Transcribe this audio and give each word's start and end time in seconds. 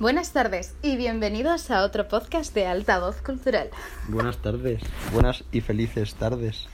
Buenas 0.00 0.32
tardes 0.32 0.74
y 0.82 0.96
bienvenidos 0.96 1.70
a 1.70 1.84
otro 1.84 2.08
podcast 2.08 2.52
de 2.52 2.66
Altavoz 2.66 3.22
Cultural. 3.22 3.70
Buenas 4.08 4.38
tardes, 4.38 4.82
buenas 5.12 5.44
y 5.52 5.60
felices 5.60 6.16
tardes. 6.16 6.66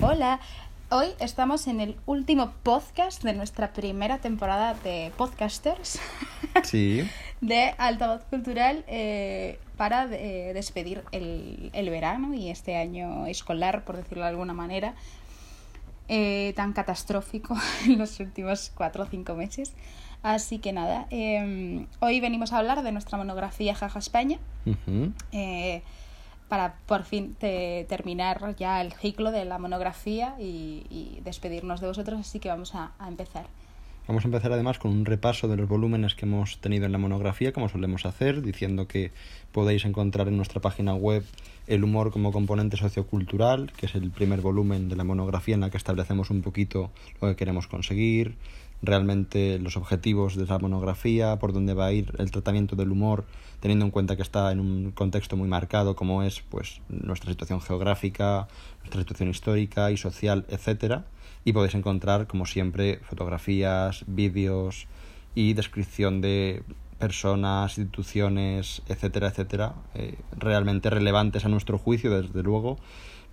Hola, 0.00 0.38
hoy 0.88 1.08
estamos 1.18 1.66
en 1.66 1.80
el 1.80 1.96
último 2.06 2.52
podcast 2.62 3.24
de 3.24 3.32
nuestra 3.32 3.72
primera 3.72 4.18
temporada 4.18 4.74
de 4.84 5.10
podcasters 5.16 5.98
Sí, 6.62 7.02
de 7.40 7.74
Altavoz 7.76 8.22
Cultural 8.30 8.84
eh, 8.86 9.58
para 9.76 10.04
eh, 10.04 10.52
despedir 10.54 11.02
el, 11.10 11.70
el 11.72 11.90
verano 11.90 12.34
y 12.34 12.50
este 12.50 12.76
año 12.76 13.26
escolar, 13.26 13.84
por 13.84 13.96
decirlo 13.96 14.22
de 14.22 14.30
alguna 14.30 14.52
manera, 14.52 14.94
eh, 16.06 16.52
tan 16.54 16.72
catastrófico 16.72 17.56
en 17.84 17.98
los 17.98 18.18
últimos 18.20 18.72
cuatro 18.74 19.02
o 19.02 19.06
cinco 19.06 19.34
meses. 19.34 19.72
Así 20.22 20.58
que 20.58 20.72
nada, 20.72 21.06
eh, 21.10 21.86
hoy 22.00 22.20
venimos 22.20 22.52
a 22.52 22.58
hablar 22.58 22.82
de 22.82 22.92
nuestra 22.92 23.16
monografía 23.16 23.74
Jaja 23.74 23.98
España. 23.98 24.38
ujú, 24.66 25.12
eh, 25.32 25.82
para 26.48 26.74
por 26.86 27.04
fin 27.04 27.34
te- 27.38 27.86
terminar 27.88 28.56
ya 28.56 28.80
el 28.82 28.92
ciclo 28.92 29.30
de 29.30 29.44
la 29.44 29.58
monografía 29.58 30.34
y, 30.40 30.84
y 30.90 31.20
despedirnos 31.24 31.80
de 31.80 31.86
vosotros, 31.86 32.18
así 32.20 32.40
que 32.40 32.48
vamos 32.48 32.74
a, 32.74 32.90
a 32.98 33.08
empezar. 33.08 33.46
Vamos 34.08 34.24
a 34.24 34.28
empezar 34.28 34.52
además 34.52 34.78
con 34.80 34.90
un 34.90 35.04
repaso 35.04 35.46
de 35.46 35.56
los 35.56 35.68
volúmenes 35.68 36.16
que 36.16 36.26
hemos 36.26 36.58
tenido 36.58 36.84
en 36.86 36.90
la 36.92 36.98
monografía, 36.98 37.52
como 37.52 37.68
solemos 37.68 38.04
hacer, 38.04 38.42
diciendo 38.42 38.88
que 38.88 39.12
podéis 39.52 39.84
encontrar 39.84 40.26
en 40.26 40.36
nuestra 40.36 40.60
página 40.60 40.94
web 40.94 41.24
el 41.68 41.84
humor 41.84 42.10
como 42.10 42.32
componente 42.32 42.76
sociocultural, 42.76 43.70
que 43.76 43.86
es 43.86 43.94
el 43.94 44.10
primer 44.10 44.40
volumen 44.40 44.88
de 44.88 44.96
la 44.96 45.04
monografía 45.04 45.54
en 45.54 45.60
la 45.60 45.70
que 45.70 45.76
establecemos 45.76 46.30
un 46.30 46.42
poquito 46.42 46.90
lo 47.22 47.28
que 47.28 47.36
queremos 47.36 47.68
conseguir, 47.68 48.34
realmente 48.82 49.58
los 49.58 49.76
objetivos 49.76 50.36
de 50.36 50.46
la 50.46 50.58
monografía, 50.58 51.38
por 51.38 51.52
dónde 51.52 51.74
va 51.74 51.86
a 51.86 51.92
ir 51.92 52.14
el 52.18 52.30
tratamiento 52.30 52.76
del 52.76 52.92
humor, 52.92 53.24
teniendo 53.60 53.84
en 53.84 53.90
cuenta 53.90 54.16
que 54.16 54.22
está 54.22 54.50
en 54.52 54.60
un 54.60 54.90
contexto 54.92 55.36
muy 55.36 55.48
marcado 55.48 55.94
como 55.96 56.22
es 56.22 56.40
pues 56.48 56.80
nuestra 56.88 57.30
situación 57.30 57.60
geográfica, 57.60 58.48
nuestra 58.78 59.02
situación 59.02 59.28
histórica 59.28 59.90
y 59.90 59.96
social, 59.96 60.46
etcétera, 60.48 61.04
y 61.44 61.52
podéis 61.52 61.74
encontrar 61.74 62.26
como 62.26 62.46
siempre 62.46 63.00
fotografías, 63.02 64.04
vídeos 64.06 64.86
y 65.34 65.52
descripción 65.54 66.20
de 66.20 66.62
personas, 66.98 67.78
instituciones, 67.78 68.82
etcétera, 68.88 69.28
etcétera, 69.28 69.74
eh, 69.94 70.18
realmente 70.36 70.90
relevantes 70.90 71.44
a 71.44 71.48
nuestro 71.48 71.78
juicio, 71.78 72.10
desde 72.10 72.42
luego, 72.42 72.78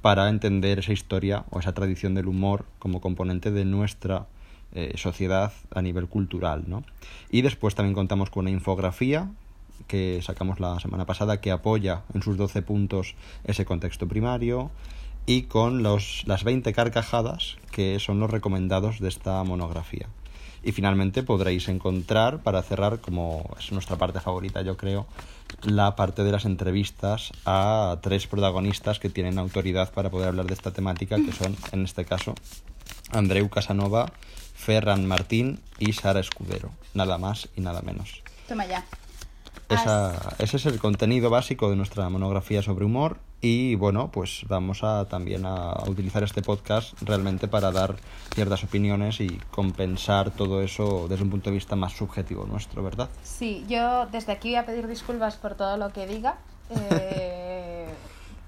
para 0.02 0.30
entender 0.30 0.80
esa 0.80 0.94
historia 0.94 1.44
o 1.50 1.59
esa 1.59 1.73
tradición 1.73 2.16
del 2.16 2.28
humor 2.28 2.66
como 2.80 3.02
componente 3.02 3.52
de 3.52 3.66
nuestra 3.66 4.28
eh, 4.73 4.94
sociedad 4.98 5.54
a 5.73 5.82
nivel 5.82 6.08
cultural, 6.08 6.66
¿no? 6.68 6.84
Y 7.32 7.42
después 7.42 7.76
también 7.76 7.96
contamos 7.96 8.30
con 8.30 8.42
una 8.42 8.52
infografía 8.52 9.30
que 9.88 10.20
sacamos 10.24 10.59
la 10.59 10.80
semana 10.80 11.06
pasada 11.06 11.40
que 11.40 11.52
apoya 11.52 12.04
en 12.14 12.22
sus 12.22 12.38
12 12.38 12.62
puntos 12.62 13.16
ese 13.44 13.66
contexto 13.66 14.08
primario 14.08 14.72
y 15.26 15.44
con 15.44 15.84
los, 15.84 16.24
las 16.26 16.44
20 16.44 16.74
carcajadas 16.74 17.58
que 17.72 18.00
son 18.00 18.20
los 18.20 18.32
recomendados 18.32 19.00
de 19.00 19.09
esta 19.09 19.44
monografía. 19.44 20.08
Y 20.64 20.72
finalmente 20.72 21.24
podréis 21.24 21.70
encontrar, 21.70 22.40
para 22.40 22.64
cerrar, 22.64 23.00
como 23.00 23.56
es 23.59 23.72
nuestra 23.72 23.98
parte 23.98 24.20
favorita 24.20 24.64
yo 24.64 24.76
creo, 24.76 25.06
la 25.64 25.96
parte 25.96 26.24
de 26.24 26.31
las 26.31 26.46
entrevistas 26.46 27.31
a 27.46 28.00
tres 28.02 28.28
protagonistas 28.28 29.00
que 29.00 29.09
tienen 29.09 29.38
autoridad 29.38 29.94
para 29.94 30.09
poder 30.09 30.30
hablar 30.30 30.48
de 30.48 30.54
esta 30.54 30.72
temática, 30.72 31.18
que 31.18 31.31
son, 31.31 31.56
en 31.72 31.84
este 31.84 32.06
caso, 32.06 32.34
Andreu 33.12 33.50
Casanova, 33.50 34.12
Ferran 34.68 35.06
Martín 35.06 35.62
y 35.80 35.94
Sara 35.94 36.20
Escudero. 36.20 36.72
Nada 36.94 37.18
más 37.18 37.48
y 37.56 37.62
nada 37.62 37.82
menos. 37.84 38.22
Toma 38.50 38.66
ya. 38.66 38.84
Esa- 39.70 40.36
ese 40.40 40.58
es 40.58 40.66
el 40.66 40.78
contenido 40.78 41.30
básico 41.30 41.70
de 41.70 41.78
nuestra 41.78 42.09
monografía 42.09 42.62
sobre 42.62 42.84
humor 42.84 43.18
y 43.40 43.76
bueno, 43.76 44.12
pues 44.12 44.42
vamos 44.50 44.84
a 44.84 45.06
también 45.08 45.46
a 45.46 45.72
utilizar 45.88 46.22
este 46.24 46.42
podcast 46.42 47.02
realmente 47.02 47.47
para 47.47 47.72
dar 47.72 47.96
ciertas 48.36 48.62
opiniones 48.66 49.22
y 49.22 49.40
compensar 49.52 50.31
todo 50.31 50.62
eso 50.62 51.08
desde 51.08 51.24
un 51.24 51.30
punto 51.30 51.50
de 51.50 51.53
vista 51.56 51.78
más 51.78 51.94
subjetivo 51.94 52.46
nuestro, 52.46 52.84
¿verdad? 52.84 53.08
Sí, 53.24 53.64
yo 53.70 54.08
desde 54.08 54.34
aquí 54.34 54.50
voy 54.50 54.58
a 54.58 54.66
pedir 54.66 54.86
disculpas 54.88 55.38
por 55.38 55.56
todo 55.56 55.78
lo 55.78 55.94
que 55.94 56.06
diga. 56.08 56.36
Eh, 56.91 57.88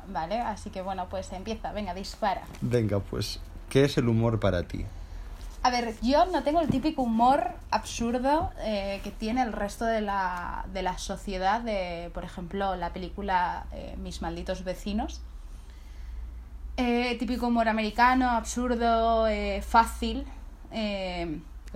vale, 0.10 0.42
así 0.42 0.70
que 0.70 0.82
bueno, 0.82 1.08
pues 1.10 1.32
empieza, 1.32 1.72
venga, 1.72 1.94
dispara. 1.94 2.42
Venga, 2.60 3.00
pues, 3.00 3.40
¿qué 3.70 3.86
es 3.86 3.98
el 3.98 4.10
humor 4.10 4.38
para 4.42 4.64
ti? 4.64 4.84
A 5.62 5.72
ver, 5.72 5.94
yo 6.02 6.26
no 6.28 6.42
tengo 6.44 6.62
el 6.62 6.70
típico 6.70 7.02
humor 7.02 7.52
absurdo 7.70 8.52
eh, 8.60 9.02
que 9.04 9.12
tiene 9.12 9.42
el 9.42 9.52
resto 9.52 9.84
de 9.84 10.00
la, 10.00 10.66
de 10.72 10.84
la 10.84 10.98
sociedad, 10.98 11.60
de, 11.60 12.10
por 12.14 12.24
ejemplo, 12.24 12.78
la 12.78 12.94
película 12.94 13.66
eh, 13.74 13.96
Mis 13.98 14.22
malditos 14.22 14.64
vecinos. 14.64 15.22
Eh, 16.78 17.18
típico 17.20 17.48
humor 17.48 17.68
americano, 17.68 18.30
absurdo, 18.30 19.28
fácil. 19.62 20.26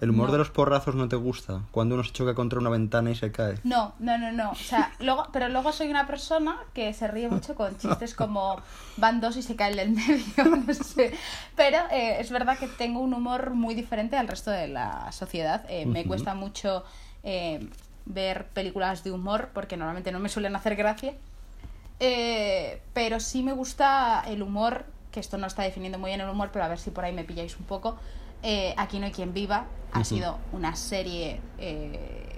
¿El 0.04 0.10
humor 0.10 0.28
no. 0.28 0.32
de 0.34 0.38
los 0.40 0.50
porrazos 0.50 0.96
no 0.96 1.08
te 1.08 1.16
gusta? 1.16 1.62
Cuando 1.72 1.96
uno 1.96 2.04
se 2.04 2.12
choca 2.12 2.36
contra 2.36 2.60
una 2.60 2.70
ventana 2.70 3.10
y 3.10 3.16
se 3.16 3.32
cae. 3.32 3.58
No, 3.64 3.94
no, 4.00 4.18
no, 4.18 4.34
no. 4.34 4.52
O 4.52 4.56
sea, 4.56 4.92
luego, 5.00 5.28
pero 5.32 5.48
luego 5.48 5.72
soy 5.72 5.90
una 5.90 6.06
persona 6.06 6.58
que 6.74 6.94
se 6.94 7.08
ríe 7.08 7.30
mucho 7.30 7.56
con 7.56 7.78
chistes 7.80 8.14
como 8.14 8.62
van 8.98 9.22
dos 9.22 9.38
y 9.38 9.42
se 9.42 9.56
cae 9.56 9.72
el 9.72 9.78
del 9.78 9.92
medio, 9.92 10.44
no 10.68 10.74
sé. 10.74 11.14
Pero 11.56 11.78
eh, 11.90 12.18
es 12.20 12.32
verdad 12.32 12.58
que 12.58 12.68
tengo 12.68 13.00
un 13.00 13.14
humor 13.14 13.52
muy 13.52 13.76
diferente 13.76 14.18
al 14.18 14.28
resto 14.28 14.52
de 14.52 14.68
la 14.68 15.10
sociedad. 15.14 15.66
Eh, 15.70 15.86
Me 15.86 16.04
cuesta 16.04 16.36
mucho 16.36 16.84
eh, 17.24 17.66
ver 18.06 18.48
películas 18.48 19.06
de 19.06 19.12
humor 19.14 19.52
porque 19.54 19.78
normalmente 19.78 20.12
no 20.12 20.20
me 20.20 20.28
suelen 20.28 20.54
hacer 20.58 20.76
gracia. 20.76 21.14
Pero 22.94 23.22
sí 23.22 23.42
me 23.44 23.54
gusta 23.54 24.26
el 24.28 24.44
humor, 24.44 24.84
que 25.14 25.22
esto 25.22 25.38
no 25.38 25.48
está 25.48 25.64
definiendo 25.64 25.98
muy 25.98 26.10
bien 26.10 26.20
el 26.20 26.28
humor, 26.28 26.50
pero 26.52 26.66
a 26.66 26.68
ver 26.68 26.78
si 26.78 26.90
por 26.90 27.06
ahí 27.06 27.14
me 27.14 27.24
pilláis 27.24 27.58
un 27.58 27.64
poco. 27.64 27.98
Eh, 28.44 28.74
Aquí 28.78 29.00
no 29.00 29.06
hay 29.06 29.12
quien 29.12 29.34
viva. 29.34 29.66
Ha 29.94 30.04
sido 30.04 30.40
una 30.52 30.76
serie 30.76 31.40
eh, 31.60 32.30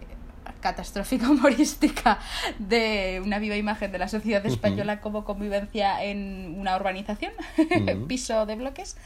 catastrófica 0.61 1.29
humorística 1.29 2.19
de 2.59 3.21
una 3.23 3.39
viva 3.39 3.55
imagen 3.55 3.91
de 3.91 3.97
la 3.99 4.07
sociedad 4.07 4.45
española 4.45 5.01
como 5.01 5.23
convivencia 5.25 6.03
en 6.03 6.55
una 6.59 6.75
urbanización, 6.75 7.31
piso 8.07 8.45
de 8.45 8.55
bloques. 8.55 8.97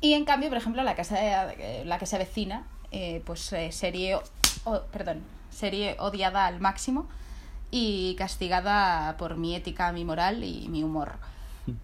Y 0.00 0.14
en 0.14 0.24
cambio, 0.24 0.48
por 0.48 0.58
ejemplo, 0.58 0.82
la 0.82 0.94
casa 0.94 1.16
de- 1.18 1.84
la 1.84 1.98
que 1.98 2.06
se 2.06 2.16
avecina, 2.16 2.64
eh, 2.92 3.22
pues 3.24 3.52
eh, 3.52 3.72
serie, 3.72 4.16
o- 4.64 4.82
perdón, 4.92 5.22
serie 5.50 5.96
odiada 5.98 6.46
al 6.46 6.60
máximo 6.60 7.08
y 7.70 8.14
castigada 8.16 9.16
por 9.16 9.36
mi 9.36 9.56
ética, 9.56 9.90
mi 9.92 10.04
moral 10.04 10.44
y 10.44 10.68
mi 10.68 10.82
humor. 10.84 11.14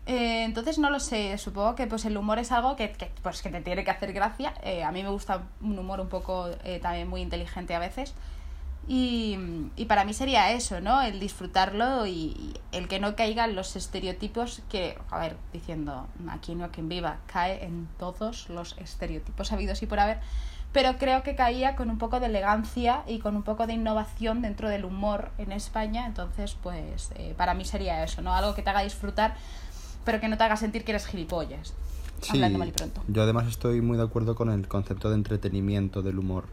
Eh, 0.07 0.45
entonces 0.45 0.79
no 0.79 0.91
lo 0.91 1.01
sé, 1.01 1.37
supongo 1.39 1.75
que 1.75 1.87
pues 1.87 2.05
el 2.05 2.17
humor 2.17 2.39
es 2.39 2.53
algo 2.53 2.77
que, 2.77 2.95
pues, 3.23 3.43
que 3.43 3.51
te 3.51 3.61
tiene 3.61 3.85
que 3.85 3.91
hacer 3.91 4.13
gracia. 4.13 4.55
Eh, 4.63 4.85
a 4.85 4.93
mí 4.93 5.03
me 5.03 5.09
gusta 5.09 5.43
un 5.61 5.79
humor 5.79 6.01
un 6.01 6.09
poco 6.09 6.49
eh, 6.65 6.81
también 6.81 7.09
muy 7.09 7.21
inteligente 7.21 7.75
a 7.75 7.79
veces. 7.79 8.15
Y, 8.87 9.39
y 9.77 9.87
para 9.87 10.05
mí 10.05 10.13
sería 10.13 10.53
eso, 10.53 10.83
¿no? 10.83 11.01
El 11.01 11.19
disfrutarlo 11.19 12.07
y, 12.07 12.11
y 12.13 12.55
el 12.73 12.87
que 12.87 13.01
no 13.01 13.17
caigan 13.17 13.55
los 13.55 13.77
estereotipos 13.77 14.63
que, 14.69 14.99
a 15.11 15.19
ver, 15.19 15.37
diciendo, 15.55 16.07
aquí 16.29 16.55
no 16.55 16.71
quien 16.71 16.91
viva, 16.91 17.17
cae 17.27 17.65
en 17.65 17.89
todos 17.99 18.51
los 18.51 18.77
estereotipos 18.77 19.53
habidos 19.53 19.83
y 19.83 19.87
por 19.87 20.01
haber, 20.01 20.21
pero 20.75 20.99
creo 20.99 21.23
que 21.23 21.37
caía 21.37 21.77
con 21.77 21.89
un 21.89 21.99
poco 21.99 22.19
de 22.19 22.27
elegancia 22.27 23.05
y 23.07 23.21
con 23.21 23.37
un 23.37 23.45
poco 23.45 23.67
de 23.69 23.75
innovación 23.75 24.43
dentro 24.43 24.69
del 24.69 24.85
humor 24.85 25.31
en 25.39 25.53
España, 25.53 26.05
entonces 26.05 26.57
pues 26.61 27.13
eh, 27.15 27.33
para 27.39 27.55
mí 27.55 27.65
sería 27.65 28.03
eso, 28.03 28.23
¿no? 28.23 28.35
Algo 28.35 28.57
que 28.57 28.63
te 28.63 28.71
haga 28.71 28.83
disfrutar, 28.83 29.37
pero 30.05 30.21
que 30.21 30.29
no 30.29 30.37
te 30.37 30.45
haga 30.45 30.57
sentir 30.57 30.85
que 30.85 30.93
eres 30.93 31.07
gilipollas, 31.07 31.75
hablando 32.29 32.59
mal 32.59 32.69
y 32.69 32.73
pronto. 32.73 33.03
yo 33.09 33.23
además 33.23 33.47
estoy 33.49 33.81
muy 33.81 33.97
de 33.97 34.03
acuerdo 34.05 34.35
con 34.35 34.51
el 34.51 34.67
concepto 34.69 35.09
de 35.09 35.17
entretenimiento 35.17 36.03
del 36.03 36.19
humor. 36.19 36.45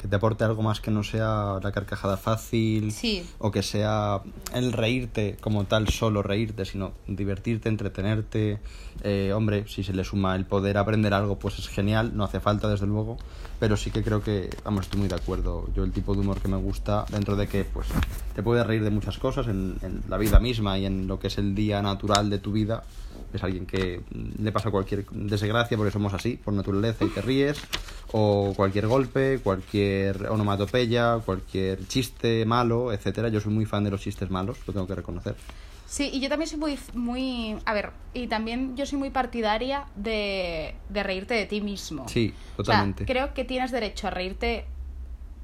Que 0.00 0.06
te 0.06 0.14
aporte 0.14 0.44
algo 0.44 0.62
más 0.62 0.80
que 0.80 0.92
no 0.92 1.02
sea 1.02 1.58
la 1.60 1.72
carcajada 1.72 2.16
fácil 2.16 2.92
Sí. 2.92 3.26
o 3.40 3.50
que 3.50 3.64
sea 3.64 4.20
el 4.54 4.72
reírte 4.72 5.36
como 5.40 5.64
tal, 5.64 5.88
solo 5.88 6.22
reírte, 6.22 6.64
sino 6.64 6.92
divertirte, 7.08 7.68
entretenerte. 7.68 8.60
Eh, 9.02 9.32
hombre, 9.34 9.64
si 9.66 9.82
se 9.82 9.92
le 9.92 10.04
suma 10.04 10.36
el 10.36 10.46
poder 10.46 10.78
aprender 10.78 11.12
algo, 11.14 11.40
pues 11.40 11.58
es 11.58 11.66
genial, 11.68 12.12
no 12.16 12.22
hace 12.22 12.38
falta 12.38 12.68
desde 12.68 12.86
luego, 12.86 13.16
pero 13.58 13.76
sí 13.76 13.90
que 13.90 14.04
creo 14.04 14.22
que, 14.22 14.50
vamos, 14.64 14.82
estoy 14.84 15.00
muy 15.00 15.08
de 15.08 15.16
acuerdo. 15.16 15.68
Yo 15.74 15.82
el 15.82 15.90
tipo 15.90 16.14
de 16.14 16.20
humor 16.20 16.40
que 16.40 16.46
me 16.46 16.58
gusta, 16.58 17.04
dentro 17.10 17.34
de 17.34 17.48
que 17.48 17.64
pues 17.64 17.88
te 18.36 18.42
puedes 18.44 18.64
reír 18.64 18.84
de 18.84 18.90
muchas 18.90 19.18
cosas 19.18 19.48
en, 19.48 19.78
en 19.82 20.02
la 20.08 20.16
vida 20.16 20.38
misma 20.38 20.78
y 20.78 20.86
en 20.86 21.08
lo 21.08 21.18
que 21.18 21.26
es 21.26 21.38
el 21.38 21.56
día 21.56 21.82
natural 21.82 22.30
de 22.30 22.38
tu 22.38 22.52
vida, 22.52 22.84
es 23.32 23.42
alguien 23.42 23.66
que 23.66 24.00
le 24.38 24.52
pasa 24.52 24.70
cualquier 24.70 25.04
desgracia 25.10 25.76
porque 25.76 25.92
somos 25.92 26.14
así, 26.14 26.36
por 26.36 26.54
naturaleza, 26.54 27.04
y 27.04 27.08
te 27.08 27.20
ríes, 27.20 27.60
o 28.12 28.52
cualquier 28.56 28.86
golpe, 28.86 29.38
cualquier 29.42 30.26
onomatopeya, 30.28 31.18
cualquier 31.24 31.86
chiste 31.88 32.44
malo, 32.46 32.92
etcétera. 32.92 33.28
Yo 33.28 33.40
soy 33.40 33.52
muy 33.52 33.66
fan 33.66 33.84
de 33.84 33.90
los 33.90 34.00
chistes 34.00 34.30
malos, 34.30 34.58
lo 34.66 34.72
tengo 34.72 34.86
que 34.86 34.94
reconocer. 34.94 35.34
Sí, 35.86 36.10
y 36.12 36.20
yo 36.20 36.28
también 36.28 36.48
soy 36.48 36.58
muy, 36.58 36.78
muy, 36.94 37.56
a 37.64 37.72
ver, 37.72 37.90
y 38.12 38.26
también 38.26 38.76
yo 38.76 38.84
soy 38.84 38.98
muy 38.98 39.08
partidaria 39.10 39.86
de, 39.96 40.74
de 40.90 41.02
reírte 41.02 41.32
de 41.34 41.46
ti 41.46 41.62
mismo. 41.62 42.06
Sí, 42.08 42.34
O 42.52 42.64
sea, 42.64 42.74
totalmente. 42.74 43.06
creo 43.06 43.32
que 43.32 43.44
tienes 43.44 43.70
derecho 43.70 44.06
a 44.08 44.10
reírte, 44.10 44.66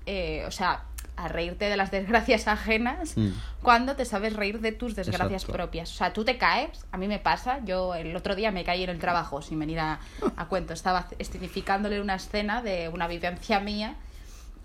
eh, 0.04 0.44
o 0.46 0.50
sea, 0.50 0.84
a 1.16 1.28
reírte 1.28 1.66
de 1.68 1.76
las 1.76 1.90
desgracias 1.90 2.48
ajenas 2.48 3.16
Mm. 3.16 3.28
cuando 3.62 3.94
te 3.96 4.04
sabes 4.04 4.34
reír 4.34 4.60
de 4.60 4.72
tus 4.72 4.96
desgracias 4.96 5.42
Exacto. 5.42 5.52
propias. 5.52 5.90
O 5.92 5.94
sea, 5.94 6.12
tú 6.12 6.24
te 6.24 6.38
caes, 6.38 6.84
a 6.92 6.96
mí 6.98 7.06
me 7.08 7.18
pasa, 7.18 7.60
yo 7.64 7.94
el 7.94 8.14
otro 8.16 8.34
día 8.34 8.50
me 8.50 8.64
caí 8.64 8.82
en 8.82 8.90
el 8.90 8.98
trabajo 8.98 9.40
sin 9.42 9.58
venir 9.58 9.78
a, 9.80 10.00
a 10.36 10.44
cuento, 10.48 10.72
estaba 10.72 11.06
escenificándole 11.18 12.00
una 12.00 12.16
escena 12.16 12.62
de 12.62 12.88
una 12.88 13.06
vivencia 13.06 13.60
mía 13.60 13.94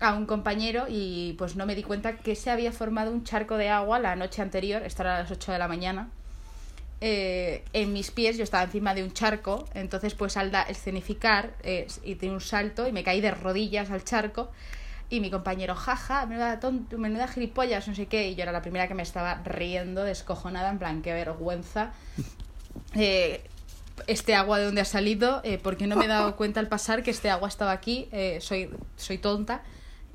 a 0.00 0.14
un 0.14 0.26
compañero 0.26 0.86
y 0.88 1.34
pues 1.38 1.56
no 1.56 1.66
me 1.66 1.74
di 1.74 1.82
cuenta 1.82 2.16
que 2.16 2.34
se 2.34 2.50
había 2.50 2.72
formado 2.72 3.10
un 3.12 3.22
charco 3.22 3.56
de 3.56 3.68
agua 3.68 3.98
la 3.98 4.16
noche 4.16 4.40
anterior, 4.42 4.82
esto 4.82 5.02
era 5.02 5.16
a 5.16 5.20
las 5.20 5.30
8 5.30 5.52
de 5.52 5.58
la 5.58 5.68
mañana, 5.68 6.08
eh, 7.02 7.64
en 7.72 7.92
mis 7.94 8.10
pies, 8.10 8.36
yo 8.36 8.44
estaba 8.44 8.62
encima 8.64 8.94
de 8.94 9.02
un 9.02 9.12
charco, 9.12 9.66
entonces 9.74 10.14
pues 10.14 10.36
al 10.36 10.50
da- 10.50 10.62
escenificar 10.62 11.52
eh, 11.62 11.86
y 12.02 12.14
de 12.14 12.28
un 12.30 12.40
salto 12.42 12.86
y 12.88 12.92
me 12.92 13.02
caí 13.04 13.20
de 13.22 13.30
rodillas 13.30 13.90
al 13.90 14.04
charco 14.04 14.50
y 15.10 15.20
mi 15.20 15.30
compañero, 15.30 15.74
jaja, 15.74 16.24
menuda, 16.26 16.60
tonto, 16.60 16.96
menuda 16.96 17.26
gilipollas, 17.26 17.86
no 17.88 17.94
sé 17.94 18.06
qué, 18.06 18.30
y 18.30 18.36
yo 18.36 18.44
era 18.44 18.52
la 18.52 18.62
primera 18.62 18.86
que 18.86 18.94
me 18.94 19.02
estaba 19.02 19.42
riendo, 19.44 20.04
descojonada, 20.04 20.70
en 20.70 20.78
plan, 20.78 21.02
qué 21.02 21.12
vergüenza. 21.12 21.92
Eh, 22.94 23.42
este 24.06 24.34
agua 24.34 24.58
de 24.58 24.66
dónde 24.66 24.80
ha 24.80 24.84
salido, 24.84 25.40
eh, 25.42 25.58
porque 25.60 25.86
no 25.86 25.96
me 25.96 26.04
he 26.04 26.08
dado 26.08 26.36
cuenta 26.36 26.60
al 26.60 26.68
pasar 26.68 27.02
que 27.02 27.10
este 27.10 27.28
agua 27.28 27.48
estaba 27.48 27.72
aquí, 27.72 28.08
eh, 28.12 28.38
soy, 28.40 28.70
soy 28.96 29.18
tonta. 29.18 29.62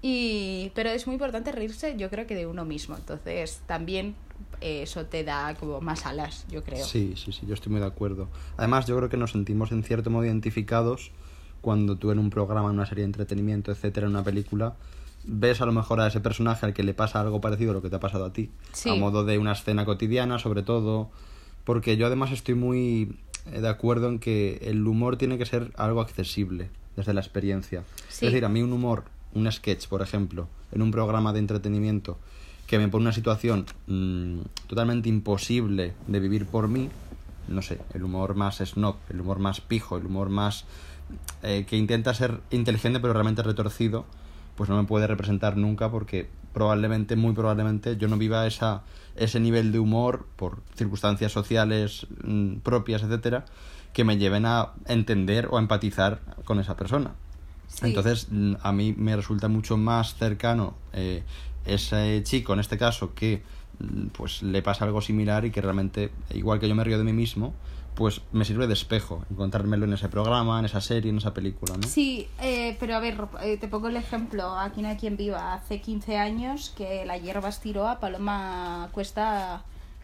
Y, 0.02 0.72
pero 0.76 0.90
es 0.90 1.08
muy 1.08 1.16
importante 1.16 1.52
reírse, 1.52 1.96
yo 1.98 2.10
creo 2.10 2.26
que 2.26 2.36
de 2.36 2.46
uno 2.46 2.64
mismo. 2.64 2.96
Entonces, 2.96 3.62
también 3.66 4.16
eh, 4.62 4.84
eso 4.84 5.06
te 5.06 5.24
da 5.24 5.56
como 5.56 5.82
más 5.82 6.06
alas, 6.06 6.46
yo 6.50 6.64
creo. 6.64 6.86
Sí, 6.86 7.16
sí, 7.18 7.32
sí, 7.32 7.46
yo 7.46 7.54
estoy 7.54 7.72
muy 7.72 7.82
de 7.82 7.88
acuerdo. 7.88 8.30
Además, 8.56 8.86
yo 8.86 8.96
creo 8.98 9.10
que 9.10 9.18
nos 9.18 9.32
sentimos 9.32 9.72
en 9.72 9.84
cierto 9.84 10.10
modo 10.10 10.26
identificados 10.26 11.12
cuando 11.66 11.98
tú 11.98 12.12
en 12.12 12.20
un 12.20 12.30
programa, 12.30 12.70
en 12.70 12.76
una 12.76 12.86
serie 12.86 13.02
de 13.02 13.08
entretenimiento, 13.08 13.72
etcétera, 13.72 14.06
en 14.06 14.12
una 14.12 14.24
película, 14.24 14.76
ves 15.24 15.62
a 15.62 15.66
lo 15.66 15.72
mejor 15.72 16.00
a 16.00 16.06
ese 16.06 16.20
personaje 16.20 16.64
al 16.64 16.76
que 16.76 16.84
le 16.84 16.94
pasa 16.94 17.20
algo 17.20 17.42
parecido 17.42 17.72
a 17.72 17.74
lo 17.74 17.82
que 17.82 17.90
te 17.90 17.96
ha 17.96 18.00
pasado 18.00 18.24
a 18.24 18.32
ti. 18.32 18.52
Sí. 18.72 18.88
A 18.92 18.94
modo 18.94 19.26
de 19.26 19.40
una 19.40 19.54
escena 19.54 19.84
cotidiana, 19.84 20.38
sobre 20.38 20.62
todo. 20.62 21.10
Porque 21.64 21.98
yo 21.98 22.06
además 22.06 22.32
estoy 22.32 22.54
muy 22.54 23.18
eh, 23.52 23.62
de 23.62 23.68
acuerdo 23.68 24.10
en 24.10 24.20
que 24.20 24.60
el 24.62 24.86
humor 24.86 25.18
tiene 25.18 25.40
que 25.40 25.48
ser 25.48 25.72
algo 25.76 26.02
accesible 26.02 26.70
desde 26.96 27.16
la 27.16 27.22
experiencia. 27.22 27.84
Sí. 28.10 28.28
Es 28.28 28.32
decir, 28.32 28.46
a 28.46 28.50
mí 28.50 28.62
un 28.62 28.72
humor, 28.72 29.06
un 29.34 29.52
sketch, 29.52 29.88
por 29.88 30.04
ejemplo, 30.04 30.48
en 30.72 30.84
un 30.84 30.92
programa 30.92 31.34
de 31.34 31.40
entretenimiento 31.40 32.20
que 32.68 32.78
me 32.78 32.90
pone 32.90 33.06
una 33.06 33.12
situación 33.12 33.66
mm, 33.88 34.68
totalmente 34.68 35.10
imposible 35.10 35.96
de 36.06 36.20
vivir 36.20 36.46
por 36.46 36.68
mí, 36.68 36.90
no 37.48 37.64
sé, 37.64 37.80
el 37.96 38.04
humor 38.04 38.36
más 38.36 38.58
snob, 38.58 38.98
el 39.10 39.20
humor 39.22 39.40
más 39.40 39.62
pijo, 39.62 39.98
el 39.98 40.06
humor 40.06 40.30
más 40.30 40.66
eh, 41.44 41.66
que 41.68 41.78
intenta 41.78 42.14
ser 42.14 42.42
inteligente 42.52 43.00
pero 43.00 43.14
realmente 43.14 43.44
retorcido, 43.44 44.06
pues 44.56 44.70
no 44.70 44.78
me 44.78 44.88
puede 44.88 45.08
representar 45.08 45.58
nunca 45.58 45.92
porque 45.92 46.30
probablemente, 46.56 47.18
muy 47.18 47.34
probablemente, 47.34 47.98
yo 47.98 48.08
no 48.08 48.18
viva 48.18 48.48
esa, 48.48 48.84
ese 49.18 49.42
nivel 49.42 49.74
de 49.74 49.80
humor 49.80 50.26
por 50.38 50.62
circunstancias 50.76 51.34
sociales 51.34 52.08
mm, 52.24 52.60
propias, 52.60 53.04
etcétera, 53.04 53.44
que 53.92 54.06
me 54.06 54.18
lleven 54.18 54.46
a 54.46 54.72
entender 54.88 55.50
o 55.52 55.58
a 55.58 55.60
empatizar 55.60 56.22
con 56.46 56.62
esa 56.62 56.78
persona. 56.78 57.12
Sí. 57.68 57.88
Entonces, 57.88 58.28
mm, 58.32 58.54
a 58.62 58.72
mí 58.72 58.96
me 58.98 59.18
resulta 59.18 59.50
mucho 59.50 59.76
más 59.76 60.16
cercano 60.16 60.76
eh, 60.94 61.24
ese 61.66 62.22
chico, 62.24 62.54
en 62.54 62.62
este 62.62 62.78
caso, 62.78 63.14
que 63.14 63.44
mm, 63.80 64.08
pues 64.08 64.42
le 64.42 64.62
pasa 64.62 64.86
algo 64.86 65.02
similar 65.02 65.44
y 65.44 65.52
que 65.52 65.60
realmente, 65.60 66.12
igual 66.34 66.62
que 66.62 66.70
yo 66.70 66.76
me 66.76 66.86
río 66.86 66.98
de 66.98 67.04
mí 67.04 67.14
mismo, 67.14 67.54
pues 67.96 68.22
me 68.32 68.46
sirve 68.46 68.68
de 68.68 68.74
espejo 68.74 69.24
encontrármelo 69.32 69.86
en 69.86 69.94
ese 69.94 70.10
programa, 70.10 70.60
en 70.60 70.66
esa 70.66 70.82
serie, 70.82 71.10
en 71.12 71.18
esa 71.18 71.34
película, 71.34 71.76
¿no? 71.78 71.88
Sí, 71.88 72.28
eh, 72.42 72.76
pero 72.80 72.96
a 72.96 73.00
ver, 73.00 73.18
eh, 73.42 73.58
te 73.58 73.68
pongo 73.68 73.88
el 73.88 73.96
ejemplo, 73.96 74.58
aquí 74.60 74.82
no 74.82 74.90
hay 74.90 74.98
quien 74.98 75.18
viva, 75.18 75.54
hace 75.54 75.82
15 75.82 76.18
años 76.18 76.74
que 76.78 77.06
la 77.06 77.18
hierba 77.18 77.50
estiró 77.50 77.88
a 77.88 78.00
Paloma 78.00 78.90
Cuesta 78.92 79.64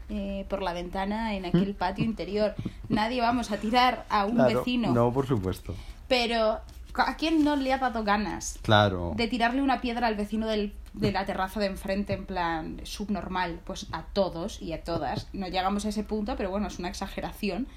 eh, 0.09 0.45
por 0.49 0.61
la 0.61 0.73
ventana 0.73 1.35
en 1.35 1.45
aquel 1.45 1.73
patio 1.75 2.03
interior. 2.03 2.55
Nadie 2.89 3.21
vamos 3.21 3.51
a 3.51 3.57
tirar 3.57 4.05
a 4.09 4.25
un 4.25 4.35
Claro, 4.35 4.59
vecino, 4.59 4.91
No, 4.93 5.13
por 5.13 5.27
supuesto. 5.27 5.73
pero 6.07 6.59
¿a 6.95 7.15
quién 7.15 7.43
no 7.45 7.55
le 7.55 7.71
ha 7.73 7.77
dado 7.77 8.03
ganas 8.03 8.59
Claro. 8.61 9.13
de 9.15 9.27
tirarle 9.27 9.61
una 9.61 9.79
piedra 9.79 10.07
al 10.07 10.15
vecino 10.15 10.47
del, 10.47 10.73
de 10.93 11.11
la 11.11 11.25
terraza 11.25 11.59
de 11.59 11.67
enfrente 11.67 12.13
en 12.13 12.25
plan 12.25 12.81
subnormal? 12.83 13.59
Pues 13.65 13.87
a 13.91 14.03
todos 14.03 14.61
y 14.61 14.73
a 14.73 14.83
todas. 14.83 15.27
No 15.33 15.47
llegamos 15.47 15.85
a 15.85 15.89
ese 15.89 16.03
punto, 16.03 16.35
pero 16.35 16.49
bueno, 16.49 16.67
es 16.67 16.79
una 16.79 16.89
exageración 16.89 17.67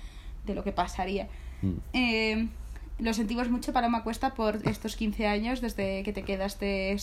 de 0.47 0.55
lo 0.55 0.65
que 0.65 0.73
pasaría. 0.73 1.29
Mm. 1.63 1.73
Eh, 1.93 2.49
lo 2.99 3.13
sentimos 3.13 3.51
mucho, 3.51 3.73
Paloma 3.73 4.05
Cuesta, 4.05 4.35
por 4.35 4.61
estos 4.69 4.97
15 4.97 5.27
años, 5.27 5.61
desde 5.61 6.03
que 6.03 6.13
te 6.13 6.23
quedaste 6.23 6.97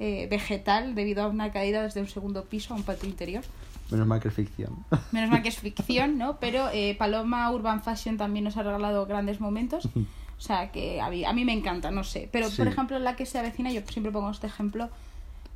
eh, 0.00 0.28
vegetal 0.30 0.94
debido 0.94 1.24
a 1.24 1.28
una 1.28 1.52
caída 1.52 1.82
desde 1.82 2.00
un 2.00 2.08
segundo 2.08 2.44
piso 2.44 2.74
a 2.74 2.76
un 2.76 2.84
patio 2.84 3.08
interior. 3.08 3.42
Menos 3.90 4.06
mal 4.06 4.20
que 4.20 4.28
es 4.28 4.34
ficción. 4.34 4.84
Menos 5.12 5.30
mal 5.30 5.42
que 5.42 5.48
es 5.48 5.58
ficción, 5.60 6.18
¿no? 6.18 6.38
Pero 6.38 6.68
eh, 6.72 6.94
Paloma 6.98 7.50
Urban 7.50 7.82
Fashion 7.82 8.16
también 8.16 8.44
nos 8.44 8.56
ha 8.56 8.62
regalado 8.62 9.06
grandes 9.06 9.40
momentos. 9.40 9.86
O 9.86 10.40
sea, 10.40 10.70
que 10.70 11.00
a 11.00 11.10
mí, 11.10 11.24
a 11.24 11.32
mí 11.32 11.44
me 11.44 11.52
encanta, 11.52 11.90
no 11.90 12.04
sé. 12.04 12.28
Pero, 12.32 12.48
por 12.50 12.66
ejemplo, 12.66 12.98
la 12.98 13.16
que 13.16 13.26
se 13.26 13.38
avecina, 13.38 13.72
yo 13.72 13.82
siempre 13.88 14.12
pongo 14.12 14.30
este 14.30 14.46
ejemplo. 14.46 14.88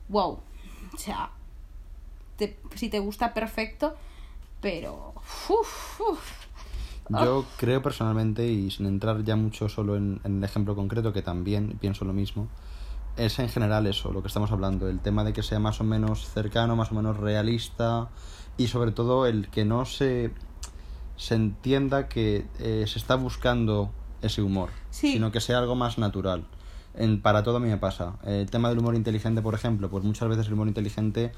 Wow. 0.09 0.41
O 0.95 0.99
sea, 0.99 1.31
te- 2.37 2.59
si 2.75 2.89
te 2.89 2.99
gusta, 2.99 3.35
perfecto. 3.35 3.95
Pero... 4.61 5.15
uf, 5.49 6.01
uf. 6.01 6.33
Yo 7.11 7.47
creo 7.57 7.81
personalmente, 7.83 8.47
y 8.47 8.71
sin 8.71 8.85
entrar 8.87 9.25
ya 9.25 9.35
mucho 9.35 9.69
solo 9.71 9.97
en, 9.97 10.21
en 10.25 10.39
el 10.39 10.45
ejemplo 10.45 10.75
concreto, 10.75 11.13
que 11.13 11.23
también 11.23 11.79
pienso 11.81 12.05
lo 12.05 12.13
mismo, 12.13 12.49
es 13.17 13.39
en 13.39 13.49
general 13.49 13.87
eso, 13.87 14.13
lo 14.13 14.21
que 14.21 14.29
estamos 14.29 14.53
hablando, 14.53 14.89
el 14.91 15.01
tema 15.01 15.25
de 15.25 15.33
que 15.33 15.43
sea 15.43 15.59
más 15.59 15.81
o 15.81 15.85
menos 15.85 16.29
cercano, 16.29 16.77
más 16.77 16.93
o 16.93 16.95
menos 16.95 17.17
realista, 17.17 18.11
y 18.59 18.67
sobre 18.67 18.93
todo 18.93 19.27
el 19.27 19.49
que 19.49 19.65
no 19.65 19.87
se, 19.87 20.33
se 21.17 21.35
entienda 21.35 22.09
que 22.09 22.47
eh, 22.59 22.85
se 22.87 22.99
está 22.99 23.15
buscando 23.15 23.91
ese 24.21 24.43
humor, 24.43 24.69
Sí. 24.91 25.13
sino 25.15 25.33
que 25.33 25.41
sea 25.41 25.59
algo 25.59 25.77
más 25.77 25.97
natural. 25.97 26.45
En, 26.99 27.21
para 27.23 27.43
todo 27.43 27.57
a 27.57 27.61
mí 27.61 27.69
me 27.69 27.79
pasa. 27.79 28.19
El 28.27 28.51
tema 28.51 28.69
del 28.69 28.79
humor 28.79 28.95
inteligente, 28.95 29.41
por 29.41 29.55
ejemplo, 29.55 29.89
pues 29.89 30.05
muchas 30.05 30.29
veces 30.29 30.49
el 30.49 30.55
humor 30.55 30.69
inteligente 30.69 31.33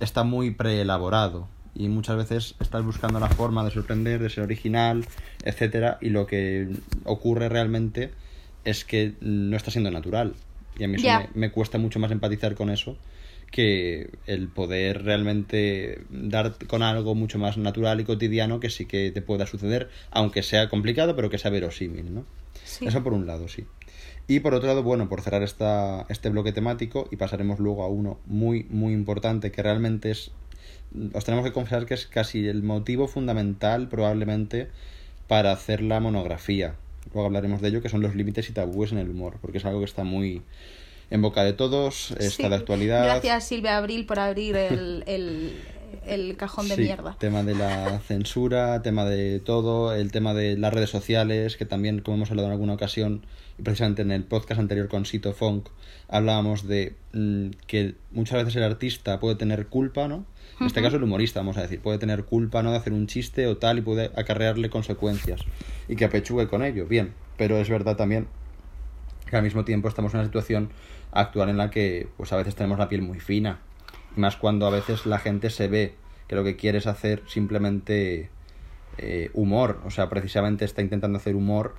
está 0.00 0.24
muy 0.24 0.50
preelaborado 0.50 1.48
y 1.74 1.88
muchas 1.88 2.16
veces 2.16 2.54
estás 2.60 2.84
buscando 2.84 3.20
la 3.20 3.28
forma 3.28 3.64
de 3.64 3.70
sorprender, 3.70 4.20
de 4.20 4.30
ser 4.30 4.44
original, 4.44 5.06
etcétera, 5.44 5.98
y 6.00 6.10
lo 6.10 6.26
que 6.26 6.68
ocurre 7.04 7.48
realmente 7.48 8.10
es 8.64 8.84
que 8.84 9.14
no 9.20 9.56
está 9.56 9.70
siendo 9.70 9.90
natural. 9.90 10.34
Y 10.78 10.84
a 10.84 10.88
mí 10.88 10.96
eso 10.96 11.06
me, 11.06 11.28
me 11.34 11.50
cuesta 11.50 11.78
mucho 11.78 11.98
más 11.98 12.10
empatizar 12.10 12.54
con 12.54 12.70
eso 12.70 12.96
que 13.50 14.10
el 14.26 14.48
poder 14.48 15.04
realmente 15.04 16.02
dar 16.10 16.56
con 16.66 16.82
algo 16.82 17.14
mucho 17.14 17.38
más 17.38 17.56
natural 17.56 18.00
y 18.00 18.04
cotidiano 18.04 18.60
que 18.60 18.70
sí 18.70 18.86
que 18.86 19.10
te 19.10 19.22
pueda 19.22 19.46
suceder, 19.46 19.88
aunque 20.10 20.42
sea 20.42 20.68
complicado, 20.68 21.16
pero 21.16 21.30
que 21.30 21.38
sea 21.38 21.50
verosímil, 21.50 22.14
¿no? 22.14 22.24
Sí. 22.64 22.86
Eso 22.86 23.02
por 23.02 23.14
un 23.14 23.26
lado, 23.26 23.48
sí. 23.48 23.64
Y 24.28 24.40
por 24.40 24.54
otro 24.54 24.68
lado, 24.68 24.82
bueno, 24.82 25.08
por 25.08 25.22
cerrar 25.22 25.42
esta, 25.42 26.04
este 26.10 26.28
bloque 26.28 26.52
temático 26.52 27.08
y 27.10 27.16
pasaremos 27.16 27.58
luego 27.58 27.82
a 27.82 27.88
uno 27.88 28.18
muy, 28.26 28.64
muy 28.68 28.92
importante 28.92 29.50
que 29.50 29.62
realmente 29.62 30.10
es, 30.10 30.30
os 31.14 31.24
tenemos 31.24 31.46
que 31.46 31.52
confesar 31.52 31.86
que 31.86 31.94
es 31.94 32.06
casi 32.06 32.46
el 32.46 32.62
motivo 32.62 33.08
fundamental 33.08 33.88
probablemente 33.88 34.68
para 35.28 35.50
hacer 35.52 35.82
la 35.82 35.98
monografía. 36.00 36.74
Luego 37.14 37.26
hablaremos 37.26 37.62
de 37.62 37.68
ello, 37.68 37.80
que 37.82 37.88
son 37.88 38.02
los 38.02 38.14
límites 38.14 38.50
y 38.50 38.52
tabúes 38.52 38.92
en 38.92 38.98
el 38.98 39.08
humor, 39.08 39.38
porque 39.40 39.58
es 39.58 39.64
algo 39.64 39.78
que 39.78 39.86
está 39.86 40.04
muy 40.04 40.42
en 41.10 41.22
boca 41.22 41.42
de 41.42 41.54
todos, 41.54 42.10
está 42.18 42.30
Sí. 42.30 42.48
de 42.48 42.54
actualidad. 42.54 43.04
Gracias, 43.04 43.44
Silvia 43.48 43.78
Abril, 43.78 44.04
por 44.04 44.18
abrir 44.18 44.56
el, 44.56 45.04
el, 45.06 45.52
el 46.06 46.36
cajón 46.36 46.68
de 46.68 46.74
Sí, 46.74 46.82
mierda. 46.82 47.16
Tema 47.18 47.42
de 47.42 47.54
la 47.54 47.98
censura, 48.00 48.82
tema 48.82 49.06
de 49.06 49.40
todo, 49.40 49.94
el 49.94 50.12
tema 50.12 50.34
de 50.34 50.58
las 50.58 50.74
redes 50.74 50.90
sociales, 50.90 51.56
que 51.56 51.64
también, 51.64 52.00
como 52.00 52.18
hemos 52.18 52.30
hablado 52.30 52.48
en 52.48 52.52
alguna 52.52 52.74
ocasión, 52.74 53.22
precisamente 53.62 54.02
en 54.02 54.12
el 54.12 54.24
podcast 54.24 54.60
anterior 54.60 54.88
con 54.88 55.04
Sito 55.04 55.32
Funk, 55.32 55.68
hablábamos 56.08 56.66
de 56.66 56.94
mm, 57.12 57.50
que 57.66 57.94
muchas 58.12 58.38
veces 58.38 58.56
el 58.56 58.62
artista 58.62 59.20
puede 59.20 59.36
tener 59.36 59.66
culpa, 59.66 60.08
¿no? 60.08 60.24
En 60.60 60.66
este 60.66 60.82
caso 60.82 60.96
el 60.96 61.02
humorista, 61.02 61.40
vamos 61.40 61.56
a 61.56 61.62
decir, 61.62 61.80
puede 61.80 61.98
tener 61.98 62.24
culpa, 62.24 62.62
¿no? 62.62 62.72
De 62.72 62.78
hacer 62.78 62.92
un 62.92 63.06
chiste 63.06 63.46
o 63.46 63.58
tal 63.58 63.78
y 63.78 63.82
puede 63.82 64.10
acarrearle 64.16 64.70
consecuencias. 64.70 65.42
Y 65.88 65.94
que 65.94 66.04
apechugue 66.04 66.48
con 66.48 66.64
ello, 66.64 66.86
bien. 66.86 67.12
Pero 67.36 67.58
es 67.58 67.68
verdad 67.68 67.96
también 67.96 68.26
que 69.28 69.36
al 69.36 69.42
mismo 69.42 69.64
tiempo 69.64 69.88
estamos 69.88 70.12
en 70.14 70.20
una 70.20 70.26
situación 70.26 70.70
actual 71.12 71.48
en 71.48 71.56
la 71.56 71.70
que 71.70 72.08
pues 72.16 72.32
a 72.32 72.36
veces 72.36 72.54
tenemos 72.54 72.78
la 72.78 72.88
piel 72.88 73.02
muy 73.02 73.20
fina 73.20 73.60
y 74.16 74.20
más 74.20 74.36
cuando 74.36 74.66
a 74.66 74.70
veces 74.70 75.06
la 75.06 75.18
gente 75.18 75.50
se 75.50 75.68
ve 75.68 75.94
que 76.26 76.36
lo 76.36 76.44
que 76.44 76.56
quiere 76.56 76.78
es 76.78 76.86
hacer 76.86 77.22
simplemente 77.26 78.30
eh, 78.98 79.30
humor 79.34 79.80
o 79.84 79.90
sea 79.90 80.08
precisamente 80.08 80.64
está 80.64 80.82
intentando 80.82 81.18
hacer 81.18 81.36
humor 81.36 81.76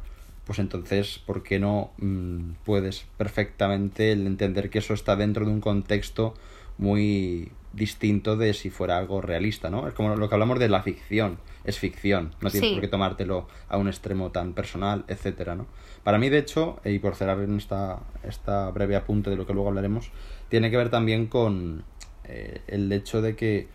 pues 0.49 0.57
entonces 0.57 1.19
¿por 1.27 1.43
qué 1.43 1.59
no 1.59 1.91
mm, 1.99 2.53
puedes 2.65 3.05
perfectamente 3.19 4.11
entender 4.13 4.71
que 4.71 4.79
eso 4.79 4.95
está 4.95 5.15
dentro 5.15 5.45
de 5.45 5.51
un 5.51 5.61
contexto 5.61 6.33
muy 6.79 7.51
distinto 7.73 8.35
de 8.35 8.55
si 8.55 8.71
fuera 8.71 8.97
algo 8.97 9.21
realista, 9.21 9.69
¿no? 9.69 9.87
Es 9.87 9.93
como 9.93 10.15
lo 10.15 10.27
que 10.27 10.33
hablamos 10.33 10.57
de 10.57 10.67
la 10.67 10.81
ficción, 10.81 11.37
es 11.65 11.77
ficción, 11.77 12.33
no 12.41 12.49
tienes 12.49 12.67
Sí. 12.67 12.73
por 12.73 12.81
qué 12.81 12.87
tomártelo 12.87 13.47
a 13.67 13.77
un 13.77 13.87
extremo 13.87 14.31
tan 14.31 14.53
personal, 14.53 15.05
etcétera, 15.07 15.53
¿no? 15.53 15.67
Para 16.03 16.17
mí, 16.17 16.29
de 16.29 16.39
hecho, 16.39 16.79
y 16.83 16.97
por 16.97 17.13
cerrar 17.13 17.39
en 17.41 17.57
esta, 17.57 17.99
esta 18.23 18.71
breve 18.71 18.95
apunte 18.95 19.29
de 19.29 19.35
lo 19.35 19.45
que 19.45 19.53
luego 19.53 19.69
hablaremos, 19.69 20.09
tiene 20.49 20.71
que 20.71 20.77
ver 20.77 20.89
también 20.89 21.27
con 21.27 21.83
eh, 22.23 22.61
el 22.65 22.91
hecho 22.91 23.21
de 23.21 23.35
que 23.35 23.67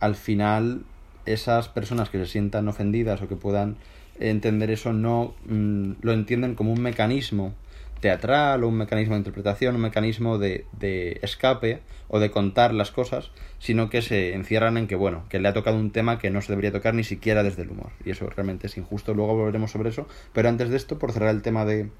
al 0.00 0.16
final 0.16 0.82
esas 1.24 1.68
personas 1.68 2.10
que 2.10 2.18
se 2.18 2.26
sientan 2.26 2.66
ofendidas 2.66 3.22
o 3.22 3.28
que 3.28 3.36
puedan 3.36 3.76
entender 4.20 4.70
eso 4.70 4.92
no 4.92 5.34
mm, 5.46 5.92
lo 6.02 6.12
entienden 6.12 6.54
como 6.54 6.72
un 6.72 6.80
mecanismo 6.80 7.54
teatral 8.00 8.62
o 8.62 8.68
un 8.68 8.76
mecanismo 8.76 9.14
de 9.14 9.20
interpretación, 9.20 9.76
un 9.76 9.80
mecanismo 9.80 10.38
de, 10.38 10.66
de 10.78 11.18
escape 11.22 11.80
o 12.08 12.18
de 12.18 12.30
contar 12.30 12.74
las 12.74 12.90
cosas, 12.90 13.30
sino 13.58 13.88
que 13.88 14.02
se 14.02 14.34
encierran 14.34 14.76
en 14.76 14.86
que, 14.86 14.96
bueno, 14.96 15.24
que 15.28 15.40
le 15.40 15.48
ha 15.48 15.54
tocado 15.54 15.76
un 15.76 15.90
tema 15.90 16.18
que 16.18 16.30
no 16.30 16.42
se 16.42 16.52
debería 16.52 16.72
tocar 16.72 16.94
ni 16.94 17.04
siquiera 17.04 17.42
desde 17.42 17.62
el 17.62 17.70
humor. 17.70 17.90
Y 18.04 18.10
eso 18.10 18.28
realmente 18.28 18.66
es 18.66 18.76
injusto. 18.76 19.14
Luego 19.14 19.34
volveremos 19.34 19.70
sobre 19.70 19.90
eso. 19.90 20.06
Pero 20.32 20.48
antes 20.48 20.68
de 20.68 20.76
esto, 20.76 20.98
por 20.98 21.12
cerrar 21.12 21.34
el 21.34 21.42
tema 21.42 21.64
de 21.64 21.90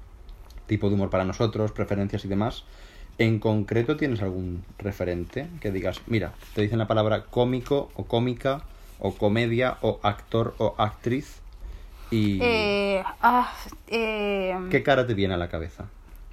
tipo 0.67 0.89
de 0.89 0.95
humor 0.95 1.09
para 1.09 1.25
nosotros, 1.25 1.71
preferencias 1.71 2.25
y 2.25 2.27
demás, 2.27 2.63
¿en 3.17 3.39
concreto 3.39 3.97
tienes 3.97 4.21
algún 4.21 4.63
referente 4.77 5.47
que 5.61 5.71
digas, 5.71 6.01
mira, 6.07 6.33
te 6.53 6.61
dicen 6.61 6.77
la 6.77 6.87
palabra 6.87 7.25
cómico 7.25 7.89
o 7.95 8.05
cómica 8.05 8.63
o 8.99 9.15
comedia 9.15 9.77
o 9.81 9.99
actor 10.03 10.55
o 10.57 10.75
actriz 10.77 11.41
y 12.11 12.39
Eh, 12.41 13.03
ah, 13.21 13.51
eh, 13.87 14.55
qué 14.71 14.83
cara 14.83 15.05
te 15.05 15.13
viene 15.13 15.33
a 15.33 15.37
la 15.37 15.49
cabeza? 15.49 15.85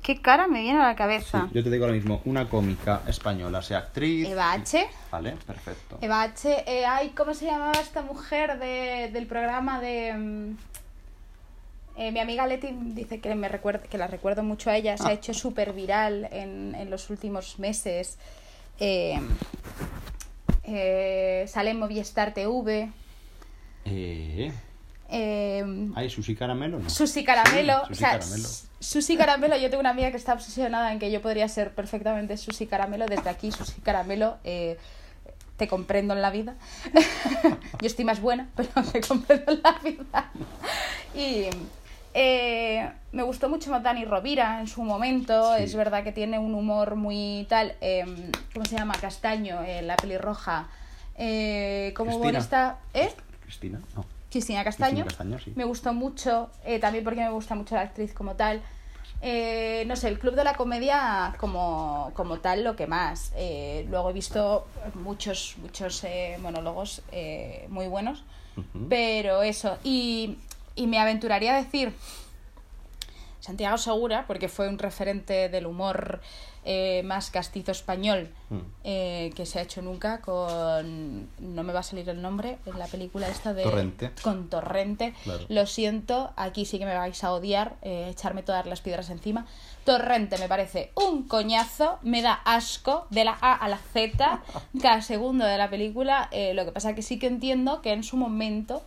¿Qué 0.03 0.21
cara 0.21 0.47
me 0.47 0.61
viene 0.61 0.81
a 0.81 0.89
la 0.89 0.97
cabeza? 0.97 1.49
Yo 1.55 1.65
te 1.65 1.71
digo 1.71 1.85
ahora 1.87 1.97
mismo, 1.97 2.21
una 2.27 2.49
cómica 2.49 3.01
española, 3.09 3.63
sea 3.63 3.79
actriz. 3.79 4.29
Eva 4.29 4.53
H. 4.53 4.87
Vale, 5.11 5.33
perfecto. 5.47 5.97
Eva 6.03 6.23
H. 6.23 6.63
eh, 6.67 6.85
ay, 6.85 7.11
¿cómo 7.17 7.33
se 7.33 7.47
llamaba 7.47 7.73
esta 7.73 8.03
mujer 8.03 8.59
de, 8.59 9.09
del 9.13 9.27
programa 9.27 9.81
de... 9.81 10.13
mm, 10.13 10.57
eh, 11.97 12.13
mi 12.13 12.21
amiga 12.21 12.47
Leti 12.47 12.69
dice 12.93 13.21
que, 13.21 13.35
me 13.35 13.49
recuerda, 13.49 13.85
que 13.89 13.97
la 13.97 14.07
recuerdo 14.07 14.43
mucho 14.43 14.69
a 14.69 14.77
ella. 14.77 14.99
Se 14.99 15.05
ha 15.05 15.09
Ah. 15.09 15.13
hecho 15.15 15.33
súper 15.33 15.73
viral 15.73 16.29
en, 16.33 16.75
en 16.75 16.91
los 16.91 17.09
últimos 17.09 17.59
meses. 17.59 18.19
Eh, 18.81 19.19
eh, 20.65 21.45
sale 21.49 21.71
en 21.71 21.79
Movistar 21.79 22.35
TV. 22.35 22.91
Eh, 25.11 25.91
¿Hay 25.95 26.11
Susi 26.11 26.35
Caramelo? 26.35 26.79
No. 26.81 26.91
Susi 26.91 27.25
Caramelo. 27.25 27.83
Sí, 27.87 27.93
o 27.93 27.95
sea, 27.95 28.19
Caramelo. 28.19 28.49
Caramelo, 29.19 29.57
yo 29.57 29.71
tengo 29.71 29.81
una 29.81 29.91
amiga 29.91 30.11
que 30.11 30.17
está 30.17 30.33
obsesionada 30.35 30.93
en 30.93 30.99
que 30.99 31.11
yo 31.11 31.21
podría 31.23 31.49
ser 31.49 31.75
perfectamente 31.75 32.37
Susi 32.37 32.67
Caramelo. 32.67 33.07
Desde 33.07 33.29
aquí, 33.31 33.53
Susi 33.53 33.81
Caramelo, 33.81 34.39
eh, 34.45 34.79
te 35.57 35.69
comprendo 35.69 36.15
en 36.15 36.23
la 36.23 36.31
vida. 36.31 36.55
yo 37.81 37.87
estoy 37.87 38.05
más 38.05 38.21
buena, 38.21 38.49
pero 38.57 38.69
te 38.93 39.01
comprendo 39.01 39.53
en 39.53 39.61
la 39.63 39.79
vida. 39.83 40.31
y 41.15 41.47
eh, 42.15 42.91
me 43.13 43.23
gustó 43.25 43.49
mucho 43.49 43.71
Dani 43.81 44.05
Rovira 44.05 44.61
en 44.61 44.69
su 44.69 44.83
momento. 44.83 45.57
Sí. 45.57 45.65
Es 45.65 45.75
verdad 45.75 46.05
que 46.05 46.13
tiene 46.13 46.39
un 46.39 46.55
humor 46.55 46.95
muy 46.97 47.47
tal. 47.49 47.75
eh, 47.81 48.05
¿Cómo 48.53 48.65
se 48.65 48.77
llama? 48.77 48.95
Castaño, 49.01 49.63
eh, 49.63 49.83
la 49.83 49.97
pelirroja. 49.97 50.69
Eh, 51.17 51.93
como 51.97 52.11
Cristina. 52.11 52.29
humorista. 52.31 52.79
¿Eh? 52.95 53.13
Cristina, 53.43 53.81
no. 53.95 54.05
Cristina 54.35 54.65
Castaño. 54.65 55.05
Cristina 55.05 55.05
Castaño, 55.05 55.39
sí. 55.39 55.53
Me 55.55 55.65
gustó 55.65 55.95
mucho, 55.95 56.51
eh, 56.65 56.81
también 56.81 57.05
porque 57.05 57.21
me 57.21 57.31
gusta 57.31 57.55
mucho 57.55 57.77
la 57.77 57.83
actriz 57.83 58.13
como 58.13 58.35
tal. 58.35 58.63
Eh, 59.23 59.85
no 59.87 59.95
sé, 59.95 60.09
el 60.09 60.19
Club 60.19 60.35
de 60.35 60.43
la 60.43 60.55
Comedia 60.55 61.35
como, 61.39 62.11
como 62.15 62.41
tal 62.41 62.65
lo 62.65 62.75
que 62.75 62.89
más. 62.89 63.33
Eh, 63.37 63.87
luego 63.89 64.11
he 64.11 64.13
visto 64.13 64.67
muchos, 64.95 65.55
muchos 65.63 66.05
monólogos 66.41 67.03
muy 67.69 67.87
buenos, 67.87 68.25
pero 68.89 69.43
eso. 69.43 69.79
Y, 69.85 70.39
y 70.75 70.89
me 70.89 70.99
aventuraría 70.99 71.55
a 71.55 71.63
decir 71.63 71.93
Santiago 73.45 73.77
Segura, 73.77 74.25
porque 74.27 74.49
fue 74.49 74.69
un 74.69 74.79
referente 74.79 75.51
del 75.51 75.67
humor 75.67 76.21
eh, 76.65 77.03
más 77.05 77.31
castizo 77.31 77.73
español 77.73 78.31
Mm. 78.49 78.59
eh, 78.85 79.33
que 79.37 79.45
se 79.45 79.59
ha 79.59 79.63
hecho 79.63 79.83
nunca 79.83 80.21
con 80.23 81.29
no 81.39 81.63
me 81.63 81.73
va 81.75 81.81
a 81.81 81.83
salir 81.83 82.09
el 82.09 82.23
nombre 82.23 82.57
en 82.65 82.79
la 82.79 82.87
película 82.87 83.29
esta 83.29 83.53
de 83.53 83.63
Torrente. 83.65 84.11
con 84.23 84.49
Torrente 84.49 85.13
Claro. 85.25 85.45
lo 85.49 85.67
siento 85.67 86.33
aquí 86.37 86.65
sí 86.65 86.79
que 86.79 86.87
me 86.87 86.95
vais 86.95 87.23
a 87.25 87.33
odiar 87.33 87.77
eh, 87.83 88.09
echarme 88.11 88.43
todas 88.43 88.65
las 88.67 88.81
piedras 88.81 89.11
encima 89.11 89.47
Torrente 89.85 90.39
me 90.39 90.49
parece 90.49 90.91
un 90.95 91.25
coñazo 91.29 91.99
me 92.03 92.23
da 92.23 92.33
asco 92.33 93.07
de 93.11 93.25
la 93.25 93.37
A 93.43 93.55
a 93.55 93.69
la 93.69 93.79
Z 93.79 94.43
cada 94.83 95.03
segundo 95.03 95.45
de 95.45 95.59
la 95.59 95.69
película 95.69 96.31
lo 96.55 96.65
que 96.65 96.73
pasa 96.73 96.95
que 96.95 97.03
sí 97.03 97.19
que 97.19 97.27
entiendo 97.27 97.83
que 97.83 97.93
en 97.93 98.05
su 98.05 98.17
momento 98.17 98.83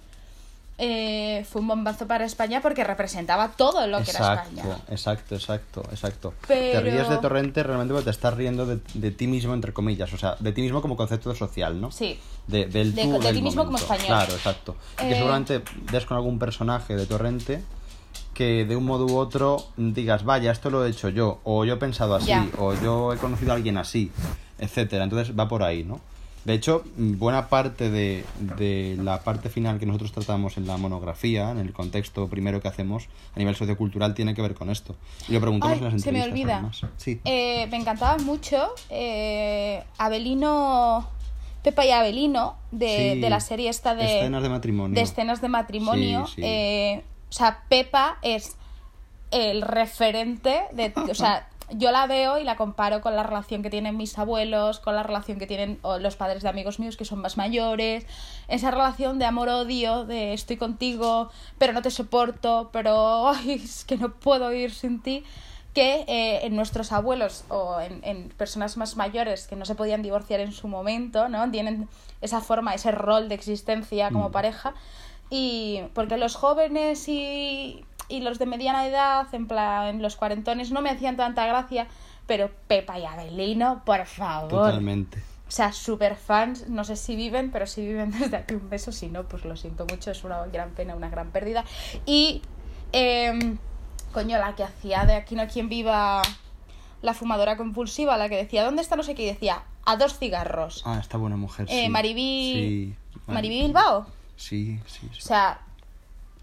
eh, 0.79 1.45
fue 1.49 1.61
un 1.61 1.67
bombazo 1.69 2.05
para 2.05 2.23
España 2.25 2.61
porque 2.61 2.83
representaba 2.83 3.49
todo 3.49 3.87
lo 3.87 4.03
que 4.03 4.11
era 4.11 4.33
España 4.35 4.63
exacto, 4.89 5.35
exacto, 5.35 5.83
exacto. 5.91 6.33
Pero- 6.47 6.83
Te 6.83 6.91
ríes 6.91 7.09
de 7.09 7.17
Torrente 7.17 7.63
realmente 7.63 7.93
porque 7.93 8.05
te 8.05 8.11
estás 8.11 8.33
riendo 8.35 8.65
de, 8.65 8.79
de 8.93 9.11
ti 9.11 9.25
mismo, 9.27 9.53
entre 9.53 9.73
comillas, 9.73 10.13
o 10.13 10.17
sea, 10.17 10.35
de 10.39 10.51
ti 10.51 10.61
mismo 10.61 10.81
como 10.81 10.95
concepto 10.95 11.33
social, 11.35 11.81
¿no? 11.81 11.91
sí 11.91 12.19
De, 12.45 12.65
del 12.67 12.93
De- 12.93 13.03
tú 13.03 13.11
de 13.13 13.19
del 13.19 13.35
ti 13.35 13.41
mismo 13.41 13.65
como 13.65 13.77
español. 13.77 14.05
Claro, 14.07 14.33
exacto. 14.33 14.75
Y 14.95 15.07
que 15.07 15.11
Eh, 15.11 15.15
seguramente 15.15 15.61
des 15.91 16.05
con 16.05 16.15
algún 16.17 16.37
personaje 16.39 16.95
de 16.95 17.05
Torrente 17.07 17.63
que 18.33 18.65
de 18.65 18.75
un 18.75 18.85
modo 18.85 19.07
u 19.07 19.17
otro 19.17 19.57
digas, 19.77 20.23
vaya, 20.23 20.51
esto 20.51 20.69
lo 20.69 20.85
he 20.85 20.89
hecho 20.91 21.09
yo, 21.09 21.39
o 21.43 21.65
yo 21.65 21.73
he 21.73 21.77
pensado 21.77 22.13
así, 22.13 22.31
o 22.59 22.75
yo 22.75 23.11
he 23.13 23.17
conocido 23.17 23.51
a 23.51 23.55
alguien 23.55 23.77
así, 23.79 24.11
etcétera. 24.59 25.05
Entonces 25.05 25.35
va 25.37 25.47
por 25.47 25.63
ahí, 25.63 25.83
¿no? 25.83 25.99
De 26.47 26.53
hecho, 26.53 26.83
buena 26.95 27.49
parte 27.49 27.89
de, 27.89 28.23
de 28.39 28.95
la 29.03 29.19
parte 29.19 29.49
final 29.49 29.79
que 29.79 29.85
nosotros 29.85 30.13
tratamos 30.13 30.55
en 30.55 30.65
la 30.65 30.77
monografía, 30.77 31.51
en 31.51 31.57
el 31.59 31.73
contexto 31.73 32.29
primero 32.29 32.61
que 32.61 32.69
hacemos 32.69 33.09
a 33.35 33.39
nivel 33.39 33.53
sociocultural, 33.57 34.13
tiene 34.13 34.33
que 34.33 34.41
ver 34.41 34.55
con 34.55 34.69
esto. 34.69 34.95
Y 35.27 35.33
lo 35.33 35.41
preguntamos 35.41 35.77
Ay, 35.79 35.85
en 35.87 35.93
las 35.93 36.01
se 36.01 36.11
me 36.13 36.19
entrevistas. 36.23 36.61
olvida. 36.83 36.91
Sí. 36.95 37.19
Eh, 37.25 37.67
me 37.69 37.75
encantaba 37.75 38.17
mucho 38.19 38.69
eh, 38.89 39.83
Abelino, 39.97 41.09
Pepa 41.63 41.85
y 41.85 41.91
Abelino, 41.91 42.55
de, 42.71 43.13
Sí, 43.15 43.19
de 43.19 43.29
la 43.29 43.41
serie 43.41 43.67
esta 43.67 43.93
de 43.93 44.05
escenas 44.19 44.41
de 44.41 44.47
matrimonio. 44.47 44.95
de 44.95 45.01
escenas 45.01 45.41
de 45.41 45.49
matrimonio. 45.49 46.27
Sí. 46.27 46.41
Eh, 46.45 47.03
o 47.29 47.33
sea, 47.33 47.63
Pepa 47.67 48.19
es 48.21 48.55
el 49.31 49.61
referente 49.63 50.61
de... 50.71 50.93
O 51.11 51.13
sea, 51.13 51.49
yo 51.69 51.91
la 51.91 52.07
veo 52.07 52.37
y 52.37 52.43
la 52.43 52.55
comparo 52.55 53.01
con 53.01 53.15
la 53.15 53.23
relación 53.23 53.61
que 53.61 53.69
tienen 53.69 53.97
mis 53.97 54.17
abuelos, 54.17 54.79
con 54.79 54.95
la 54.95 55.03
relación 55.03 55.37
que 55.37 55.47
tienen 55.47 55.79
los 55.99 56.15
padres 56.15 56.43
de 56.43 56.49
amigos 56.49 56.79
míos 56.79 56.95
que 56.97 57.05
son 57.05 57.19
más 57.19 57.35
mayores, 57.37 58.05
esa 58.47 58.71
relación 58.71 59.19
de 59.19 59.25
amor-odio, 59.25 60.05
de 60.05 60.33
estoy 60.33 60.57
contigo, 60.57 61.29
pero 61.57 61.73
no 61.73 61.81
te 61.81 61.91
soporto, 61.91 62.69
pero 62.71 63.29
ay, 63.31 63.61
es 63.63 63.83
que 63.85 63.97
no 63.97 64.13
puedo 64.13 64.53
ir 64.53 64.73
sin 64.73 65.01
ti, 65.01 65.23
que 65.73 66.05
eh, 66.07 66.45
en 66.45 66.55
nuestros 66.55 66.91
abuelos 66.91 67.43
o 67.49 67.79
en, 67.81 67.99
en 68.03 68.29
personas 68.29 68.77
más 68.77 68.95
mayores 68.95 69.45
que 69.47 69.55
no 69.55 69.65
se 69.65 69.75
podían 69.75 70.01
divorciar 70.01 70.39
en 70.39 70.51
su 70.51 70.67
momento, 70.67 71.29
¿no? 71.29 71.51
Tienen 71.51 71.87
esa 72.21 72.41
forma, 72.41 72.73
ese 72.73 72.91
rol 72.91 73.29
de 73.29 73.35
existencia 73.35 74.09
como 74.09 74.29
Mm. 74.29 74.31
pareja. 74.31 74.73
Y 75.29 75.81
porque 75.93 76.17
los 76.17 76.35
jóvenes 76.35 77.07
y, 77.09 77.83
y 78.09 78.21
los 78.21 78.39
de 78.39 78.45
mediana 78.45 78.87
edad, 78.87 79.27
en 79.33 79.47
plan, 79.47 80.01
los 80.01 80.15
cuarentones, 80.15 80.71
no 80.71 80.81
me 80.81 80.89
hacían 80.89 81.17
tanta 81.17 81.45
gracia, 81.45 81.87
pero 82.25 82.49
Pepa 82.67 82.97
y 82.99 83.05
Abelino, 83.05 83.83
por 83.85 84.05
favor. 84.05 84.49
Totalmente. 84.49 85.17
O 85.47 85.51
sea, 85.51 85.71
super 85.71 86.15
fans, 86.17 86.67
no 86.67 86.83
sé 86.83 86.95
si 86.97 87.15
viven, 87.15 87.51
pero 87.51 87.67
si 87.67 87.85
viven 87.85 88.11
desde 88.19 88.37
aquí 88.37 88.53
un 88.55 88.69
beso, 88.69 88.91
si 88.91 89.07
no, 89.07 89.23
pues 89.23 89.45
lo 89.45 89.55
siento 89.55 89.85
mucho, 89.89 90.11
es 90.11 90.23
una 90.23 90.45
gran 90.47 90.71
pena, 90.71 90.95
una 90.95 91.09
gran 91.09 91.31
pérdida. 91.31 91.63
Y, 92.05 92.41
em, 92.91 93.57
coño, 94.11 94.37
la 94.37 94.55
que 94.55 94.63
hacía 94.63 95.05
de 95.05 95.15
Aquí 95.15 95.35
no 95.35 95.41
hay 95.43 95.47
quien 95.47 95.69
viva 95.69 96.21
la 97.01 97.13
fumadora 97.13 97.55
compulsiva, 97.57 98.17
la 98.17 98.27
que 98.27 98.35
decía, 98.37 98.63
¿dónde 98.63 98.81
está 98.81 98.95
no 98.95 99.03
sé 99.03 99.15
qué? 99.15 99.23
Y 99.23 99.27
decía, 99.27 99.63
a 99.85 99.95
dos 99.95 100.17
cigarros. 100.17 100.81
Ah, 100.85 100.97
esta 100.99 101.17
buena 101.17 101.37
mujer. 101.37 101.65
Eh, 101.69 101.85
sí. 101.85 101.91
Maribí- 101.91 102.53
Sí. 102.53 102.95
Maribí 103.27 103.61
Bilbao. 103.63 104.05
Sí, 104.35 104.79
sí, 104.85 105.07
O 105.09 105.13
sí. 105.15 105.21
sea, 105.21 105.59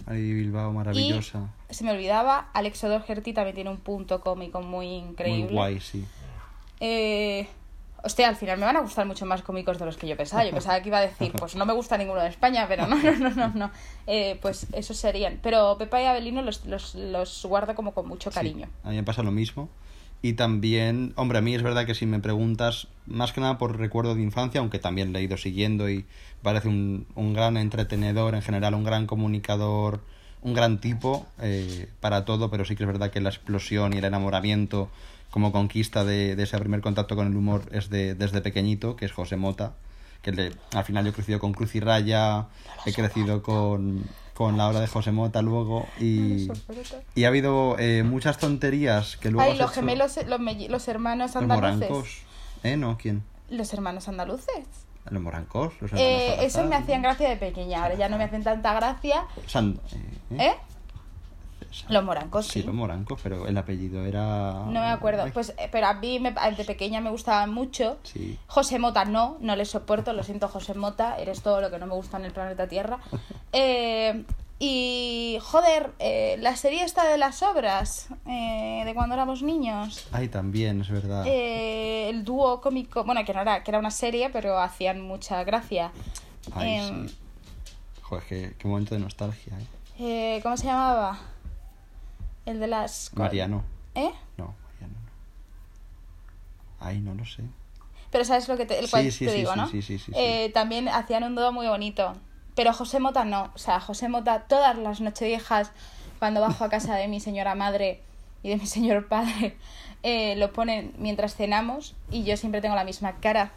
Maribí 0.07 0.35
Bilbao, 0.35 0.73
maravillosa. 0.73 1.49
y 1.71 1.75
se 1.75 1.85
me 1.85 1.93
olvidaba, 1.93 2.49
Alex 2.53 2.85
O'Doherty 2.85 3.33
también 3.33 3.55
tiene 3.55 3.71
un 3.71 3.79
punto 3.79 4.21
cómico 4.21 4.61
muy 4.61 4.87
increíble. 4.87 5.45
Muy 5.45 5.53
guay, 5.53 5.81
sí. 5.81 6.05
Eh, 6.81 7.49
hostia, 8.03 8.29
al 8.29 8.37
final 8.37 8.59
me 8.59 8.67
van 8.67 8.77
a 8.77 8.81
gustar 8.81 9.07
mucho 9.07 9.25
más 9.25 9.43
cómicos 9.43 9.79
de 9.79 9.87
los 9.87 9.97
que 9.97 10.07
yo 10.07 10.17
pensaba. 10.17 10.45
Yo 10.45 10.51
pensaba 10.53 10.81
que 10.83 10.89
iba 10.89 10.99
a 10.99 11.03
decir, 11.03 11.33
pues 11.33 11.57
no 11.57 11.65
me 11.65 11.73
gusta 11.73 11.97
ninguno 11.97 12.21
de 12.21 12.29
España, 12.29 12.67
pero 12.69 12.87
no, 12.87 12.97
no, 12.97 13.13
no, 13.19 13.31
no. 13.31 13.53
no. 13.55 13.71
Eh, 14.07 14.39
pues 14.43 14.67
esos 14.73 14.97
serían. 14.97 15.41
Pero 15.43 15.77
Pepa 15.79 16.03
y 16.03 16.05
Abelino 16.05 16.43
los, 16.43 16.67
los, 16.67 16.95
los 16.95 17.45
guardo 17.47 17.75
como 17.75 17.93
con 17.93 18.07
mucho 18.07 18.31
cariño. 18.31 18.67
Sí, 18.67 18.73
a 18.85 18.91
mí 18.91 18.97
me 18.97 19.03
pasa 19.03 19.23
lo 19.23 19.31
mismo. 19.31 19.69
Y 20.25 20.33
también, 20.33 21.13
hombre, 21.17 21.37
a 21.37 21.43
mí 21.43 21.55
es 21.55 21.63
verdad 21.63 21.85
que 21.85 21.95
si 21.95 22.07
me 22.07 22.19
preguntas, 22.19 22.89
más 23.05 23.35
que 23.35 23.43
nada 23.43 23.59
por 23.59 23.77
recuerdo 23.77 24.15
de 24.15 24.23
infancia, 24.23 24.59
aunque 24.59 24.79
también 24.79 25.13
le 25.13 25.19
he 25.19 25.23
ido 25.23 25.37
siguiendo 25.37 25.91
y 25.91 26.07
parece 26.41 26.69
un, 26.69 27.07
un 27.15 27.35
gran 27.35 27.59
entretenedor, 27.59 28.35
en 28.35 28.41
general 28.41 28.73
un 28.73 28.85
gran 28.85 29.07
comunicador, 29.07 30.01
un 30.41 30.55
gran 30.55 30.81
tipo 30.81 31.27
eh, 31.43 31.91
para 32.01 32.25
todo, 32.25 32.51
pero 32.51 32.65
sí 32.65 32.75
que 32.75 32.85
es 32.85 32.87
verdad 32.87 33.11
que 33.11 33.21
la 33.21 33.29
explosión 33.29 33.93
y 33.93 33.99
el 33.99 34.05
enamoramiento 34.07 34.89
como 35.31 35.53
conquista 35.53 36.07
de, 36.07 36.37
de 36.37 36.43
ese 36.45 36.57
primer 36.57 36.81
contacto 36.81 37.17
con 37.17 37.27
el 37.27 37.37
humor 37.37 37.67
es 37.71 37.91
de, 37.91 38.15
desde 38.15 38.41
pequeñito, 38.41 38.97
que 38.97 39.05
es 39.05 39.13
José 39.13 39.37
Mota, 39.37 39.75
que 40.23 40.33
le, 40.33 40.53
al 40.73 40.85
final 40.85 41.05
yo 41.05 41.11
he 41.11 41.15
crecido 41.15 41.39
con 41.39 41.53
Cruz 41.53 41.75
y 41.75 41.81
Raya, 41.81 42.47
he 42.87 42.95
crecido 42.95 43.43
con, 43.43 44.05
con 44.35 44.57
la 44.59 44.69
obra 44.69 44.81
de 44.81 44.87
José 44.89 45.13
Mota 45.13 45.41
luego 45.43 45.87
y, 46.01 46.49
y 47.15 47.25
ha 47.25 47.29
habido 47.29 47.77
eh, 47.79 48.03
muchas 48.03 48.37
tonterías 48.39 49.17
que 49.17 49.31
luego... 49.31 49.49
Ay, 49.49 49.57
los 49.57 49.71
hecho- 49.71 49.81
gemelos, 49.81 50.19
los, 50.27 50.41
melli- 50.41 50.69
los 50.69 50.87
hermanos 50.89 51.35
Los 51.35 51.43
andaluces. 51.43 51.89
morancos. 51.89 52.19
¿Eh? 52.65 52.77
¿No? 52.77 52.99
¿Quién? 52.99 53.23
Los 53.51 53.73
hermanos 53.73 54.09
andaluces. 54.09 54.65
Los 55.09 55.23
morancos. 55.23 55.73
Los 55.81 55.93
Eh, 55.93 56.27
hermanos 56.33 56.45
esos 56.47 56.67
me 56.67 56.75
hacían 56.77 57.03
gracia 57.03 57.29
de 57.29 57.37
pequeña, 57.37 57.83
ahora 57.85 57.95
ya 57.95 58.09
no 58.09 58.19
me 58.19 58.25
hacen 58.25 58.43
tanta 58.43 58.75
gracia. 58.75 59.25
San- 59.47 59.79
eh, 59.93 60.39
¿eh? 60.39 60.55
Los 61.89 62.05
morancos, 62.05 62.47
Sí, 62.47 62.61
sí. 62.61 62.67
los 62.67 62.75
morancos, 62.75 63.19
pero 63.23 63.47
el 63.47 63.57
apellido 63.59 64.05
era... 64.05 64.53
No 64.67 64.81
me 64.81 64.87
acuerdo. 64.89 65.25
Pues, 65.33 65.55
eh, 65.59 65.69
pero 65.71 65.87
a 65.89 65.95
mí 65.95 66.21
me- 66.21 66.33
de 66.33 66.65
pequeña 66.65 67.01
me 67.01 67.11
gustaban 67.11 67.53
mucho. 67.53 67.99
Sí. 68.03 68.39
José 68.47 68.79
Mota 68.79 69.05
no, 69.05 69.37
no 69.41 69.57
le 69.57 69.65
soporto, 69.65 70.13
lo 70.13 70.23
siento 70.23 70.49
José 70.49 70.75
Mota, 70.75 71.19
eres 71.19 71.43
todo 71.43 71.61
lo 71.61 71.71
que 71.71 71.79
no 71.79 71.87
me 71.87 71.95
gusta 71.95 72.17
en 72.19 72.25
el 72.27 72.33
planeta 72.33 72.69
Tierra. 72.69 72.99
Eh, 73.57 74.25
y, 74.59 75.39
joder, 75.43 75.93
eh, 75.99 76.37
la 76.41 76.57
serie 76.57 76.83
esta 76.85 77.05
de 77.09 77.19
las 77.19 77.43
obras, 77.43 78.09
eh, 78.27 78.83
de 78.85 78.95
cuando 78.95 79.15
éramos 79.15 79.43
niños, 79.43 80.07
Ay, 80.13 80.29
también, 80.29 80.81
es 80.81 80.89
verdad. 80.91 81.25
el 81.27 82.25
dúo 82.25 82.61
cómico, 82.61 83.05
bueno, 83.05 83.25
que 83.25 83.35
no 83.35 83.43
era, 83.43 83.63
que 83.63 83.71
era 83.71 83.79
una 83.79 83.91
serie, 83.91 84.31
pero 84.31 84.59
hacían 84.59 85.01
mucha 85.01 85.43
gracia. 85.45 85.93
Ay, 86.55 86.75
em, 86.75 87.09
sí. 87.09 87.17
Joder, 88.03 88.25
qué, 88.29 88.55
qué 88.59 88.69
momento 88.69 88.95
de 88.95 89.01
nostalgia, 89.01 89.53
¿Cómo 90.43 90.57
se 90.57 90.67
llamaba? 90.67 91.19
El 92.47 92.61
de 92.61 92.67
las... 92.67 93.11
Mariano. 93.15 93.63
¿Eh? 93.95 94.11
No, 94.37 94.55
Mariano 94.65 94.95
no. 95.05 95.11
Ay, 96.87 97.01
no 97.01 97.15
lo 97.15 97.25
sé. 97.25 97.43
Pero 98.11 98.25
sabes 98.25 98.49
lo 98.49 98.57
que 98.57 98.67
te, 98.67 98.79
el 98.79 98.85
Sí, 98.87 98.91
cual 98.91 99.13
sí, 99.13 99.25
te 99.25 99.31
sí, 99.33 99.37
digo, 99.39 99.53
sí, 99.53 99.59
¿no? 99.59 99.67
sí, 99.69 99.83
sí, 99.83 99.99
sí, 99.99 100.05
sí. 100.07 100.13
Eh, 100.15 100.51
también 100.55 100.89
hacían 100.89 101.25
un 101.25 101.35
dúo 101.35 101.53
muy 101.53 101.67
bonito. 101.67 102.15
Pero 102.55 102.73
José 102.73 103.01
Mota 103.01 103.25
no. 103.25 103.51
O 103.55 103.59
sea, 103.59 103.81
José 103.81 104.09
Mota 104.09 104.45
todas 104.49 104.77
las 104.79 105.01
nocheviejas, 105.01 105.73
cuando 106.19 106.41
bajo 106.41 106.65
a 106.65 106.69
casa 106.69 106.95
de 106.95 107.09
mi 107.09 107.19
señora 107.21 107.55
madre 107.55 108.01
y 108.43 108.51
de 108.51 108.57
mi 108.57 108.67
señor 108.67 109.09
padre, 109.09 109.57
eh, 110.03 110.37
lo 110.37 110.53
ponen 110.53 110.95
mientras 110.99 111.35
cenamos 111.35 111.97
y 112.11 112.25
yo 112.25 112.37
siempre 112.37 112.61
tengo 112.61 112.77
la 112.77 112.85
misma 112.85 113.15
cara 113.17 113.51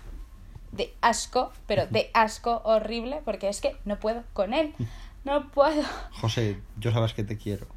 de 0.72 0.94
asco, 1.02 1.52
pero 1.68 1.86
de 1.88 2.10
asco 2.14 2.62
horrible, 2.66 3.22
porque 3.24 3.50
es 3.50 3.62
que 3.62 3.78
no 3.86 4.00
puedo 4.00 4.24
con 4.34 4.54
él. 4.54 4.74
No 5.28 5.52
puedo. 5.52 5.84
José, 6.12 6.58
yo 6.80 6.94
sabes 6.94 7.14
que 7.14 7.26
te 7.26 7.38
quiero. 7.38 7.68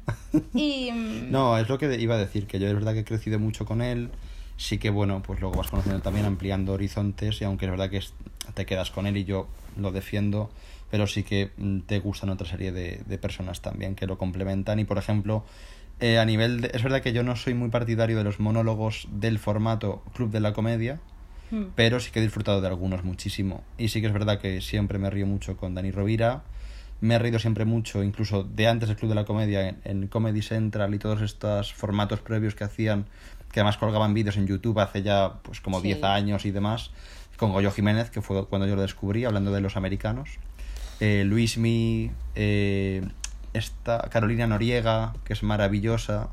Y... 0.53 0.89
No, 1.29 1.57
es 1.57 1.67
lo 1.67 1.77
que 1.77 1.93
iba 1.99 2.15
a 2.15 2.17
decir, 2.17 2.47
que 2.47 2.59
yo 2.59 2.67
es 2.67 2.73
verdad 2.73 2.93
que 2.93 2.99
he 2.99 3.03
crecido 3.03 3.39
mucho 3.39 3.65
con 3.65 3.81
él. 3.81 4.09
Sí 4.55 4.77
que, 4.77 4.89
bueno, 4.89 5.21
pues 5.21 5.41
luego 5.41 5.57
vas 5.57 5.69
conociendo 5.69 6.01
también, 6.01 6.25
ampliando 6.25 6.71
horizontes, 6.71 7.41
y 7.41 7.43
aunque 7.43 7.65
es 7.65 7.71
verdad 7.71 7.89
que 7.89 8.01
te 8.53 8.65
quedas 8.65 8.89
con 8.89 9.05
él 9.05 9.17
y 9.17 9.25
yo 9.25 9.47
lo 9.75 9.91
defiendo, 9.91 10.49
pero 10.89 11.07
sí 11.07 11.23
que 11.23 11.51
mm, 11.57 11.79
te 11.81 11.99
gustan 11.99 12.29
otra 12.29 12.47
serie 12.47 12.71
de, 12.71 13.01
de 13.05 13.17
personas 13.17 13.61
también 13.61 13.95
que 13.95 14.07
lo 14.07 14.17
complementan. 14.17 14.79
Y, 14.79 14.85
por 14.85 14.97
ejemplo, 14.97 15.43
eh, 15.99 16.19
a 16.19 16.25
nivel 16.25 16.61
de... 16.61 16.71
Es 16.73 16.83
verdad 16.83 17.01
que 17.01 17.11
yo 17.11 17.23
no 17.23 17.35
soy 17.35 17.53
muy 17.53 17.69
partidario 17.69 18.17
de 18.17 18.23
los 18.23 18.39
monólogos 18.39 19.09
del 19.11 19.39
formato 19.39 20.03
Club 20.13 20.31
de 20.31 20.39
la 20.39 20.53
Comedia, 20.53 21.01
mm. 21.51 21.63
pero 21.75 21.99
sí 21.99 22.11
que 22.11 22.19
he 22.19 22.23
disfrutado 22.23 22.61
de 22.61 22.67
algunos 22.67 23.03
muchísimo. 23.03 23.63
Y 23.77 23.89
sí 23.89 23.99
que 23.99 24.07
es 24.07 24.13
verdad 24.13 24.39
que 24.39 24.61
siempre 24.61 24.99
me 24.99 25.09
río 25.09 25.27
mucho 25.27 25.57
con 25.57 25.75
Dani 25.75 25.91
Rovira. 25.91 26.43
Me 27.01 27.15
he 27.15 27.19
reído 27.19 27.39
siempre 27.39 27.65
mucho, 27.65 28.03
incluso 28.03 28.43
de 28.43 28.67
antes 28.67 28.87
del 28.87 28.97
Club 28.97 29.09
de 29.09 29.15
la 29.15 29.25
Comedia, 29.25 29.67
en, 29.67 29.81
en 29.83 30.07
Comedy 30.07 30.41
Central 30.41 30.93
y 30.93 30.99
todos 30.99 31.21
estos 31.21 31.73
formatos 31.73 32.19
previos 32.19 32.55
que 32.55 32.63
hacían, 32.63 33.05
que 33.51 33.59
además 33.59 33.77
colgaban 33.77 34.13
vídeos 34.13 34.37
en 34.37 34.47
YouTube 34.47 34.79
hace 34.79 35.01
ya 35.01 35.33
pues 35.41 35.61
como 35.61 35.81
Sí. 35.81 35.87
10 35.87 36.03
años 36.03 36.45
y 36.45 36.51
demás, 36.51 36.91
con 37.37 37.51
Goyo 37.51 37.71
Jiménez, 37.71 38.11
que 38.11 38.21
fue 38.21 38.45
cuando 38.45 38.67
yo 38.67 38.75
lo 38.75 38.83
descubrí, 38.83 39.25
hablando 39.25 39.51
de 39.51 39.61
los 39.61 39.75
americanos. 39.75 40.29
Eh, 40.99 41.23
Luismi, 41.25 42.11
eh, 42.35 43.01
esta 43.53 44.07
Carolina 44.11 44.45
Noriega, 44.45 45.13
que 45.25 45.33
es 45.33 45.41
maravillosa. 45.41 46.29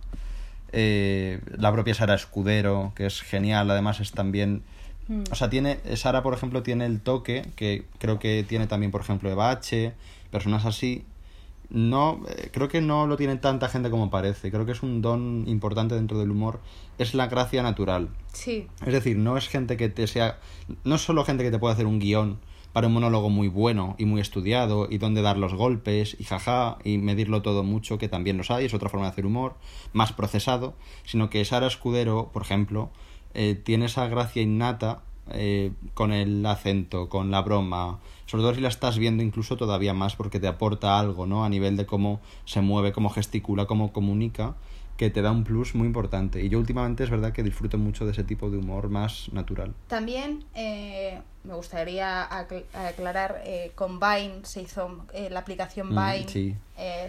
Eh, 0.72 1.40
la 1.56 1.72
propia 1.72 1.94
Sara 1.94 2.14
Escudero, 2.14 2.92
que 2.94 3.06
es 3.06 3.22
genial, 3.22 3.70
además 3.70 4.00
es 4.00 4.12
también... 4.12 4.62
Mm. 5.08 5.22
O 5.30 5.34
sea, 5.34 5.48
tiene, 5.48 5.78
Sara, 5.96 6.22
por 6.22 6.34
ejemplo, 6.34 6.62
tiene 6.62 6.84
el 6.84 7.00
toque, 7.00 7.46
que 7.56 7.86
creo 7.98 8.18
que 8.18 8.44
tiene 8.46 8.66
también, 8.66 8.92
por 8.92 9.00
ejemplo, 9.00 9.30
Eva 9.30 9.50
H., 9.50 9.94
personas 10.30 10.64
así. 10.64 11.04
No, 11.70 12.22
eh, 12.28 12.48
creo 12.50 12.68
que 12.68 12.80
no 12.80 13.06
lo 13.06 13.16
tiene 13.16 13.36
tanta 13.36 13.68
gente 13.68 13.90
como 13.90 14.10
parece. 14.10 14.50
Creo 14.50 14.64
que 14.64 14.72
es 14.72 14.82
un 14.82 15.02
don 15.02 15.44
importante 15.46 15.94
dentro 15.94 16.18
del 16.18 16.30
humor. 16.30 16.60
Es 16.96 17.14
la 17.14 17.26
gracia 17.26 17.62
natural. 17.62 18.08
Sí. 18.32 18.68
Es 18.86 18.92
decir, 18.92 19.18
no 19.18 19.36
es 19.36 19.48
gente 19.48 19.76
que 19.76 19.88
te 19.88 20.06
sea. 20.06 20.38
No 20.84 20.94
es 20.94 21.02
solo 21.02 21.24
gente 21.24 21.44
que 21.44 21.50
te 21.50 21.58
puede 21.58 21.74
hacer 21.74 21.86
un 21.86 21.98
guion 21.98 22.38
para 22.72 22.86
un 22.86 22.94
monólogo 22.94 23.30
muy 23.30 23.48
bueno 23.48 23.96
y 23.98 24.04
muy 24.04 24.20
estudiado 24.20 24.86
y 24.90 24.98
donde 24.98 25.22
dar 25.22 25.36
los 25.36 25.54
golpes 25.54 26.16
y 26.18 26.24
jaja 26.24 26.78
y 26.84 26.98
medirlo 26.98 27.42
todo 27.42 27.62
mucho, 27.62 27.98
que 27.98 28.08
también 28.08 28.36
los 28.36 28.50
hay, 28.50 28.66
es 28.66 28.74
otra 28.74 28.88
forma 28.88 29.06
de 29.06 29.12
hacer 29.12 29.26
humor, 29.26 29.56
más 29.92 30.12
procesado, 30.12 30.74
sino 31.04 31.30
que 31.30 31.44
Sara 31.44 31.66
Escudero, 31.66 32.30
por 32.32 32.42
ejemplo, 32.42 32.90
eh, 33.34 33.54
tiene 33.54 33.86
esa 33.86 34.06
gracia 34.08 34.42
innata 34.42 35.02
eh, 35.30 35.72
con 35.94 36.12
el 36.12 36.44
acento, 36.46 37.08
con 37.08 37.30
la 37.30 37.42
broma, 37.42 37.98
sobre 38.28 38.42
todo 38.44 38.54
si 38.54 38.60
la 38.60 38.68
estás 38.68 38.96
viendo 38.98 39.22
incluso 39.24 39.56
todavía 39.56 39.94
más 39.94 40.14
porque 40.14 40.38
te 40.38 40.46
aporta 40.46 40.98
algo, 41.00 41.26
¿no? 41.26 41.44
A 41.44 41.48
nivel 41.48 41.76
de 41.76 41.86
cómo 41.86 42.20
se 42.44 42.60
mueve, 42.60 42.92
cómo 42.92 43.10
gesticula, 43.10 43.66
cómo 43.66 43.92
comunica, 43.92 44.54
que 44.96 45.10
te 45.10 45.22
da 45.22 45.30
un 45.30 45.44
plus 45.44 45.74
muy 45.74 45.86
importante. 45.86 46.44
Y 46.44 46.48
yo 46.48 46.58
últimamente 46.58 47.04
es 47.04 47.10
verdad 47.10 47.32
que 47.32 47.42
disfruto 47.42 47.78
mucho 47.78 48.04
de 48.04 48.12
ese 48.12 48.24
tipo 48.24 48.50
de 48.50 48.58
humor 48.58 48.88
más 48.90 49.32
natural. 49.32 49.72
También 49.86 50.44
eh, 50.54 51.20
me 51.44 51.54
gustaría 51.54 52.28
acl- 52.28 52.64
aclarar, 52.74 53.40
eh, 53.44 53.72
con 53.74 53.98
Vine 54.00 54.40
se 54.42 54.62
hizo, 54.62 55.04
eh, 55.14 55.30
la 55.30 55.40
aplicación 55.40 55.88
Mm, 55.88 55.96
Vine 55.96 56.28
sí. 56.28 56.56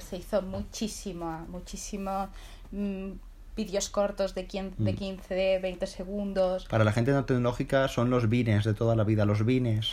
se 0.01 0.17
hizo 0.17 0.41
muchísimo, 0.43 1.45
muchísimo 1.49 2.29
mm, 2.71 3.09
vídeos 3.57 3.89
cortos 3.89 4.35
de, 4.35 4.45
quien, 4.45 4.73
de 4.77 4.93
Mm. 4.93 4.95
15, 4.95 5.59
20 5.59 5.85
segundos, 5.87 6.65
Para 6.69 6.83
la 6.85 6.91
gente 6.93 7.11
no 7.11 7.25
tecnológica 7.25 7.87
son 7.89 8.09
los 8.09 8.29
vines 8.29 8.63
de 8.63 8.73
toda 8.73 8.95
la 8.95 9.03
vida, 9.03 9.25
los 9.25 9.43
vines. 9.45 9.91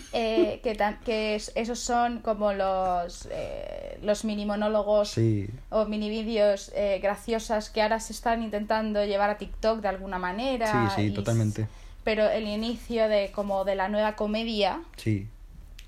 eh, 0.12 0.60
que, 0.62 0.74
tan- 0.74 0.98
que 1.00 1.34
es- 1.34 1.52
esos 1.54 1.78
son 1.78 2.20
como 2.20 2.52
los, 2.52 3.28
eh, 3.30 3.98
los 4.02 4.24
mini 4.24 4.44
monólogos 4.46 5.10
Sí, 5.10 5.48
o 5.70 5.84
mini 5.86 6.10
vídeos 6.10 6.70
eh, 6.74 6.98
graciosas 7.02 7.70
que 7.70 7.82
ahora 7.82 8.00
se 8.00 8.12
están 8.12 8.42
intentando 8.42 9.04
llevar 9.04 9.30
a 9.30 9.38
TikTok 9.38 9.80
de 9.80 9.88
alguna 9.88 10.18
manera. 10.18 10.90
sí, 10.90 11.08
sí, 11.08 11.14
totalmente. 11.14 11.66
Pero 12.04 12.28
el 12.28 12.46
inicio 12.48 13.08
de 13.08 13.30
como 13.32 13.64
de 13.64 13.74
la 13.76 13.88
nueva 13.88 14.16
comedia 14.16 14.82
Sí, 14.96 15.26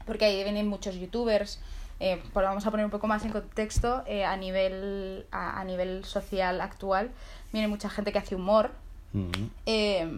porque 0.07 0.27
ahí 0.27 0.43
vienen 0.45 0.69
muchos 0.69 0.95
youtubers. 0.97 1.59
Eh, 2.01 2.21
pero 2.35 2.47
vamos 2.47 2.67
a 2.67 2.71
poner 2.71 2.85
un 2.85 2.91
poco 2.91 3.07
más 3.07 3.25
en 3.25 3.31
contexto 3.31 4.03
eh, 4.07 4.25
a 4.25 4.37
nivel 4.37 5.27
a, 5.31 5.61
a 5.61 5.65
nivel 5.65 6.05
social 6.05 6.61
actual 6.61 7.11
viene 7.53 7.69
mucha 7.69 7.89
gente 7.89 8.11
que 8.13 8.19
hace 8.19 8.35
humor 8.35 8.73
Mm, 9.13 9.31
eh, 9.67 10.09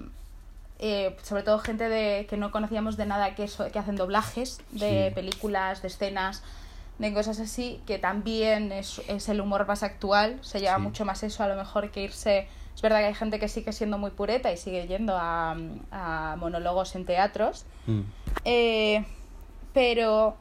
eh, 0.79 1.17
sobre 1.23 1.43
todo 1.43 1.59
gente 1.59 1.89
de 1.89 2.27
que 2.29 2.37
no 2.37 2.51
conocíamos 2.51 2.97
de 2.97 3.07
nada 3.07 3.35
que 3.35 3.45
eso, 3.45 3.71
que 3.73 3.79
hacen 3.79 3.97
doblajes 3.97 4.59
de 4.73 5.09
Sí. 5.09 5.15
películas 5.15 5.81
de 5.83 5.89
escenas 5.89 6.43
de 6.99 7.13
cosas 7.15 7.41
así 7.41 7.81
que 7.87 7.99
también 7.99 8.73
es, 8.73 9.01
es 9.09 9.29
el 9.29 9.41
humor 9.41 9.67
más 9.67 9.83
actual 9.83 10.39
se 10.43 10.61
lleva 10.61 10.77
Sí. 10.77 10.83
mucho 10.83 11.05
más 11.05 11.23
eso 11.23 11.43
a 11.43 11.49
lo 11.49 11.57
mejor 11.57 11.91
que 11.91 12.03
irse 12.03 12.47
es 12.75 12.83
verdad 12.83 12.99
que 13.01 13.07
hay 13.07 13.15
gente 13.15 13.39
que 13.39 13.49
sigue 13.49 13.73
siendo 13.73 13.97
muy 13.99 14.11
pureta 14.11 14.53
y 14.53 14.57
sigue 14.59 14.87
yendo 14.87 15.17
a, 15.17 15.57
a 15.91 16.37
monólogos 16.39 16.95
en 16.95 17.05
teatros 17.07 17.65
mm. 17.87 18.01
eh, 18.45 19.05
pero 19.73 20.37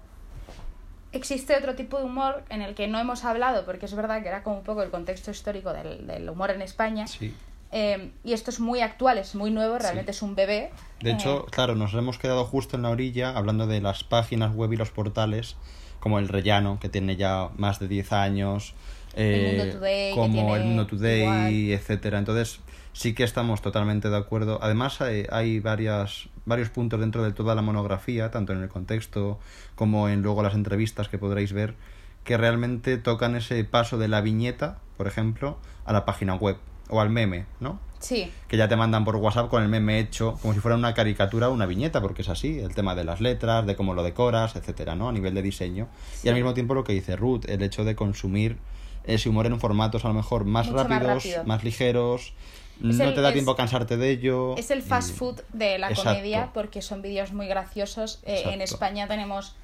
existe 1.12 1.56
otro 1.56 1.76
tipo 1.76 1.98
de 1.98 2.04
humor 2.06 2.44
en 2.50 2.62
el 2.62 2.76
que 2.76 2.88
no 2.88 3.00
hemos 3.00 3.24
hablado, 3.24 3.66
porque 3.66 3.86
es 3.86 3.94
verdad 3.96 4.22
que 4.22 4.28
era 4.28 4.44
como 4.44 4.58
un 4.58 4.64
poco 4.64 4.84
el 4.84 4.92
contexto 4.92 5.32
histórico 5.32 5.72
del, 5.72 6.06
del 6.08 6.30
humor 6.30 6.52
en 6.52 6.62
España. 6.62 7.08
sí. 7.08 7.34
Eh, 7.72 8.12
y 8.24 8.34
esto 8.34 8.52
es 8.52 8.60
muy 8.60 8.82
actual, 8.82 9.18
es 9.18 9.36
muy 9.36 9.52
nuevo, 9.52 9.78
realmente 9.78 10.12
es 10.12 10.22
un 10.22 10.36
bebé. 10.36 10.72
De 11.02 11.12
hecho, 11.12 11.46
Eh, 11.48 11.52
claro, 11.52 11.76
nos 11.76 11.94
hemos 11.94 12.18
quedado 12.18 12.46
justo 12.46 12.78
en 12.78 12.84
la 12.84 12.90
orilla 12.90 13.32
hablando 13.36 13.68
de 13.68 13.82
las 13.82 14.04
páginas 14.04 14.56
web 14.56 14.72
y 14.74 14.78
los 14.78 14.92
portales, 14.92 15.58
como 16.00 16.20
el 16.20 16.28
Rellano, 16.28 16.80
que 16.80 16.90
tiene 16.90 17.16
ya 17.16 17.50
más 17.58 17.80
de 17.80 17.88
10 17.88 18.12
años, 18.14 18.74
El 19.16 19.48
Mundo 19.48 19.64
eh, 19.64 19.72
Today, 19.72 20.14
como 20.16 20.56
el 20.56 20.64
Mundo 20.64 20.88
Today, 20.88 21.74
etcétera. 21.74 22.20
Entonces, 22.20 22.60
sí 22.94 23.14
que 23.14 23.24
estamos 23.24 23.62
totalmente 23.62 24.10
de 24.10 24.18
acuerdo. 24.18 24.60
Además, 24.62 25.02
hay, 25.02 25.26
hay 25.32 25.60
varias, 25.60 26.30
varios 26.46 26.70
puntos 26.70 27.00
dentro 27.00 27.24
de 27.24 27.34
toda 27.34 27.56
la 27.56 27.62
monografía, 27.62 28.30
tanto 28.32 28.54
en 28.54 28.62
el 28.62 28.70
contexto 28.70 29.40
como 29.76 30.08
en 30.08 30.22
luego 30.22 30.44
las 30.44 30.54
entrevistas 30.54 31.10
que 31.10 31.18
podréis 31.18 31.54
ver, 31.54 31.76
que 32.24 32.38
realmente 32.38 32.98
tocan 32.98 33.36
ese 33.36 33.64
paso 33.64 33.98
de 33.98 34.08
la 34.08 34.22
viñeta, 34.22 34.80
por 34.96 35.08
ejemplo, 35.08 35.58
a 35.86 35.92
la 35.92 36.06
página 36.06 36.36
web 36.36 36.58
o 36.90 37.02
al 37.02 37.10
meme, 37.10 37.46
¿no? 37.60 37.80
sí, 38.00 38.32
que 38.48 38.58
ya 38.58 38.68
te 38.68 38.76
mandan 38.76 39.04
por 39.04 39.16
WhatsApp 39.16 39.50
con 39.50 39.64
el 39.64 39.70
meme 39.70 39.98
hecho 40.00 40.38
como 40.42 40.54
si 40.54 40.60
fuera 40.60 40.78
una 40.78 40.94
caricatura 40.94 41.50
o 41.50 41.54
una 41.54 41.66
viñeta, 41.66 42.02
porque 42.02 42.22
es 42.22 42.30
así, 42.30 42.60
el 42.60 42.76
tema 42.76 42.94
de 42.94 43.04
las 43.04 43.20
letras, 43.22 43.66
de 43.66 43.76
cómo 43.76 43.96
lo 43.96 44.04
decoras, 44.04 44.56
etcétera, 44.56 44.94
¿no? 44.96 45.10
A 45.10 45.12
nivel 45.12 45.34
de 45.34 45.42
diseño. 45.42 45.88
Y 46.24 46.28
al 46.30 46.36
mismo 46.36 46.54
tiempo 46.54 46.76
lo 46.76 46.84
que 46.84 46.94
dice 46.94 47.16
Ruth, 47.16 47.46
el 47.48 47.64
hecho 47.64 47.84
de 47.84 47.96
consumir 47.96 48.58
ese 49.06 49.30
humor 49.30 49.48
en 49.48 49.60
formatos 49.60 50.06
a 50.06 50.10
lo 50.10 50.14
mejor 50.14 50.46
más 50.46 50.68
Mucho 50.68 50.78
más 50.78 50.88
rápidos, 50.90 51.24
rápido. 51.24 51.44
más 51.46 51.64
ligeros, 51.64 52.34
Es 52.80 52.96
no 52.98 53.04
el- 53.06 53.16
te 53.16 53.22
da 53.22 53.30
es- 53.30 53.34
tiempo 53.34 53.52
a 53.52 53.56
cansarte 53.56 53.98
de 53.98 54.10
ello. 54.12 54.56
Es 54.58 54.70
el 54.70 54.84
fast 54.84 55.16
food 55.16 55.42
de 55.54 55.80
la 55.80 55.90
Exacto. 55.90 56.12
comedia 56.12 56.52
porque 56.54 56.84
son 56.84 57.02
vídeos 57.02 57.32
muy 57.34 57.48
graciosos. 57.48 58.20
Eh, 58.26 58.44
en. 58.52 58.62
España 58.62 59.08
tenemos, 59.08 59.56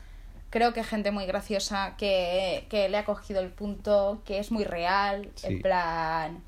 creo 0.49 0.73
que 0.73 0.83
gente 0.83 1.11
muy 1.11 1.25
graciosa 1.27 1.95
que, 1.97 2.65
que 2.69 2.89
le 2.89 2.97
ha 2.97 3.05
cogido 3.05 3.39
el 3.41 3.49
punto, 3.49 4.21
que 4.25 4.39
es 4.39 4.51
muy 4.51 4.63
real. 4.63 5.29
Sí. 5.35 5.47
En 5.47 5.61
plan, 5.61 6.43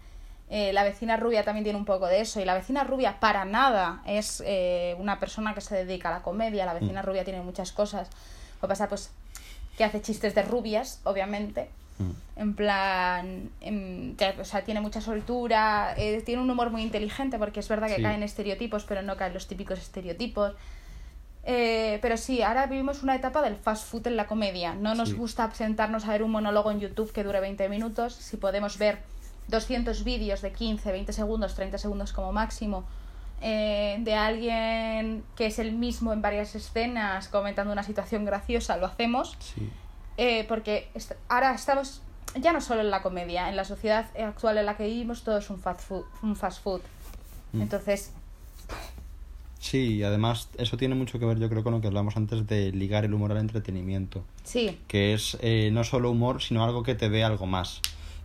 eh, 0.56 0.72
la 0.72 0.84
vecina 0.84 1.18
rubia 1.18 1.44
también 1.44 1.64
tiene 1.64 1.80
un 1.80 1.86
poco 1.86 2.06
de 2.06 2.22
eso. 2.22 2.40
Y 2.40 2.46
la 2.46 2.54
vecina 2.54 2.84
rubia 2.84 3.20
para 3.20 3.44
nada 3.44 4.04
es 4.06 4.44
eh, 4.46 4.96
una 5.00 5.20
persona 5.20 5.56
que 5.56 5.62
se 5.62 5.84
dedica 5.84 6.10
a 6.10 6.12
la 6.12 6.22
comedia. 6.22 6.64
La 6.68 6.76
vecina 6.76 7.02
Mm. 7.02 7.06
rubia 7.06 7.24
tiene 7.24 7.42
muchas 7.42 7.72
cosas. 7.72 8.08
Lo 8.62 8.68
que 8.68 8.68
pasa, 8.68 8.88
pues, 8.88 9.10
que 9.78 9.84
hace 9.84 10.00
chistes 10.04 10.36
de 10.36 10.44
rubias, 10.44 11.02
obviamente. 11.06 11.70
Mm. 11.98 12.12
En 12.40 12.54
plan, 12.56 13.50
em, 13.62 14.16
que, 14.16 14.36
o 14.40 14.46
sea, 14.46 14.64
tiene 14.64 14.80
mucha 14.80 15.02
soltura, 15.02 15.96
eh, 15.98 16.22
tiene 16.24 16.42
un 16.44 16.50
humor 16.52 16.70
muy 16.70 16.84
inteligente 16.84 17.40
porque 17.40 17.60
es 17.60 17.68
verdad 17.68 17.88
que 17.88 17.96
Sí. 17.96 18.04
caen 18.04 18.22
estereotipos, 18.22 18.84
pero 18.84 19.02
no 19.02 19.18
caen 19.18 19.34
los 19.34 19.48
típicos 19.48 19.80
estereotipos. 19.80 20.54
Eh, 21.46 21.98
pero 22.02 22.16
sí, 22.16 22.42
ahora 22.44 22.68
vivimos 22.68 23.04
una 23.04 23.16
etapa 23.16 23.42
del 23.42 23.56
fast 23.56 23.88
food 23.88 24.06
en 24.08 24.16
la 24.18 24.28
comedia. 24.28 24.76
No 24.76 24.94
nos 24.96 25.10
Sí. 25.10 25.16
gusta 25.16 25.50
sentarnos 25.54 26.06
a 26.06 26.12
ver 26.12 26.22
un 26.24 26.32
monólogo 26.32 26.70
en 26.72 26.80
YouTube 26.80 27.12
que 27.12 27.24
dure 27.24 27.40
20 27.42 27.68
minutos. 27.70 28.14
Si 28.14 28.38
podemos 28.38 28.78
ver 28.78 29.00
200 29.48 30.04
vídeos 30.04 30.42
de 30.42 30.52
15, 30.52 30.92
20 30.92 31.14
segundos, 31.14 31.56
30 31.56 31.78
segundos 31.78 32.14
como 32.14 32.32
máximo, 32.32 32.84
eh, 33.42 33.98
de 34.00 34.14
alguien 34.16 35.24
que 35.36 35.48
es 35.48 35.60
el 35.60 35.74
mismo 35.74 36.14
en 36.14 36.22
varias 36.22 36.56
escenas 36.56 37.28
comentando 37.28 37.74
una 37.74 37.84
situación 37.84 38.24
graciosa, 38.26 38.78
lo 38.78 38.86
hacemos. 38.86 39.36
Sí. 39.40 39.70
Eh, 40.18 40.46
porque 40.48 40.90
est- 40.94 41.14
ahora 41.28 41.54
estamos 41.54 42.02
ya 42.40 42.52
no 42.54 42.62
solo 42.62 42.82
en 42.82 42.90
la 42.90 43.02
comedia, 43.02 43.50
en 43.50 43.56
la 43.56 43.66
sociedad 43.66 44.06
actual 44.20 44.58
en 44.58 44.66
la 44.66 44.76
que 44.78 44.86
vivimos 44.88 45.24
todo 45.24 45.38
es 45.40 45.50
un 45.50 45.60
fast 45.60 45.82
food. 45.82 46.04
Un 46.22 46.36
fast 46.36 46.64
food. 46.64 46.82
Mm. 47.52 47.62
Entonces, 47.62 48.12
Sí, 49.60 49.96
y 49.96 50.04
además 50.04 50.50
eso 50.58 50.76
tiene 50.76 50.94
mucho 50.94 51.20
que 51.20 51.26
ver, 51.26 51.40
yo 51.40 51.48
creo, 51.50 51.64
con 51.64 51.72
lo 51.74 51.80
que 51.80 51.88
hablamos 51.88 52.18
antes 52.18 52.46
de 52.48 52.72
ligar 52.74 53.06
el 53.06 53.14
humor 53.14 53.32
al 53.32 53.38
entretenimiento. 53.38 54.24
sí, 54.44 54.78
que 54.88 55.14
es 55.14 55.38
eh, 55.42 55.70
no 55.72 55.84
solo 55.86 56.12
humor, 56.12 56.42
sino 56.42 56.64
algo 56.66 56.84
que 56.84 56.96
te 56.96 57.10
dé 57.10 57.24
algo 57.24 57.46
más. 57.46 57.80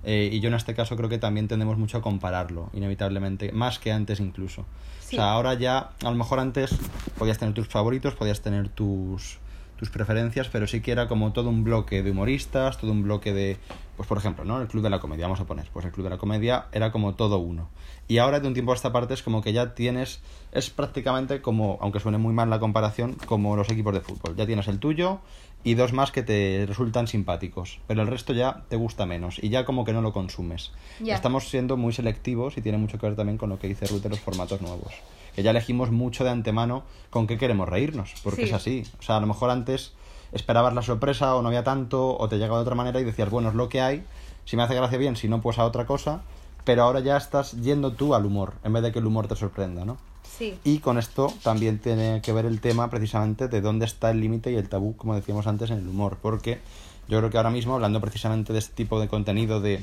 Eh, 0.05 0.31
y 0.33 0.41
yo 0.41 0.49
en 0.49 0.55
este 0.55 0.75
caso 0.75 0.97
creo 0.97 1.09
que 1.09 1.19
también 1.19 1.49
tendemos 1.49 1.77
mucho 1.77 1.99
a 1.99 2.03
compararlo, 2.03 2.71
inevitablemente, 2.73 3.53
más 3.53 3.79
que 3.79 3.93
antes 3.93 4.21
incluso. 4.21 4.65
Sí. 5.01 5.17
O 5.17 5.19
sea, 5.19 5.33
ahora 5.33 5.55
ya, 5.55 5.91
a 6.03 6.11
lo 6.11 6.15
mejor 6.15 6.39
antes 6.39 6.75
podías 7.19 7.39
tener 7.39 7.55
tus 7.55 7.69
favoritos, 7.69 8.15
podías 8.15 8.41
tener 8.41 8.69
tus, 8.69 9.39
tus 9.77 9.91
preferencias, 9.91 10.49
pero 10.49 10.67
sí 10.67 10.81
que 10.81 10.93
era 10.93 11.09
como 11.09 11.33
todo 11.33 11.49
un 11.49 11.65
bloque 11.65 12.03
de 12.03 12.11
humoristas, 12.11 12.79
todo 12.79 12.93
un 12.93 13.03
bloque 13.03 13.33
de, 13.33 13.57
pues 13.97 14.09
por 14.09 14.19
ejemplo, 14.19 14.45
¿no? 14.45 14.61
El 14.61 14.69
Club 14.69 14.83
de 14.83 14.91
la 14.91 14.99
Comedia, 14.99 15.27
vamos 15.27 15.41
a 15.41 15.47
poner, 15.47 15.69
pues 15.73 15.87
el 15.87 15.93
Club 15.93 16.05
de 16.05 16.11
la 16.11 16.19
Comedia 16.19 16.67
era 16.73 16.93
como 16.93 17.15
todo 17.15 17.39
uno. 17.39 17.69
Y 18.09 18.19
ahora 18.19 18.41
de 18.41 18.49
un 18.49 18.55
tiempo 18.55 18.73
a 18.73 18.75
esta 18.75 18.91
parte 18.91 19.13
es 19.15 19.23
como 19.23 19.43
que 19.43 19.53
ya 19.53 19.75
tienes, 19.75 20.21
es 20.53 20.71
prácticamente 20.71 21.43
como, 21.43 21.79
aunque 21.83 22.01
suene 22.01 22.17
muy 22.19 22.33
mal 22.33 22.49
la 22.49 22.59
comparación, 22.59 23.15
como 23.27 23.55
los 23.55 23.69
equipos 23.71 23.93
de 23.93 24.01
fútbol. 24.01 24.35
Ya 24.35 24.47
tienes 24.47 24.67
el 24.69 24.79
tuyo 24.79 25.19
y 25.63 25.75
dos 25.75 25.93
más 25.93 26.11
que 26.11 26.23
te 26.23 26.65
resultan 26.67 27.07
simpáticos, 27.07 27.81
pero 27.87 28.01
el 28.01 28.09
resto 28.09 28.33
ya 28.33 28.63
te 28.71 28.77
gusta 28.77 29.05
menos 29.05 29.39
y 29.43 29.51
ya 29.51 29.67
como 29.67 29.85
que 29.85 29.93
no 29.93 30.01
lo 30.01 30.13
consumes. 30.15 30.73
Estamos 31.15 31.49
siendo 31.51 31.77
muy 31.77 31.93
selectivos 31.93 32.57
y 32.57 32.63
tiene 32.63 32.79
mucho 32.79 32.99
que 32.99 33.07
ver 33.07 33.17
también 33.17 33.37
con 33.37 33.51
lo 33.51 33.59
que 33.59 33.69
dice 33.69 33.87
Ruth 33.87 34.01
de 34.03 34.09
los 34.09 34.21
formatos 34.21 34.63
nuevos. 34.63 34.95
Que 35.35 35.43
ya 35.43 35.51
elegimos 35.51 35.91
mucho 35.91 36.25
de 36.25 36.31
antemano 36.31 36.85
con 37.11 37.27
qué 37.27 37.37
queremos 37.37 37.69
reírnos, 37.69 38.15
porque 38.25 38.43
Sí. 38.45 38.49
es 38.49 38.53
así. 38.55 38.83
O 38.99 39.03
sea, 39.03 39.19
a 39.19 39.21
lo 39.21 39.27
mejor 39.27 39.51
antes 39.51 39.93
esperabas 40.33 40.73
la 40.75 40.81
sorpresa 40.83 41.35
o 41.35 41.43
no 41.43 41.49
había 41.49 41.65
tanto 41.65 42.17
o 42.17 42.29
te 42.29 42.37
llegaba 42.39 42.57
de 42.59 42.63
otra 42.63 42.75
manera 42.75 43.01
y 43.01 43.05
decías, 43.05 43.29
bueno, 43.29 43.51
es 43.51 43.55
lo 43.55 43.69
que 43.69 43.81
hay, 43.83 44.03
si 44.47 44.57
me 44.57 44.63
hace 44.63 44.75
gracia 44.75 44.97
bien, 44.97 45.17
si 45.17 45.29
no, 45.29 45.41
pues 45.43 45.59
a 45.59 45.65
otra 45.67 45.85
cosa, 45.87 46.23
pero 46.69 46.83
ahora 46.83 47.01
ya 47.01 47.17
estás 47.17 47.53
yendo 47.53 47.93
tú 47.93 48.15
al 48.15 48.27
humor, 48.27 48.53
en 48.63 48.75
vez 48.75 48.83
de 48.83 48.93
que 48.93 48.99
el 48.99 49.07
humor 49.07 49.27
te 49.27 49.35
sorprenda, 49.37 49.87
¿no? 49.87 49.97
sí. 50.23 50.59
Y 50.65 50.81
con 50.81 50.99
esto 50.99 51.33
también 51.43 51.79
tiene 51.79 52.21
que 52.23 52.31
ver 52.35 52.45
el 52.45 52.61
tema 52.61 52.91
precisamente 52.91 53.49
de 53.49 53.63
dónde 53.63 53.87
está 53.87 54.11
el 54.11 54.21
límite 54.21 54.53
y 54.53 54.57
el 54.57 54.69
tabú, 54.69 54.95
como 54.99 55.15
decíamos 55.15 55.47
antes, 55.47 55.71
en 55.71 55.79
el 55.79 55.89
humor. 55.89 56.19
Porque 56.21 56.61
yo 57.09 57.17
creo 57.19 57.31
que 57.31 57.39
ahora 57.39 57.49
mismo, 57.49 57.75
hablando 57.75 58.03
precisamente 58.03 58.53
de 58.53 58.59
este 58.59 58.75
tipo 58.75 59.01
de 59.01 59.09
contenido 59.09 59.63
de, 59.63 59.83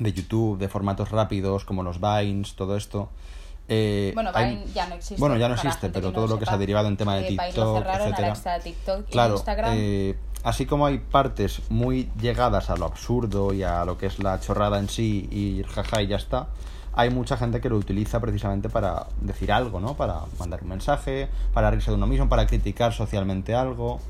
de 0.00 0.12
YouTube, 0.12 0.58
de 0.58 0.68
formatos 0.68 1.10
rápidos, 1.12 1.64
como 1.64 1.84
los 1.84 2.00
Vines, 2.00 2.54
todo 2.54 2.76
esto. 2.76 3.08
eh, 3.68 4.10
Bueno, 4.14 4.30
hay- 4.34 4.64
ya 4.74 4.88
no 4.88 4.94
existe. 4.96 5.20
Bueno, 5.20 5.36
ya 5.36 5.46
no 5.48 5.54
existe, 5.54 5.88
pero 5.90 6.08
no 6.08 6.12
todo 6.14 6.26
lo 6.26 6.38
que 6.38 6.46
se 6.46 6.50
ha 6.54 6.58
derivado 6.58 6.88
en 6.88 6.96
tema 6.96 7.14
de 7.16 7.20
Eh, 7.28 7.28
TikTok, 7.28 7.76
etcétera. 8.08 8.28
Claro, 9.10 9.34
Instagram. 9.36 9.74
eh, 9.76 10.16
así 10.48 10.64
como 10.64 10.86
hay 10.86 10.96
partes 10.96 11.60
muy 11.68 12.10
llegadas 12.18 12.70
a 12.70 12.76
lo 12.76 12.86
absurdo 12.86 13.52
y 13.52 13.62
a 13.62 13.84
lo 13.84 13.98
que 13.98 14.06
es 14.06 14.18
la 14.18 14.40
chorrada 14.40 14.78
en 14.78 14.88
sí 14.88 15.28
y 15.30 15.62
jaja 15.64 16.00
y 16.00 16.06
ya 16.06 16.16
está, 16.16 16.48
hay 16.94 17.10
mucha 17.10 17.36
gente 17.36 17.60
que 17.60 17.68
lo 17.68 17.76
utiliza 17.76 18.18
precisamente 18.18 18.70
para 18.70 19.08
decir 19.20 19.52
algo, 19.52 19.78
¿no? 19.78 19.94
Para 19.94 20.22
mandar 20.38 20.62
un 20.62 20.70
mensaje, 20.70 21.28
para 21.52 21.70
reírse 21.70 21.90
de 21.90 21.96
uno 21.98 22.06
mismo, 22.06 22.30
para 22.30 22.46
criticar 22.46 22.94
socialmente 22.94 23.54
algo. 23.54 24.00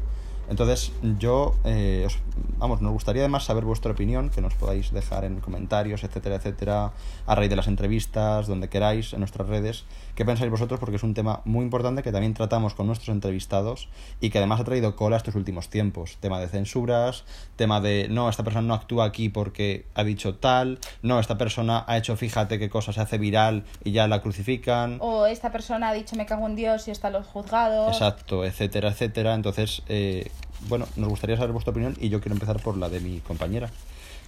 Entonces, 0.50 0.92
yo, 1.18 1.54
eh, 1.64 2.04
os- 2.06 2.18
vamos, 2.58 2.80
nos 2.80 2.92
gustaría 2.92 3.22
además 3.22 3.44
saber 3.44 3.64
vuestra 3.64 3.92
opinión, 3.92 4.30
que 4.30 4.40
nos 4.40 4.54
podáis 4.54 4.92
dejar 4.92 5.24
en 5.24 5.40
comentarios, 5.40 6.04
etcétera, 6.04 6.36
etcétera, 6.36 6.92
a 7.26 7.34
raíz 7.34 7.50
de 7.50 7.56
las 7.56 7.66
entrevistas, 7.66 8.46
donde 8.46 8.68
queráis, 8.68 9.12
en 9.12 9.18
nuestras 9.20 9.48
redes. 9.48 9.84
¿Qué 10.14 10.24
pensáis 10.24 10.50
vosotros? 10.50 10.80
Porque 10.80 10.96
es 10.96 11.02
un 11.02 11.14
tema 11.14 11.42
muy 11.44 11.62
importante 11.64 12.02
que 12.02 12.10
también 12.10 12.34
tratamos 12.34 12.74
con 12.74 12.86
nuestros 12.88 13.10
entrevistados 13.14 13.88
y 14.20 14.30
que 14.30 14.38
además 14.38 14.60
ha 14.60 14.64
traído 14.64 14.96
cola 14.96 15.16
estos 15.16 15.34
últimos 15.36 15.68
tiempos. 15.68 16.16
Tema 16.20 16.40
de 16.40 16.48
censuras, 16.48 17.24
tema 17.56 17.80
de, 17.80 18.08
no, 18.10 18.28
esta 18.28 18.42
persona 18.42 18.66
no 18.66 18.74
actúa 18.74 19.04
aquí 19.04 19.28
porque 19.28 19.84
ha 19.94 20.02
dicho 20.02 20.34
tal, 20.34 20.80
no, 21.02 21.20
esta 21.20 21.38
persona 21.38 21.84
ha 21.86 21.96
hecho, 21.98 22.16
fíjate 22.16 22.58
qué 22.58 22.68
cosa 22.68 22.92
se 22.92 23.00
hace 23.00 23.18
viral 23.18 23.64
y 23.84 23.92
ya 23.92 24.08
la 24.08 24.20
crucifican. 24.20 24.98
O 25.00 25.26
esta 25.26 25.52
persona 25.52 25.90
ha 25.90 25.94
dicho 25.94 26.16
me 26.16 26.26
cago 26.26 26.46
en 26.46 26.56
Dios 26.56 26.88
y 26.88 26.90
están 26.90 27.12
los 27.12 27.26
juzgados. 27.26 27.92
Exacto, 27.92 28.44
etcétera, 28.44 28.88
etcétera. 28.88 29.34
Entonces, 29.34 29.82
eh, 29.88 30.28
bueno, 30.68 30.86
nos 30.96 31.08
gustaría 31.08 31.36
saber 31.36 31.52
vuestra 31.52 31.70
opinión 31.70 31.96
y 32.00 32.08
yo 32.08 32.20
quiero 32.20 32.34
empezar 32.34 32.60
por 32.60 32.76
la 32.76 32.88
de 32.88 33.00
mi 33.00 33.20
compañera. 33.20 33.70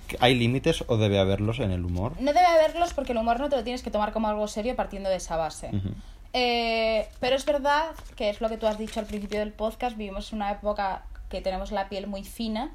¿Que 0.06 0.16
¿Hay 0.20 0.34
límites 0.34 0.84
o 0.86 0.96
debe 0.96 1.18
haberlos 1.18 1.60
en 1.60 1.70
el 1.70 1.84
humor? 1.84 2.12
No 2.20 2.32
debe 2.32 2.46
haberlos 2.46 2.94
porque 2.94 3.12
el 3.12 3.18
humor 3.18 3.40
no 3.40 3.48
te 3.48 3.56
lo 3.56 3.64
tienes 3.64 3.82
que 3.82 3.90
tomar 3.90 4.12
como 4.12 4.28
algo 4.28 4.46
serio 4.48 4.76
partiendo 4.76 5.08
de 5.08 5.16
esa 5.16 5.36
base. 5.36 5.70
Eh, 6.32 7.08
pero 7.20 7.36
es 7.36 7.44
verdad 7.44 7.90
que 8.16 8.30
es 8.30 8.40
lo 8.40 8.48
que 8.48 8.56
tú 8.56 8.66
has 8.66 8.78
dicho 8.78 9.00
al 9.00 9.06
principio 9.06 9.40
del 9.40 9.52
podcast, 9.52 9.96
vivimos 9.96 10.32
en 10.32 10.36
una 10.38 10.52
época 10.52 11.04
que 11.28 11.40
tenemos 11.40 11.72
la 11.72 11.88
piel 11.88 12.06
muy 12.06 12.24
fina. 12.24 12.72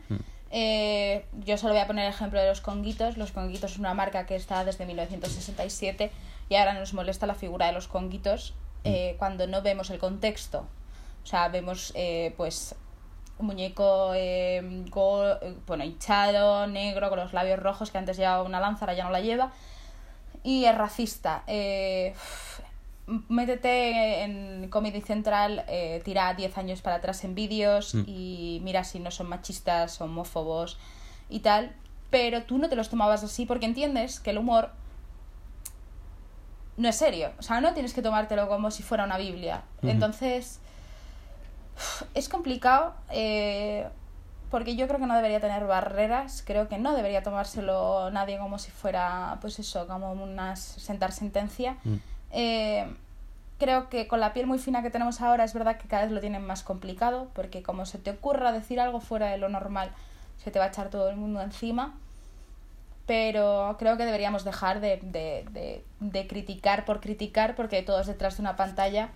Eh, 0.52 1.26
yo 1.44 1.58
solo 1.58 1.74
voy 1.74 1.82
a 1.82 1.88
poner 1.88 2.06
el 2.06 2.12
ejemplo 2.12 2.40
de 2.40 2.48
los 2.48 2.62
conguitos. 2.62 3.18
Los 3.18 3.32
conguitos 3.32 3.74
es 3.74 3.78
una 3.78 3.94
marca 3.94 4.26
que 4.26 4.36
está 4.36 4.64
desde 4.64 4.86
1967 4.86 6.12
y 6.50 6.56
ahora 6.56 6.74
nos 6.74 6.94
molesta 6.94 7.28
la 7.28 7.36
figura 7.36 7.68
de 7.68 7.74
los 7.74 7.88
conguitos 7.88 8.54
eh, 8.84 9.16
cuando 9.20 9.48
no 9.48 9.62
vemos 9.62 9.90
el 9.90 10.00
contexto. 10.00 10.66
O 11.24 11.28
sea, 11.28 11.50
vemos 11.50 11.92
eh, 11.96 12.34
pues 12.38 12.76
un 13.38 13.48
muñeco 13.48 14.12
eh, 14.16 14.62
go- 14.90 15.26
eh, 15.42 15.56
bueno, 15.68 15.84
hinchado, 15.84 16.68
negro, 16.68 17.10
con 17.10 17.20
los 17.20 17.34
labios 17.34 17.60
rojos, 17.60 17.92
que 17.92 17.98
antes 17.98 18.18
llevaba 18.18 18.44
una 18.44 18.60
lanza, 18.60 18.86
ahora 18.86 18.94
ya 18.94 19.04
no 19.04 19.10
la 19.12 19.20
lleva. 19.22 19.52
Y 20.44 20.66
es 20.66 20.78
racista. 20.78 21.44
Eh, 21.48 22.14
métete 23.30 24.24
en 24.24 24.68
Comedy 24.70 25.02
Central, 25.02 25.64
eh, 25.68 26.02
tira 26.06 26.34
10 26.34 26.58
años 26.58 26.82
para 26.82 26.98
atrás 26.98 27.24
en 27.24 27.36
vídeos 27.36 27.94
Mm. 27.96 28.04
y 28.08 28.60
mira 28.64 28.84
si 28.84 29.00
no 29.00 29.12
son 29.12 29.28
machistas, 29.28 30.00
homófobos 30.02 30.78
y 31.30 31.40
tal. 31.40 31.76
Pero 32.10 32.44
tú 32.44 32.58
no 32.58 32.70
te 32.70 32.76
los 32.76 32.90
tomabas 32.90 33.24
así 33.24 33.46
porque 33.46 33.66
entiendes 33.66 34.20
que 34.20 34.30
el 34.30 34.38
humor 34.38 34.70
no 36.78 36.90
es 36.90 36.96
serio. 36.96 37.32
O 37.40 37.42
sea, 37.42 37.62
no 37.62 37.74
tienes 37.74 37.94
que 37.94 38.02
tomártelo 38.02 38.48
como 38.48 38.70
si 38.72 38.84
fuera 38.84 39.04
una 39.06 39.18
Biblia. 39.18 39.64
Entonces, 39.82 40.60
es 42.14 42.30
complicado 42.30 42.94
eh, 43.10 43.88
porque 44.50 44.76
yo 44.76 44.88
creo 44.88 45.00
que 45.00 45.06
no 45.06 45.16
debería 45.16 45.40
tener 45.40 45.66
barreras. 45.66 46.44
Creo 46.46 46.68
que 46.70 46.78
no 46.78 46.96
debería 46.96 47.24
tomárselo 47.24 48.10
nadie 48.12 48.38
como 48.38 48.60
si 48.60 48.72
fuera, 48.72 49.38
pues 49.42 49.60
eso, 49.60 49.88
como 49.88 50.14
una 50.14 50.56
sentar 50.56 51.12
sentencia. 51.12 51.78
Mm. 51.84 51.96
Eh, 52.32 52.96
creo 53.60 53.90
que 53.90 54.08
con 54.08 54.20
la 54.20 54.34
piel 54.34 54.48
muy 54.48 54.60
fina 54.60 54.82
que 54.82 54.90
tenemos 54.90 55.22
ahora 55.22 55.44
es 55.44 55.54
verdad 55.54 55.78
que 55.78 55.88
cada 55.88 56.04
vez 56.04 56.12
lo 56.12 56.22
tienen 56.22 56.46
más 56.46 56.64
complicado 56.64 57.30
porque 57.34 57.64
como 57.64 57.86
se 57.86 57.98
te 57.98 58.12
ocurra 58.12 58.52
decir 58.52 58.80
algo 58.80 59.00
fuera 59.00 59.28
de 59.28 59.38
lo 59.38 59.50
normal, 59.50 59.92
se 60.44 60.52
te 60.52 60.60
va 60.60 60.66
a 60.66 60.68
echar 60.70 60.90
todo 60.90 61.10
el 61.10 61.16
mundo 61.16 61.42
encima. 61.42 61.94
Pero 63.08 63.76
creo 63.78 63.98
que 63.98 64.06
deberíamos 64.06 64.44
dejar 64.44 64.80
de, 64.80 65.00
de, 65.04 65.46
de, 65.52 65.84
de 66.00 66.28
criticar 66.28 66.86
por 66.86 67.02
criticar 67.02 67.56
porque 67.56 67.84
todos 67.84 68.08
detrás 68.08 68.38
de 68.38 68.42
una 68.42 68.56
pantalla 68.56 69.10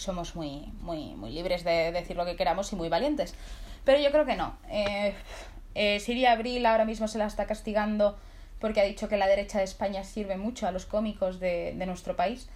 somos 0.00 0.34
muy, 0.34 0.72
muy, 0.80 1.14
muy 1.14 1.30
libres 1.30 1.64
de 1.64 1.92
decir 1.92 2.16
lo 2.16 2.24
que 2.24 2.36
queramos 2.36 2.72
y 2.72 2.76
muy 2.76 2.88
valientes. 2.88 3.34
Pero 3.84 3.98
yo 3.98 4.10
creo 4.10 4.26
que 4.26 4.36
no. 4.36 4.56
Eh, 4.70 5.14
eh, 5.74 6.00
Siria 6.00 6.32
Abril 6.32 6.66
ahora 6.66 6.84
mismo 6.84 7.08
se 7.08 7.18
la 7.18 7.26
está 7.26 7.46
castigando 7.46 8.18
porque 8.58 8.80
ha 8.80 8.84
dicho 8.84 9.08
que 9.08 9.16
la 9.16 9.26
derecha 9.26 9.58
de 9.58 9.64
España 9.64 10.04
sirve 10.04 10.36
mucho 10.36 10.66
a 10.66 10.72
los 10.72 10.86
cómicos 10.86 11.40
de, 11.40 11.74
de 11.76 11.86
nuestro 11.86 12.16
país. 12.16 12.48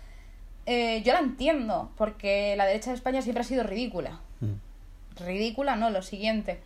Eh, 0.67 1.03
yo 1.03 1.13
la 1.13 1.21
entiendo, 1.21 1.91
porque 1.97 2.55
la 2.57 2.67
derecha 2.67 2.91
de 2.91 2.97
España 2.97 3.23
siempre 3.23 3.43
ha 3.43 3.45
sido 3.45 3.65
ridícula. 3.65 4.21
Mm. 4.41 5.25
Ridícula, 5.25 5.77
no, 5.77 5.91
lo 5.91 6.03
siguiente. 6.03 6.61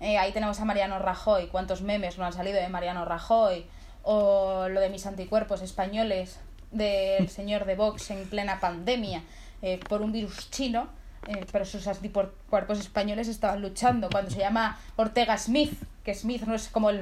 Eh, 0.00 0.18
ahí 0.18 0.32
tenemos 0.32 0.60
a 0.60 0.64
Mariano 0.64 0.98
Rajoy. 0.98 1.46
¿Cuántos 1.48 1.82
memes 1.82 2.18
no 2.18 2.24
han 2.24 2.32
salido 2.32 2.60
de 2.60 2.68
Mariano 2.68 3.04
Rajoy? 3.04 3.66
O 4.02 4.68
lo 4.68 4.80
de 4.80 4.90
mis 4.90 5.06
anticuerpos 5.06 5.62
españoles. 5.62 6.40
del 6.70 7.28
señor 7.28 7.66
de 7.66 7.76
Vox 7.76 8.10
en 8.10 8.28
plena 8.28 8.58
pandemia 8.58 9.22
eh, 9.66 9.80
por 9.88 10.02
un 10.02 10.12
virus 10.12 10.50
chino, 10.50 10.88
eh, 11.26 11.46
pero 11.50 11.64
sus 11.64 11.86
anticuerpos 11.86 12.78
españoles 12.78 13.28
estaban 13.28 13.62
luchando. 13.62 14.10
Cuando 14.10 14.30
se 14.30 14.40
llama 14.40 14.78
Ortega 14.96 15.38
Smith, 15.38 15.72
que 16.04 16.14
Smith 16.14 16.42
no 16.42 16.54
es 16.54 16.68
como 16.68 16.90
el, 16.90 17.00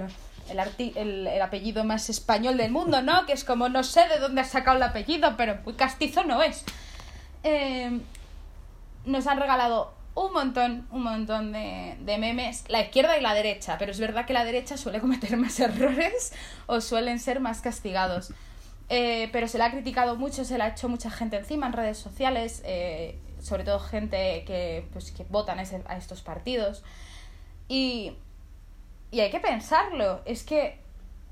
el, 0.49 1.27
el, 1.27 1.43
apellido 1.43 1.83
más 1.83 2.09
español 2.09 2.57
del 2.57 2.71
mundo, 2.71 3.03
¿no? 3.03 3.27
Que 3.27 3.33
es 3.33 3.43
como 3.43 3.69
no 3.69 3.83
sé 3.83 4.07
de 4.07 4.21
dónde 4.21 4.43
ha 4.43 4.45
sacado 4.45 4.77
el 4.77 4.85
apellido, 4.85 5.37
pero 5.37 5.59
muy 5.65 5.75
castizo 5.75 6.23
no 6.23 6.41
es. 6.41 6.65
Eh, 7.43 7.99
nos 9.07 9.27
han 9.27 9.41
regalado 9.41 9.93
un 10.15 10.33
montón, 10.33 10.87
un 10.93 11.03
montón 11.03 11.51
de, 11.51 11.97
de, 11.99 12.19
memes, 12.19 12.63
la 12.69 12.83
izquierda 12.83 13.19
y 13.19 13.23
la 13.23 13.35
derecha, 13.35 13.77
pero 13.77 13.91
es 13.91 13.99
verdad 13.99 14.25
que 14.25 14.35
la 14.35 14.45
derecha 14.45 14.77
suele 14.77 15.01
cometer 15.01 15.37
más 15.37 15.59
errores 15.59 16.33
o 16.67 16.81
suelen 16.81 17.19
ser 17.19 17.41
más 17.41 17.61
castigados. 17.61 18.33
Eh, 18.95 19.31
pero 19.33 19.49
se 19.49 19.57
le 19.57 19.65
ha 19.65 19.71
criticado 19.71 20.17
mucho, 20.17 20.45
se 20.45 20.59
le 20.59 20.65
ha 20.65 20.69
hecho 20.69 20.87
mucha 20.87 21.11
gente 21.11 21.39
encima 21.39 21.67
en 21.67 21.73
redes 21.73 21.97
sociales, 21.97 22.61
eh, 22.67 23.19
sobre 23.41 23.65
todo 23.65 23.79
gente 23.79 24.45
que, 24.45 24.87
pues, 24.93 25.13
que 25.13 25.25
votan 25.31 25.59
a, 25.59 25.63
estos 25.97 26.21
partidos. 26.21 26.85
Y, 27.69 28.13
y, 29.11 29.21
hay 29.21 29.31
que 29.31 29.41
pensarlo, 29.41 30.21
es 30.27 30.43
que 30.43 30.79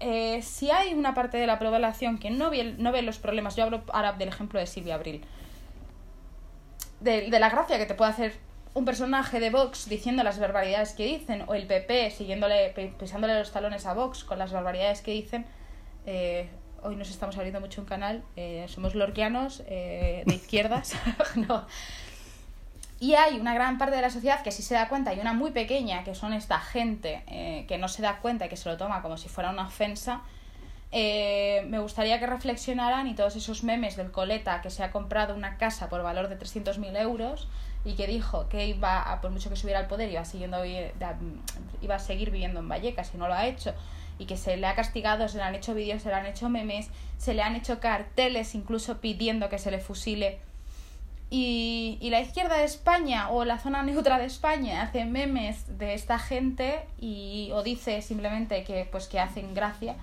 eh, 0.01 0.41
si 0.41 0.71
hay 0.71 0.95
una 0.95 1.13
parte 1.13 1.37
de 1.37 1.47
la 1.47 1.59
población 1.59 2.17
que 2.17 2.31
no 2.31 2.49
ve, 2.49 2.77
no 2.79 2.93
ve 2.93 3.03
los 3.03 3.19
problemas, 3.19 3.57
yo 3.57 3.65
hablo 3.65 3.83
ahora 3.93 4.15
del 4.15 4.29
ejemplo 4.29 4.59
de 4.59 4.67
Silvia 4.67 4.95
Abril, 4.95 5.23
de, 7.01 7.29
de 7.29 7.39
la 7.39 7.51
gracia 7.51 7.77
que 7.77 7.85
te 7.85 7.93
puede 7.95 8.11
hacer 8.11 8.33
un 8.73 8.87
personaje 8.87 9.39
de 9.39 9.51
Vox 9.51 9.87
diciendo 9.87 10.23
las 10.23 10.39
barbaridades 10.39 10.95
que 10.95 11.05
dicen, 11.05 11.45
o 11.47 11.55
el 11.55 11.67
PP 11.67 12.11
siguiéndole, 12.11 12.71
pisándole 12.99 13.39
los 13.39 13.53
talones 13.53 13.85
a 13.85 13.93
Vox 13.93 14.25
con 14.25 14.39
las 14.39 14.51
barbaridades 14.51 15.03
que 15.03 15.11
dicen, 15.11 15.45
eh, 16.07 16.49
hoy 16.83 16.97
nos 16.97 17.11
estamos 17.11 17.37
abriendo 17.37 17.61
mucho 17.61 17.81
un 17.81 17.87
canal, 17.87 18.23
eh, 18.37 18.67
somos 18.69 18.95
lorquianos, 18.95 19.63
eh, 19.67 20.23
de 20.27 20.35
izquierdas, 20.35 20.95
no. 21.37 21.67
Y 22.99 23.15
hay 23.15 23.41
una 23.41 23.55
gran 23.55 23.79
parte 23.79 23.97
de 23.97 24.03
la 24.03 24.11
sociedad 24.11 24.43
que 24.43 24.53
sí 24.53 24.63
se 24.63 24.75
da 24.75 24.89
cuenta 24.89 25.15
y 25.15 25.21
una 25.21 25.33
muy 25.33 25.53
pequeña 25.53 26.05
que 26.05 26.15
son 26.15 26.35
esta 26.35 26.61
gente 26.61 27.23
que 27.67 27.79
no 27.79 27.89
se 27.89 28.03
da 28.03 28.19
cuenta 28.19 28.45
y 28.45 28.49
que 28.51 28.59
se 28.59 28.69
lo 28.69 28.77
toma 28.77 29.01
como 29.01 29.17
si 29.17 29.31
fuera 29.31 29.49
una 29.49 29.69
ofensa. 29.69 30.21
me 30.93 31.79
gustaría 31.79 32.19
que 32.19 32.27
reflexionaran 32.27 33.07
y 33.07 33.15
todos 33.15 33.37
esos 33.37 33.65
memes 33.65 33.97
del 33.97 34.11
coleta 34.11 34.61
que 34.61 34.69
se 34.69 34.85
ha 34.85 34.91
comprado 34.91 35.35
una 35.35 35.57
casa 35.57 35.89
por 35.89 36.03
valor 36.03 36.29
de 36.29 36.39
300.000 36.39 37.01
euros 37.01 37.49
y 37.85 37.95
que 37.95 38.07
dijo 38.07 38.49
que 38.49 38.67
iba, 38.67 39.19
por 39.23 39.31
mucho 39.31 39.49
que 39.49 39.57
subiera 39.57 39.81
al 39.81 39.87
poder, 39.87 40.11
iba, 40.11 40.25
siguiendo, 40.25 40.63
iba 40.65 41.95
a 41.95 41.99
seguir 41.99 42.31
viviendo 42.31 42.61
en 42.61 42.69
Vallecas 42.69 43.13
y 43.15 43.19
no 43.19 43.29
lo 43.29 43.35
ha 43.35 43.47
hecho, 43.47 43.75
y 44.21 44.27
que 44.27 44.37
se 44.37 44.59
le 44.59 44.67
ha 44.67 44.75
castigado, 44.75 45.27
se 45.29 45.39
le 45.39 45.45
han 45.45 45.55
hecho 45.55 45.75
vídeos, 45.75 46.03
se 46.03 46.11
le 46.11 46.15
han 46.15 46.27
hecho 46.27 46.51
memes, 46.51 46.91
se 47.17 47.33
le 47.33 47.41
han 47.41 47.57
hecho 47.57 47.81
carteles 47.81 48.55
incluso 48.55 49.01
pidiendo 49.01 49.49
que 49.49 49.59
se 49.59 49.71
le 49.71 49.81
fusile. 49.81 50.39
Y, 51.31 51.97
y 52.03 52.11
la 52.11 52.21
izquierda 52.21 52.59
de 52.59 52.65
España 52.65 53.31
o 53.31 53.47
la 53.47 53.59
zona 53.59 53.83
neutra 53.83 54.19
de 54.19 54.27
España 54.27 54.83
hace 54.83 55.07
memes 55.07 55.79
de 55.79 55.95
esta 55.95 56.19
gente 56.19 56.81
y, 57.01 57.49
o 57.55 57.63
dice 57.63 58.03
simplemente 58.03 58.63
que, 58.63 58.87
pues, 58.91 59.09
que 59.09 59.19
hacen 59.19 59.55
gracia 59.55 59.97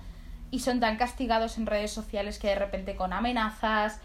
y 0.50 0.60
son 0.60 0.80
tan 0.80 0.96
castigados 0.96 1.56
en 1.56 1.66
redes 1.66 1.92
sociales 1.92 2.40
que 2.40 2.48
de 2.48 2.56
repente 2.56 2.96
con 2.96 3.12
amenazas, 3.12 4.00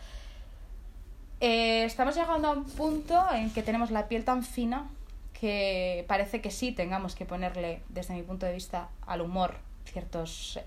eh, 1.40 1.86
estamos 1.86 2.16
llegando 2.16 2.50
a 2.50 2.52
un 2.52 2.66
punto 2.66 3.20
en 3.34 3.50
que 3.50 3.64
tenemos 3.64 3.90
la 3.90 4.08
piel 4.08 4.26
tan 4.26 4.44
fina 4.44 4.86
que 5.34 6.06
parece 6.08 6.40
que 6.40 6.52
sí 6.52 6.72
tengamos 6.72 7.16
que 7.16 7.26
ponerle, 7.26 7.82
desde 7.90 8.14
mi 8.14 8.22
punto 8.22 8.46
de 8.46 8.54
vista, 8.54 8.90
al 9.08 9.22
humor 9.22 9.56
ciertos 9.86 10.58
eh, 10.58 10.66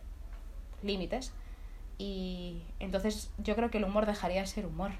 límites. 0.82 1.32
Y 1.98 2.62
entonces 2.78 3.30
yo 3.38 3.56
creo 3.56 3.70
que 3.70 3.78
el 3.78 3.84
humor 3.84 4.06
dejaría 4.06 4.42
de 4.42 4.46
ser 4.46 4.66
humor. 4.66 4.92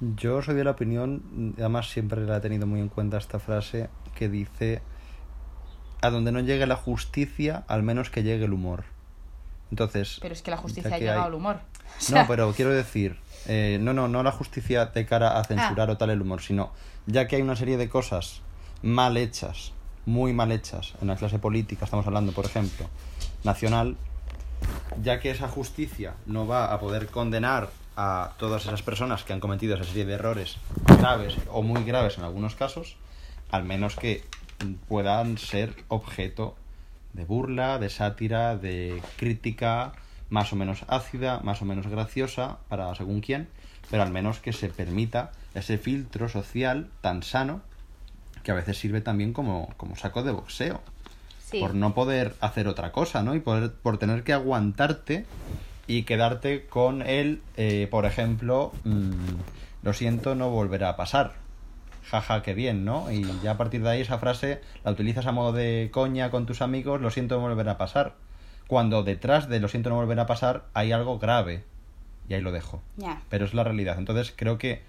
Yo 0.00 0.42
soy 0.42 0.54
de 0.54 0.64
la 0.64 0.72
opinión, 0.72 1.54
además 1.58 1.90
siempre 1.90 2.24
la 2.24 2.38
he 2.38 2.40
tenido 2.40 2.66
muy 2.66 2.80
en 2.80 2.88
cuenta 2.88 3.16
esta 3.16 3.38
frase, 3.38 3.88
que 4.14 4.28
dice, 4.28 4.82
a 6.02 6.10
donde 6.10 6.32
no 6.32 6.40
llegue 6.40 6.66
la 6.66 6.76
justicia, 6.76 7.64
al 7.68 7.82
menos 7.82 8.10
que 8.10 8.22
llegue 8.22 8.44
el 8.44 8.52
humor. 8.52 8.84
Entonces... 9.70 10.18
Pero 10.20 10.34
es 10.34 10.42
que 10.42 10.50
la 10.50 10.56
justicia 10.56 10.94
ha 10.94 10.98
llegado 10.98 11.22
al 11.22 11.34
humor. 11.34 11.60
No, 12.12 12.24
pero 12.28 12.52
quiero 12.52 12.70
decir, 12.70 13.16
eh, 13.46 13.78
no, 13.80 13.92
no, 13.92 14.08
no 14.08 14.22
la 14.22 14.32
justicia 14.32 14.86
de 14.86 15.06
cara 15.06 15.38
a 15.38 15.44
censurar 15.44 15.88
ah. 15.90 15.92
o 15.92 15.96
tal 15.96 16.10
el 16.10 16.20
humor, 16.20 16.42
sino 16.42 16.72
ya 17.06 17.26
que 17.26 17.36
hay 17.36 17.42
una 17.42 17.56
serie 17.56 17.76
de 17.76 17.88
cosas 17.88 18.42
mal 18.82 19.16
hechas, 19.16 19.72
muy 20.06 20.32
mal 20.32 20.52
hechas 20.52 20.94
en 21.00 21.08
la 21.08 21.16
clase 21.16 21.38
política, 21.38 21.84
estamos 21.84 22.06
hablando, 22.06 22.32
por 22.32 22.44
ejemplo, 22.44 22.88
nacional, 23.44 23.96
ya 25.02 25.20
que 25.20 25.30
esa 25.30 25.48
justicia 25.48 26.14
no 26.26 26.46
va 26.46 26.72
a 26.72 26.80
poder 26.80 27.06
condenar 27.08 27.70
a 27.96 28.32
todas 28.38 28.64
esas 28.66 28.82
personas 28.82 29.22
que 29.22 29.32
han 29.32 29.40
cometido 29.40 29.74
esa 29.74 29.84
serie 29.84 30.04
de 30.04 30.14
errores 30.14 30.56
graves 30.98 31.36
o 31.50 31.62
muy 31.62 31.84
graves 31.84 32.18
en 32.18 32.24
algunos 32.24 32.56
casos, 32.56 32.96
al 33.50 33.64
menos 33.64 33.94
que 33.94 34.24
puedan 34.88 35.38
ser 35.38 35.84
objeto 35.88 36.56
de 37.12 37.24
burla, 37.24 37.78
de 37.78 37.90
sátira, 37.90 38.56
de 38.56 39.00
crítica, 39.16 39.92
más 40.30 40.52
o 40.52 40.56
menos 40.56 40.84
ácida, 40.88 41.40
más 41.40 41.62
o 41.62 41.64
menos 41.64 41.86
graciosa, 41.86 42.58
para 42.68 42.92
según 42.94 43.20
quién, 43.20 43.48
pero 43.90 44.02
al 44.02 44.10
menos 44.10 44.40
que 44.40 44.52
se 44.52 44.68
permita 44.68 45.32
ese 45.54 45.78
filtro 45.78 46.28
social 46.28 46.90
tan 47.00 47.22
sano 47.22 47.60
que 48.42 48.50
a 48.50 48.54
veces 48.54 48.78
sirve 48.78 49.00
también 49.00 49.32
como, 49.32 49.72
como 49.76 49.96
saco 49.96 50.22
de 50.22 50.32
boxeo. 50.32 50.80
Por 51.60 51.74
no 51.74 51.94
poder 51.94 52.34
hacer 52.40 52.68
otra 52.68 52.92
cosa, 52.92 53.22
¿no? 53.22 53.34
Y 53.34 53.40
poder, 53.40 53.72
por 53.72 53.98
tener 53.98 54.24
que 54.24 54.32
aguantarte 54.32 55.26
y 55.86 56.02
quedarte 56.04 56.66
con 56.66 57.02
él, 57.02 57.42
eh, 57.56 57.88
por 57.90 58.06
ejemplo, 58.06 58.72
mm, 58.84 59.12
lo 59.82 59.92
siento, 59.92 60.34
no 60.34 60.50
volverá 60.50 60.90
a 60.90 60.96
pasar. 60.96 61.34
Jaja, 62.04 62.42
qué 62.42 62.54
bien, 62.54 62.84
¿no? 62.84 63.10
Y 63.10 63.26
ya 63.42 63.52
a 63.52 63.56
partir 63.56 63.82
de 63.82 63.90
ahí 63.90 64.00
esa 64.00 64.18
frase 64.18 64.60
la 64.84 64.90
utilizas 64.90 65.26
a 65.26 65.32
modo 65.32 65.52
de 65.52 65.90
coña 65.92 66.30
con 66.30 66.46
tus 66.46 66.62
amigos, 66.62 67.00
lo 67.00 67.10
siento, 67.10 67.36
no 67.36 67.42
volverá 67.42 67.72
a 67.72 67.78
pasar 67.78 68.14
cuando 68.66 69.02
detrás 69.02 69.48
de 69.48 69.60
lo 69.60 69.68
siento 69.68 69.90
no 69.90 69.96
volverá 69.96 70.22
a 70.22 70.26
pasar 70.26 70.64
hay 70.74 70.92
algo 70.92 71.18
grave. 71.18 71.64
Y 72.28 72.34
ahí 72.34 72.40
lo 72.40 72.52
dejo. 72.52 72.82
Pero 73.28 73.44
es 73.44 73.52
la 73.52 73.64
realidad. 73.64 73.98
Entonces 73.98 74.32
creo 74.34 74.56
que 74.56 74.82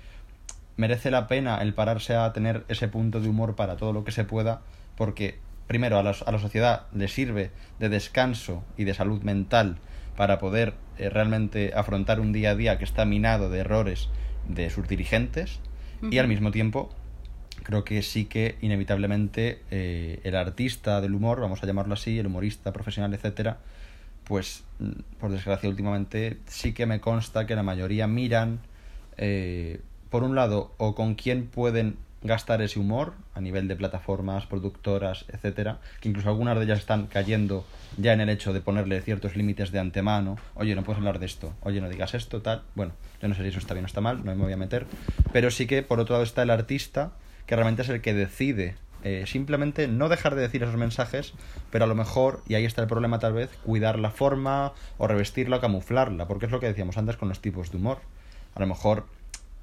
merece 0.78 1.12
la 1.12 1.28
pena 1.28 1.58
el 1.58 1.73
pararse 1.73 2.15
a 2.15 2.32
tener 2.32 2.63
ese 2.69 2.88
punto 2.88 3.19
de 3.19 3.30
humor 3.30 3.56
para 3.56 3.75
todo 3.75 3.91
lo 3.91 4.04
que 4.06 4.12
se 4.12 4.23
pueda, 4.23 4.62
porque 4.95 5.38
primero 5.67 5.97
a 5.97 6.04
la, 6.04 6.15
a 6.25 6.32
la 6.32 6.39
sociedad 6.39 6.84
le 6.93 7.08
sirve 7.08 7.51
de 7.80 7.89
descanso 7.89 8.63
y 8.78 8.84
de 8.84 8.93
salud 8.93 9.21
mental 9.23 9.78
para 10.15 10.39
poder 10.39 10.73
eh, 10.97 11.10
realmente 11.10 11.73
afrontar 11.75 12.19
un 12.19 12.32
día 12.32 12.51
a 12.51 12.56
día 12.56 12.78
que 12.78 12.86
está 12.86 13.06
minado 13.06 13.49
de 13.49 13.60
errores 13.60 14.10
de 14.47 14.69
sus 14.69 14.88
dirigentes 14.88 15.60
y 16.12 16.19
al 16.19 16.28
mismo 16.28 16.51
tiempo 16.51 16.89
creo 17.63 17.84
que 17.84 18.01
sí 18.04 18.25
que 18.25 18.58
inevitablemente 18.62 19.62
eh, 19.71 20.19
el 20.23 20.36
artista 20.36 21.01
del 21.01 21.15
humor, 21.15 21.41
vamos 21.41 21.63
a 21.63 21.65
llamarlo 21.65 21.95
así, 21.95 22.19
el 22.19 22.28
humorista 22.28 22.71
profesional, 22.71 23.13
etcétera, 23.13 23.58
pues 24.23 24.63
mm, 24.80 24.91
por 25.19 25.32
desgracia 25.32 25.67
últimamente 25.67 26.38
sí 26.45 26.73
que 26.73 26.86
me 26.86 26.99
consta 26.99 27.47
que 27.47 27.56
la 27.56 27.63
mayoría 27.63 28.08
miran 28.08 28.60
eh, 29.17 29.82
por 30.10 30.23
un 30.23 30.36
lado 30.36 30.73
o 30.78 30.95
con 30.95 31.15
quién 31.15 31.47
pueden 31.47 31.97
gastar 32.21 32.62
ese 32.62 32.80
humor 32.80 33.13
a 33.34 33.41
nivel 33.41 33.67
de 33.67 33.75
plataformas, 33.75 34.45
productoras, 34.45 35.25
etcétera, 35.28 35.80
que 35.99 36.10
incluso 36.10 36.30
algunas 36.30 36.58
de 36.58 36.65
ellas 36.65 36.80
están 36.80 37.08
cayendo 37.08 37.65
ya 37.97 38.13
en 38.13 38.21
el 38.21 38.30
hecho 38.30 38.54
de 38.54 38.62
ponerle 38.62 39.01
ciertos 39.01 39.36
límites 39.36 39.71
de 39.71 39.80
antemano, 39.80 40.38
oye, 40.56 40.75
no 40.75 40.84
puedes 40.84 40.97
hablar 40.97 41.19
de 41.19 41.28
esto, 41.28 41.54
oye, 41.62 41.82
no 41.82 41.89
digas 41.89 42.13
esto, 42.13 42.41
tal, 42.41 42.63
bueno, 42.73 42.93
yo 43.21 43.28
no 43.28 43.36
sé 43.36 43.43
si 43.43 43.49
eso 43.49 43.60
está 43.60 43.73
bien 43.73 43.86
o 43.86 43.88
está 43.88 44.01
mal, 44.01 44.25
no 44.25 44.36
me 44.36 44.43
voy 44.43 44.54
a 44.54 44.58
meter, 44.58 44.88
pero 45.32 45.51
sí 45.51 45.67
que 45.67 45.84
por 45.84 45.99
otro 45.99 46.13
lado 46.13 46.23
está 46.23 46.43
el 46.43 46.49
artista 46.49 47.12
que 47.45 47.56
realmente 47.56 47.84
es 47.84 47.89
el 47.89 48.01
que 48.01 48.13
decide 48.13 48.75
eh, 49.06 49.25
simplemente 49.28 49.88
no 49.88 50.10
dejar 50.10 50.34
de 50.34 50.41
decir 50.41 50.63
esos 50.63 50.78
mensajes, 50.78 51.34
pero 51.69 51.86
a 51.86 51.88
lo 51.88 51.93
mejor, 51.93 52.41
y 52.47 52.56
ahí 52.56 52.65
está 52.65 52.82
el 52.82 52.88
problema 52.88 53.19
tal 53.19 53.34
vez, 53.34 53.51
cuidar 53.63 53.99
la 53.99 54.10
forma 54.10 54.73
o 54.97 55.08
revestirla 55.08 55.58
o 55.58 55.62
camuflarla, 55.62 56.28
porque 56.28 56.47
es 56.47 56.51
lo 56.51 56.60
que 56.60 56.65
decíamos 56.65 56.97
antes 56.97 57.15
con 57.15 57.30
los 57.30 57.39
tipos 57.39 57.69
de 57.69 57.78
humor. 57.78 57.99
A 58.56 58.60
lo 58.60 58.65
mejor 58.65 59.06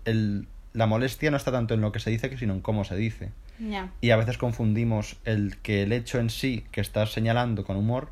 el, 0.04 0.46
la 0.72 0.86
molestia 0.86 1.30
no 1.30 1.36
está 1.36 1.52
tanto 1.52 1.74
en 1.74 1.80
lo 1.80 1.92
que 1.92 2.00
se 2.00 2.10
dice, 2.10 2.36
sino 2.36 2.54
en 2.54 2.60
cómo 2.60 2.84
se 2.84 2.96
dice. 2.96 3.30
Y 4.00 4.10
a 4.10 4.16
veces 4.16 4.38
confundimos 4.38 5.16
el 5.24 5.58
que 5.58 5.82
el 5.82 5.92
hecho 5.92 6.18
en 6.18 6.30
sí 6.30 6.64
que 6.72 6.80
estás 6.80 7.12
señalando 7.12 7.64
con 7.64 7.76
humor 7.76 8.10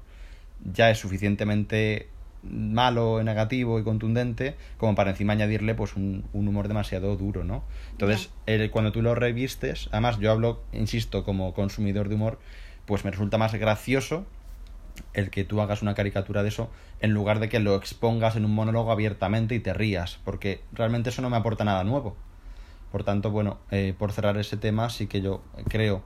ya 0.64 0.90
es 0.90 0.98
suficientemente 0.98 2.08
malo, 2.42 3.22
negativo 3.22 3.78
y 3.78 3.84
contundente, 3.84 4.54
como 4.78 4.94
para 4.94 5.10
encima 5.10 5.32
añadirle 5.32 5.74
pues 5.74 5.96
un, 5.96 6.24
humor 6.32 6.68
demasiado 6.68 7.16
duro, 7.16 7.44
¿no? 7.44 7.64
Entonces, 7.92 8.30
cuando 8.70 8.92
tú 8.92 9.02
lo 9.02 9.14
revistes, 9.14 9.88
además 9.92 10.18
yo 10.18 10.30
hablo, 10.30 10.62
insisto, 10.72 11.24
como 11.24 11.52
consumidor 11.54 12.08
de 12.08 12.14
humor, 12.14 12.38
pues 12.86 13.04
me 13.04 13.10
resulta 13.10 13.38
más 13.38 13.54
gracioso 13.54 14.24
el 15.14 15.30
que 15.30 15.44
tú 15.44 15.60
hagas 15.60 15.82
una 15.82 15.94
caricatura 15.94 16.42
de 16.42 16.48
eso 16.48 16.70
en 17.00 17.12
lugar 17.12 17.40
de 17.40 17.48
que 17.48 17.60
lo 17.60 17.74
expongas 17.76 18.36
en 18.36 18.44
un 18.44 18.54
monólogo 18.54 18.92
abiertamente 18.92 19.54
y 19.54 19.60
te 19.60 19.72
rías, 19.72 20.18
porque 20.24 20.60
realmente 20.72 21.10
eso 21.10 21.22
no 21.22 21.30
me 21.30 21.36
aporta 21.36 21.64
nada 21.64 21.84
nuevo. 21.84 22.16
Por 22.90 23.04
tanto, 23.04 23.30
bueno, 23.30 23.58
eh, 23.70 23.94
por 23.98 24.12
cerrar 24.12 24.36
ese 24.36 24.56
tema, 24.56 24.90
sí 24.90 25.06
que 25.06 25.20
yo 25.20 25.42
creo 25.68 26.02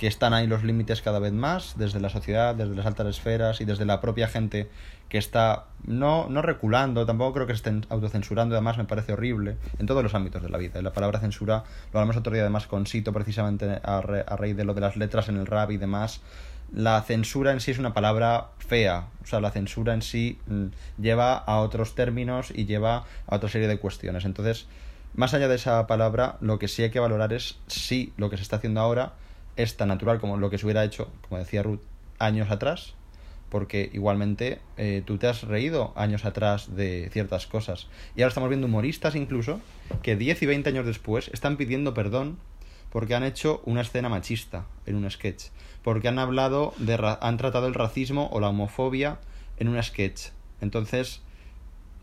que 0.00 0.06
están 0.06 0.32
ahí 0.32 0.46
los 0.46 0.64
límites 0.64 1.02
cada 1.02 1.18
vez 1.18 1.34
más, 1.34 1.74
desde 1.76 2.00
la 2.00 2.08
sociedad, 2.08 2.54
desde 2.54 2.74
las 2.74 2.86
altas 2.86 3.06
esferas 3.06 3.60
y 3.60 3.66
desde 3.66 3.84
la 3.84 4.00
propia 4.00 4.28
gente 4.28 4.70
que 5.10 5.18
está 5.18 5.66
no, 5.84 6.26
no 6.30 6.40
reculando, 6.40 7.04
tampoco 7.04 7.34
creo 7.34 7.46
que 7.46 7.52
estén 7.52 7.84
autocensurando, 7.90 8.54
además 8.54 8.78
me 8.78 8.86
parece 8.86 9.12
horrible 9.12 9.58
en 9.78 9.84
todos 9.84 10.02
los 10.02 10.14
ámbitos 10.14 10.42
de 10.42 10.48
la 10.48 10.56
vida. 10.56 10.80
La 10.80 10.94
palabra 10.94 11.20
censura 11.20 11.64
lo 11.92 12.00
hablamos 12.00 12.16
otro 12.16 12.32
día 12.32 12.40
además 12.40 12.66
con 12.66 12.86
Sito 12.86 13.12
precisamente 13.12 13.78
a, 13.82 13.98
a 13.98 14.36
raíz 14.36 14.56
de 14.56 14.64
lo 14.64 14.72
de 14.72 14.80
las 14.80 14.96
letras 14.96 15.28
en 15.28 15.36
el 15.36 15.46
rap 15.46 15.70
y 15.72 15.76
demás. 15.76 16.22
La 16.72 17.02
censura 17.02 17.52
en 17.52 17.60
sí 17.60 17.72
es 17.72 17.78
una 17.78 17.92
palabra 17.92 18.52
fea, 18.58 19.08
o 19.22 19.26
sea, 19.26 19.40
la 19.40 19.50
censura 19.50 19.92
en 19.92 20.00
sí 20.00 20.38
mm, 20.46 20.66
lleva 21.02 21.34
a 21.36 21.58
otros 21.58 21.94
términos 21.94 22.52
y 22.54 22.64
lleva 22.64 23.04
a 23.26 23.36
otra 23.36 23.50
serie 23.50 23.68
de 23.68 23.78
cuestiones. 23.78 24.24
Entonces, 24.24 24.66
más 25.14 25.34
allá 25.34 25.48
de 25.48 25.56
esa 25.56 25.86
palabra, 25.86 26.36
lo 26.40 26.58
que 26.58 26.68
sí 26.68 26.82
hay 26.82 26.90
que 26.90 27.00
valorar 27.00 27.32
es 27.32 27.58
si 27.66 28.12
lo 28.16 28.30
que 28.30 28.36
se 28.36 28.42
está 28.42 28.56
haciendo 28.56 28.80
ahora 28.80 29.14
es 29.56 29.76
tan 29.76 29.88
natural 29.88 30.20
como 30.20 30.36
lo 30.36 30.50
que 30.50 30.58
se 30.58 30.66
hubiera 30.66 30.84
hecho, 30.84 31.10
como 31.28 31.38
decía 31.38 31.62
Ruth, 31.62 31.80
años 32.18 32.50
atrás, 32.50 32.94
porque 33.48 33.90
igualmente 33.92 34.60
eh, 34.76 35.02
tú 35.04 35.18
te 35.18 35.26
has 35.26 35.42
reído 35.42 35.92
años 35.96 36.24
atrás 36.24 36.74
de 36.76 37.10
ciertas 37.12 37.46
cosas. 37.46 37.88
Y 38.14 38.22
ahora 38.22 38.28
estamos 38.28 38.48
viendo 38.48 38.68
humoristas 38.68 39.16
incluso 39.16 39.60
que 40.02 40.16
10 40.16 40.42
y 40.42 40.46
20 40.46 40.68
años 40.70 40.86
después 40.86 41.28
están 41.32 41.56
pidiendo 41.56 41.92
perdón 41.92 42.38
porque 42.90 43.14
han 43.14 43.24
hecho 43.24 43.62
una 43.64 43.82
escena 43.82 44.08
machista 44.08 44.66
en 44.86 44.96
un 44.96 45.08
sketch, 45.10 45.46
porque 45.82 46.08
han 46.08 46.18
hablado 46.18 46.74
de 46.78 47.16
han 47.20 47.36
tratado 47.36 47.66
el 47.66 47.74
racismo 47.74 48.28
o 48.32 48.40
la 48.40 48.48
homofobia 48.48 49.18
en 49.58 49.68
un 49.68 49.80
sketch. 49.82 50.28
Entonces, 50.60 51.22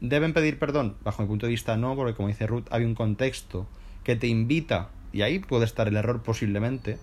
deben 0.01 0.33
pedir 0.33 0.59
perdón, 0.59 0.95
bajo 1.03 1.21
mi 1.21 1.27
punto 1.27 1.45
de 1.45 1.51
vista 1.51 1.77
no, 1.77 1.95
porque 1.95 2.13
como 2.13 2.27
dice 2.27 2.47
Ruth, 2.47 2.65
hay 2.71 2.83
un 2.83 2.95
contexto 2.95 3.67
que 4.03 4.15
te 4.15 4.27
invita 4.27 4.89
y 5.13 5.21
ahí 5.21 5.39
puede 5.39 5.65
estar 5.65 5.87
el 5.87 5.97
error 5.97 6.21
posiblemente 6.21 6.97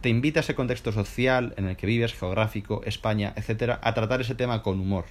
te 0.00 0.08
invita 0.08 0.40
a 0.40 0.42
ese 0.42 0.54
contexto 0.54 0.92
social 0.92 1.54
en 1.56 1.68
el 1.68 1.76
que 1.76 1.86
vives, 1.86 2.14
geográfico, 2.14 2.82
España, 2.84 3.32
etcétera, 3.36 3.80
a 3.82 3.94
tratar 3.94 4.20
ese 4.20 4.34
tema 4.34 4.62
con 4.62 4.80
humor. 4.80 5.04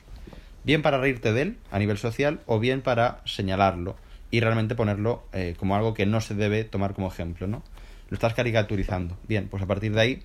Bien 0.64 0.82
para 0.82 0.98
reírte 0.98 1.34
de 1.34 1.42
él 1.42 1.58
a 1.72 1.80
nivel 1.80 1.98
social 1.98 2.42
o 2.46 2.60
bien 2.60 2.82
para 2.82 3.22
señalarlo 3.26 3.96
y 4.32 4.40
realmente 4.42 4.76
ponerlo 4.76 5.24
eh, 5.34 5.56
como 5.58 5.76
algo 5.76 5.94
que 5.94 6.06
no 6.06 6.22
se 6.22 6.36
debe 6.36 6.64
tomar 6.64 6.94
como 6.94 7.08
ejemplo, 7.08 7.48
¿no? 7.48 7.64
Lo 8.10 8.16
estás 8.16 8.34
caricaturizando. 8.34 9.18
Bien, 9.28 9.48
pues 9.48 9.64
a 9.64 9.66
partir 9.66 9.94
de 9.94 10.02
ahí 10.02 10.24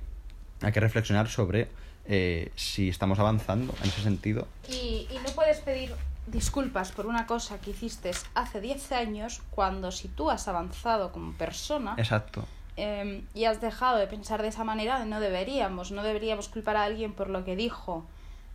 hay 0.60 0.72
que 0.72 0.80
reflexionar 0.80 1.28
sobre 1.28 1.68
eh, 2.06 2.50
si 2.56 2.88
estamos 2.88 3.18
avanzando 3.18 3.74
en 3.82 3.88
ese 3.88 4.02
sentido. 4.02 4.48
Y, 4.68 5.06
y 5.10 5.18
no 5.24 5.32
puedes 5.34 5.60
pedir 5.60 5.90
disculpas 6.26 6.92
por 6.92 7.06
una 7.06 7.26
cosa 7.26 7.60
que 7.60 7.70
hiciste 7.70 8.12
hace 8.34 8.60
10 8.60 8.92
años 8.92 9.42
cuando 9.50 9.90
si 9.90 10.08
tú 10.08 10.30
has 10.30 10.48
avanzado 10.48 11.12
como 11.12 11.32
persona. 11.32 11.94
Exacto 11.98 12.46
Em, 12.76 13.26
y 13.34 13.44
has 13.44 13.60
dejado 13.60 13.98
de 13.98 14.06
pensar 14.06 14.40
de 14.40 14.48
esa 14.48 14.64
manera, 14.64 15.04
no 15.04 15.20
deberíamos, 15.20 15.90
no 15.90 16.02
deberíamos 16.02 16.48
culpar 16.48 16.76
a 16.76 16.84
alguien 16.84 17.12
por 17.12 17.28
lo 17.28 17.44
que 17.44 17.54
dijo 17.54 18.04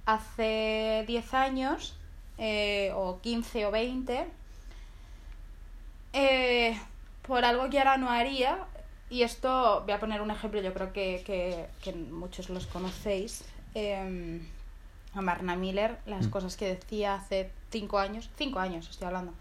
hace 0.05 1.03
10 1.07 1.33
años, 1.33 1.95
eh, 2.37 2.91
o 2.95 3.19
15 3.21 3.67
o 3.67 3.71
20, 3.71 4.27
eh, 6.13 6.79
por 7.21 7.45
algo 7.45 7.69
que 7.69 7.77
ahora 7.77 7.97
no 7.97 8.09
haría. 8.09 8.65
Y 9.09 9.21
esto, 9.21 9.83
voy 9.85 9.93
a 9.93 9.99
poner 9.99 10.21
un 10.21 10.31
ejemplo, 10.31 10.61
yo 10.61 10.73
creo 10.73 10.91
que, 10.91 11.23
que, 11.25 11.67
que 11.81 11.93
muchos 11.93 12.49
los 12.49 12.65
conocéis. 12.65 13.45
Eh, 13.75 14.41
a 15.17 15.21
Marna 15.21 15.55
Miller, 15.55 15.97
las 16.05 16.27
mm. 16.27 16.29
cosas 16.29 16.55
que 16.55 16.75
decía 16.75 17.15
hace 17.15 17.51
5 17.71 17.99
años, 17.99 18.29
5 18.37 18.59
años 18.59 18.89
estoy 18.89 19.07
hablando, 19.07 19.33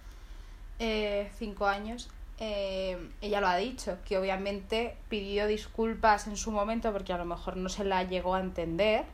5 0.79 0.81
eh, 0.81 1.29
años, 1.69 2.09
eh, 2.39 2.99
ella 3.23 3.41
lo 3.41 3.49
ha 3.49 3.57
dicho, 3.57 3.99
que 4.05 4.19
obviamente 4.19 4.97
pidió 5.09 5.47
disculpas 5.47 6.27
en 6.27 6.37
su 6.37 6.51
momento 6.51 6.93
porque 6.93 7.13
a 7.13 7.19
lo 7.19 7.25
mejor 7.25 7.57
no 7.57 7.69
se 7.69 7.85
la 7.85 8.05
llegó 8.05 8.35
a 8.35 8.41
entender. 8.41 9.05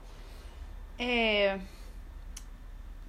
Eh, 0.99 1.59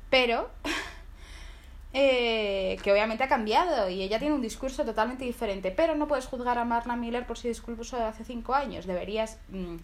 pero 0.10 0.50
eh, 1.94 2.78
que 2.84 2.92
obviamente 2.92 3.24
ha 3.24 3.28
cambiado 3.28 3.90
y 3.90 4.04
ella 4.04 4.20
tiene 4.20 4.36
un 4.36 4.42
discurso 4.42 4.86
totalmente 4.86 5.26
diferente. 5.26 5.72
Pero 5.72 5.96
no 5.96 6.08
puedes 6.08 6.28
juzgar 6.28 6.60
a 6.60 6.66
Marna 6.66 6.96
Miller 6.96 7.26
por 7.26 7.38
su 7.38 7.48
discurso 7.48 7.98
de 7.98 8.04
hace 8.04 8.24
cinco 8.24 8.54
años. 8.54 8.86
Deberías. 8.86 9.40
Mm, 9.50 9.78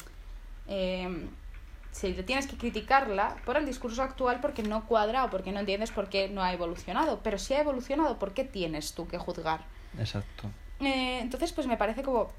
si 1.92 2.14
tienes 2.14 2.48
que 2.48 2.58
criticarla 2.58 3.36
por 3.46 3.58
el 3.58 3.66
discurso 3.66 4.04
actual 4.04 4.40
porque 4.42 4.64
no 4.64 4.86
cuadra 4.86 5.26
o 5.26 5.30
porque 5.30 5.52
no 5.52 5.60
entiendes 5.60 5.92
por 5.92 6.10
qué 6.10 6.30
no 6.30 6.44
ha 6.44 6.54
evolucionado. 6.54 7.20
Pero 7.24 7.38
si 7.38 7.54
ha 7.54 7.62
evolucionado, 7.62 8.20
¿por 8.20 8.34
qué 8.34 8.44
tienes 8.44 8.94
tú 8.94 9.08
que 9.08 9.18
juzgar? 9.18 9.62
Exacto. 9.98 10.50
Eh, 10.80 11.20
entonces, 11.22 11.52
pues 11.52 11.68
me 11.68 11.78
parece 11.78 12.04
como 12.04 12.32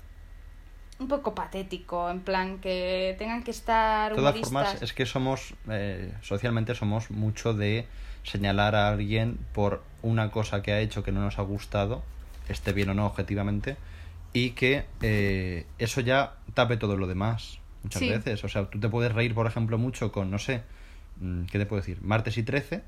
un 0.99 1.09
poco 1.09 1.35
patético, 1.35 2.11
en 2.11 2.21
plan 2.21 2.59
que 2.59 3.17
tengan 3.19 3.43
que 3.43 3.51
estar. 3.51 4.13
De 4.13 4.17
todas 4.17 4.39
formas, 4.39 4.83
es 4.83 4.93
que 4.93 5.07
somos, 5.07 5.55
eh, 5.69 6.13
socialmente 6.23 6.75
somos 6.75 7.11
mucho 7.11 7.55
de 7.55 7.87
señalar 8.23 8.75
a 8.75 8.89
alguien 8.89 9.39
por 9.55 9.83
una 10.03 10.31
cosa 10.31 10.63
que 10.63 10.73
ha 10.73 10.81
hecho 10.81 11.03
que 11.03 11.11
no 11.11 11.21
nos 11.21 11.39
ha 11.39 11.43
gustado, 11.43 12.03
esté 12.49 12.73
bien 12.73 12.91
o 12.91 12.95
no 12.95 13.07
objetivamente, 13.07 13.77
y 14.35 14.51
que 14.51 14.85
eh, 15.01 15.67
eso 15.79 16.03
ya 16.03 16.35
tape 16.53 16.77
todo 16.77 16.97
lo 16.99 17.07
demás, 17.07 17.60
muchas 17.83 18.03
veces. 18.03 18.45
O 18.45 18.49
sea, 18.49 18.67
tú 18.67 18.79
te 18.79 18.89
puedes 18.89 19.13
reír, 19.13 19.35
por 19.35 19.47
ejemplo, 19.47 19.79
mucho 19.79 20.13
con, 20.13 20.31
no 20.31 20.39
sé, 20.39 20.63
mm, 21.21 21.45
¿qué 21.45 21.59
te 21.59 21.67
puedo 21.67 21.81
decir? 21.81 21.99
Martes 22.03 22.39
y 22.39 22.43
13, 22.43 22.83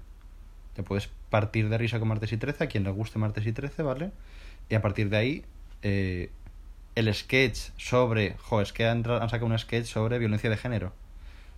te 0.74 0.82
puedes 0.82 1.08
partir 1.30 1.68
de 1.68 1.78
risa 1.78 1.98
con 1.98 2.08
Martes 2.08 2.32
y 2.32 2.36
13, 2.36 2.64
a 2.64 2.66
quien 2.66 2.84
le 2.84 2.90
guste 2.90 3.18
Martes 3.18 3.46
y 3.46 3.52
13, 3.52 3.82
¿vale? 3.82 4.10
Y 4.68 4.74
a 4.74 4.82
partir 4.82 5.10
de 5.10 5.16
ahí, 5.16 5.44
eh, 5.82 6.30
el 6.94 7.12
sketch 7.14 7.70
sobre. 7.76 8.36
Jo, 8.38 8.60
es 8.60 8.72
que 8.72 8.86
han, 8.86 9.08
han, 9.08 9.28
sacado 9.28 9.46
un 9.46 9.58
sketch 9.58 9.86
sobre 9.86 10.18
violencia 10.18 10.50
de 10.50 10.56
género. 10.56 10.92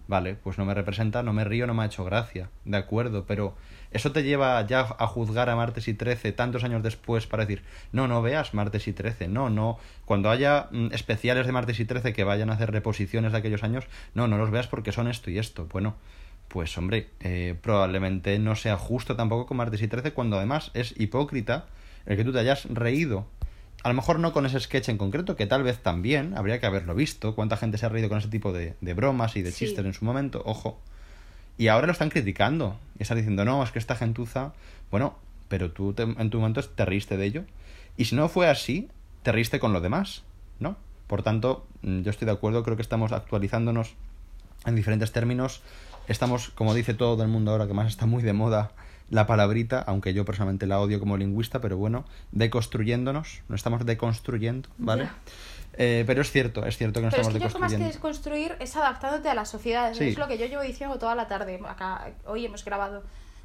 Vale, 0.06 0.34
pues 0.34 0.58
no 0.58 0.66
me 0.66 0.74
representa, 0.74 1.22
no 1.22 1.32
me 1.32 1.44
río, 1.44 1.66
no 1.66 1.74
me 1.74 1.82
ha 1.82 1.86
hecho 1.86 2.04
gracia. 2.04 2.50
De 2.64 2.76
acuerdo, 2.76 3.24
pero 3.26 3.54
eso 3.90 4.12
te 4.12 4.22
lleva 4.22 4.66
ya 4.66 4.80
a 4.80 5.06
juzgar 5.06 5.48
a 5.48 5.56
Martes 5.56 5.88
y 5.88 5.94
13 5.94 6.32
tantos 6.32 6.62
años 6.64 6.82
después 6.82 7.26
para 7.26 7.46
decir, 7.46 7.64
no, 7.92 8.06
no 8.06 8.20
veas 8.20 8.52
Martes 8.52 8.86
y 8.86 8.92
13, 8.92 9.28
no, 9.28 9.48
no. 9.48 9.78
Cuando 10.04 10.30
haya 10.30 10.68
mm, 10.70 10.88
especiales 10.92 11.46
de 11.46 11.52
Martes 11.52 11.80
y 11.80 11.86
13 11.86 12.12
que 12.12 12.24
vayan 12.24 12.50
a 12.50 12.54
hacer 12.54 12.70
reposiciones 12.70 13.32
de 13.32 13.38
aquellos 13.38 13.62
años, 13.62 13.84
no, 14.14 14.28
no 14.28 14.36
los 14.36 14.50
veas 14.50 14.66
porque 14.66 14.92
son 14.92 15.08
esto 15.08 15.30
y 15.30 15.38
esto. 15.38 15.66
Bueno, 15.72 15.94
pues 16.48 16.76
hombre, 16.76 17.08
eh, 17.20 17.56
probablemente 17.62 18.38
no 18.38 18.56
sea 18.56 18.76
justo 18.76 19.16
tampoco 19.16 19.46
con 19.46 19.56
Martes 19.56 19.80
y 19.80 19.88
13 19.88 20.12
cuando 20.12 20.36
además 20.36 20.70
es 20.74 20.94
hipócrita 21.00 21.66
el 22.04 22.16
que 22.16 22.24
tú 22.24 22.32
te 22.32 22.40
hayas 22.40 22.66
reído. 22.66 23.26
A 23.84 23.88
lo 23.88 23.94
mejor 23.94 24.18
no 24.18 24.32
con 24.32 24.46
ese 24.46 24.58
sketch 24.58 24.88
en 24.88 24.98
concreto, 24.98 25.36
que 25.36 25.46
tal 25.46 25.62
vez 25.62 25.78
también, 25.78 26.36
habría 26.36 26.58
que 26.58 26.66
haberlo 26.66 26.94
visto, 26.96 27.36
cuánta 27.36 27.56
gente 27.56 27.78
se 27.78 27.86
ha 27.86 27.90
reído 27.90 28.08
con 28.08 28.18
ese 28.18 28.28
tipo 28.28 28.52
de, 28.52 28.74
de 28.80 28.94
bromas 28.94 29.36
y 29.36 29.42
de 29.42 29.52
chistes 29.52 29.84
en 29.84 29.94
su 29.94 30.04
momento, 30.04 30.42
ojo. 30.44 30.80
Y 31.56 31.68
ahora 31.68 31.86
lo 31.86 31.92
están 31.92 32.10
criticando. 32.10 32.76
Y 32.98 33.02
están 33.02 33.18
diciendo, 33.18 33.44
no, 33.44 33.62
es 33.62 33.70
que 33.70 33.78
esta 33.78 33.94
gentuza. 33.94 34.52
Bueno, 34.90 35.16
pero 35.48 35.70
tú 35.70 35.94
en 35.96 36.30
tu 36.30 36.38
momento 36.38 36.62
te 36.62 36.84
reíste 36.84 37.16
de 37.16 37.26
ello. 37.26 37.44
Y 37.96 38.06
si 38.06 38.16
no 38.16 38.28
fue 38.28 38.48
así, 38.48 38.88
te 39.22 39.32
reíste 39.32 39.60
con 39.60 39.72
lo 39.72 39.80
demás, 39.80 40.24
¿no? 40.58 40.76
Por 41.06 41.22
tanto, 41.22 41.66
mm, 41.82 42.00
yo 42.00 42.10
estoy 42.10 42.26
de 42.26 42.32
acuerdo, 42.32 42.64
creo 42.64 42.76
que 42.76 42.82
estamos 42.82 43.12
actualizándonos 43.12 43.94
en 44.66 44.74
diferentes 44.74 45.12
términos. 45.12 45.62
Estamos, 46.08 46.50
como 46.50 46.74
dice 46.74 46.94
todo 46.94 47.22
el 47.22 47.28
mundo 47.28 47.52
ahora, 47.52 47.66
que 47.66 47.74
más 47.74 47.88
está 47.88 48.06
muy 48.06 48.22
de 48.22 48.32
moda, 48.32 48.72
la 49.10 49.26
palabrita, 49.26 49.80
aunque 49.80 50.14
yo 50.14 50.24
personalmente 50.24 50.66
la 50.66 50.80
odio 50.80 50.98
como 50.98 51.16
lingüista, 51.16 51.60
pero 51.60 51.76
bueno, 51.76 52.04
deconstruyéndonos, 52.32 53.42
no 53.48 53.56
estamos 53.56 53.84
deconstruyendo, 53.84 54.68
¿vale? 54.78 55.08
Eh, 55.76 56.04
pero 56.06 56.22
es 56.22 56.30
cierto, 56.30 56.64
es 56.64 56.76
cierto 56.76 57.00
que 57.00 57.06
no 57.06 57.10
pero 57.10 57.22
estamos 57.22 57.34
es 57.34 57.42
que 57.42 57.48
deconstruyendo. 57.48 57.84
más 57.84 57.92
que 57.92 57.92
desconstruir 57.92 58.56
es 58.60 58.76
adaptándote 58.76 59.28
a 59.28 59.34
la 59.34 59.44
sociedad. 59.44 59.90
Es 59.90 60.18
lo 60.18 60.28
que 60.28 60.38
yo 60.38 60.46
llevo 60.46 60.62
diciendo 60.62 60.98
toda 60.98 61.14
la 61.14 61.26
tarde. 61.26 61.60
Acá, 61.66 62.12
hoy 62.26 62.46
hemos 62.46 62.64
grabado 62.64 63.02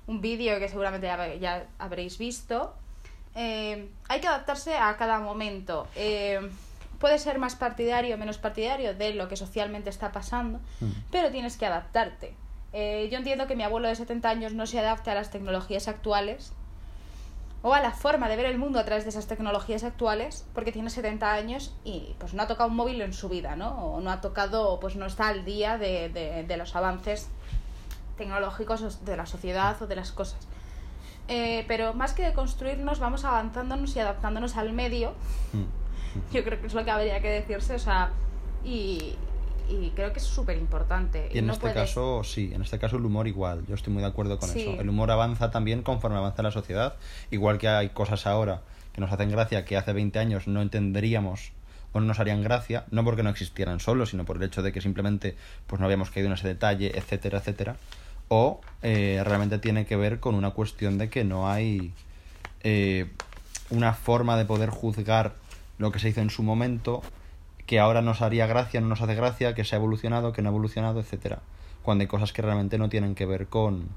un 0.08 0.22
vídeo 0.22 0.60
que 0.60 0.70
seguramente 0.70 1.08
ya, 1.40 1.68
habréis 1.80 2.18
visto. 2.18 2.76
Eh, 3.36 3.90
hay 4.08 4.22
que 4.22 4.28
adaptarse 4.28 4.76
a 4.76 4.96
cada 4.98 5.20
momento. 5.20 5.88
Eh, 5.96 6.40
puede 7.00 7.18
ser 7.18 7.40
más 7.40 7.56
partidario 7.56 8.16
o 8.16 8.18
menos 8.18 8.38
partidario 8.38 8.94
de 8.94 9.14
lo 9.14 9.28
que 9.28 9.36
socialmente 9.36 9.90
está 9.90 10.12
pasando, 10.12 10.60
mm. 10.80 10.92
pero 11.12 11.32
tienes 11.32 11.58
que 11.58 11.66
adaptarte. 11.66 12.34
Eh, 12.74 13.10
yo 13.12 13.18
entiendo 13.18 13.48
que 13.48 13.56
mi 13.56 13.64
abuelo 13.64 13.88
de 13.88 13.96
70 13.96 14.30
años 14.30 14.54
no 14.54 14.66
se 14.66 14.80
adapte 14.80 15.10
a 15.10 15.16
las 15.16 15.32
tecnologías 15.32 15.88
actuales 15.88 16.54
o 17.62 17.74
a 17.74 17.82
la 17.82 17.92
forma 17.92 18.30
de 18.30 18.38
ver 18.38 18.46
el 18.46 18.58
mundo 18.58 18.80
a 18.80 18.86
través 18.86 19.04
de 19.04 19.10
esas 19.10 19.28
tecnologías 19.28 19.84
actuales 19.84 20.46
porque 20.54 20.72
tiene 20.72 20.90
70 20.90 21.34
años 21.34 21.76
y 21.84 22.16
pues 22.20 22.34
no 22.34 22.44
ha 22.44 22.48
tocado 22.48 22.70
un 22.70 22.76
móvil 22.76 23.02
en 23.02 23.14
su 23.14 23.28
vida, 23.28 23.56
¿no? 23.56 23.72
O 23.72 24.02
no 24.02 24.12
ha 24.12 24.22
tocado, 24.22 24.80
pues 24.80 24.96
no 24.96 25.06
está 25.06 25.28
al 25.28 25.44
día 25.46 25.78
de, 25.78 26.10
de, 26.48 26.58
los 26.58 26.76
avances 26.76 27.30
tecnológicos 28.18 29.04
de 29.04 29.18
la 29.18 29.26
sociedad 29.26 29.82
o 29.82 29.88
de 29.88 29.96
las 29.96 30.12
cosas. 30.12 30.48
Eh, 31.28 31.66
pero 31.68 31.94
más 31.94 32.14
que 32.14 32.24
de 32.24 32.34
construirnos, 32.34 33.00
vamos 33.00 33.26
avanzándonos 33.26 33.96
y 33.96 34.00
adaptándonos 34.00 34.56
al 34.56 34.74
medio. 34.74 35.14
Mm. 35.54 36.32
Yo 36.34 36.44
creo 36.44 36.60
que 36.62 36.68
es 36.68 36.74
lo 36.74 36.86
que 36.86 36.92
habría 36.92 37.22
que 37.22 37.30
decirse, 37.30 37.76
o 37.76 37.80
sea, 37.80 38.12
y, 38.64 39.16
y 39.70 39.92
creo 39.96 40.12
que 40.12 40.20
es 40.20 40.26
súper 40.26 40.58
importante. 40.58 41.30
Y, 41.34 41.38
en 41.38 41.50
este 41.50 41.72
caso, 41.74 42.24
sí, 42.24 42.52
en 42.54 42.62
este 42.62 42.80
caso 42.80 42.98
el 42.98 43.06
humor 43.06 43.28
igual, 43.28 43.66
yo 43.68 43.76
estoy 43.76 43.94
muy 43.94 44.02
de 44.02 44.10
acuerdo 44.10 44.40
con 44.40 44.50
eso. 44.50 44.80
El 44.80 44.90
humor 44.90 45.12
avanza 45.12 45.52
también 45.52 45.84
conforme 45.84 46.18
avanza 46.18 46.42
la 46.44 46.52
sociedad, 46.52 46.96
igual 47.32 47.58
que 47.58 47.68
hay 47.68 47.90
cosas 47.90 48.26
ahora 48.26 48.62
que 48.94 49.02
nos 49.02 49.12
hacen 49.12 49.30
gracia 49.30 49.66
que 49.66 49.78
hace 49.78 49.94
20 49.94 50.18
años 50.20 50.48
no 50.48 50.62
entenderíamos 50.62 51.52
o 51.92 52.00
no 52.00 52.08
nos 52.08 52.20
harían 52.20 52.44
gracia, 52.44 52.86
no 52.92 53.04
porque 53.04 53.24
no 53.24 53.30
existieran 53.30 53.80
solo, 53.80 54.06
sino 54.06 54.26
por 54.26 54.38
el 54.38 54.44
hecho 54.44 54.62
de 54.62 54.72
que 54.72 54.82
simplemente 54.82 55.36
pues 55.68 55.80
no 55.80 55.86
habíamos 55.86 56.12
caído 56.12 56.28
en 56.28 56.34
ese 56.34 56.48
detalle, 56.48 56.98
etcétera, 56.98 57.40
etcétera, 57.40 57.78
o 58.28 58.62
eh, 58.84 59.22
realmente 59.26 59.58
tiene 59.58 59.86
que 59.86 59.96
ver 59.96 60.20
con 60.20 60.36
una 60.36 60.52
cuestión 60.52 60.98
de 60.98 61.10
que 61.10 61.24
no 61.24 61.50
hay 61.50 61.94
eh, 62.62 63.10
una 63.70 63.94
forma 63.94 64.38
de 64.38 64.46
poder 64.46 64.70
juzgar 64.70 65.34
lo 65.78 65.92
que 65.92 66.00
se 66.00 66.10
hizo 66.10 66.22
en 66.22 66.30
su 66.30 66.44
momento, 66.44 67.02
que 67.70 67.80
ahora 67.80 68.02
nos 68.02 68.24
haría 68.24 68.48
gracia, 68.48 68.82
no 68.82 68.88
nos 68.88 69.00
hace 69.00 69.14
gracia, 69.14 69.54
que 69.54 69.64
se 69.64 69.76
ha 69.76 69.78
evolucionado, 69.78 70.34
que 70.34 70.42
no 70.42 70.50
ha 70.50 70.52
evolucionado, 70.52 71.00
etcétera, 71.00 71.44
cuando 71.84 72.02
hay 72.02 72.08
cosas 72.08 72.34
que 72.34 72.42
realmente 72.42 72.80
no 72.80 72.90
tienen 72.90 73.14
que 73.14 73.28
ver 73.28 73.46
con 73.46 73.90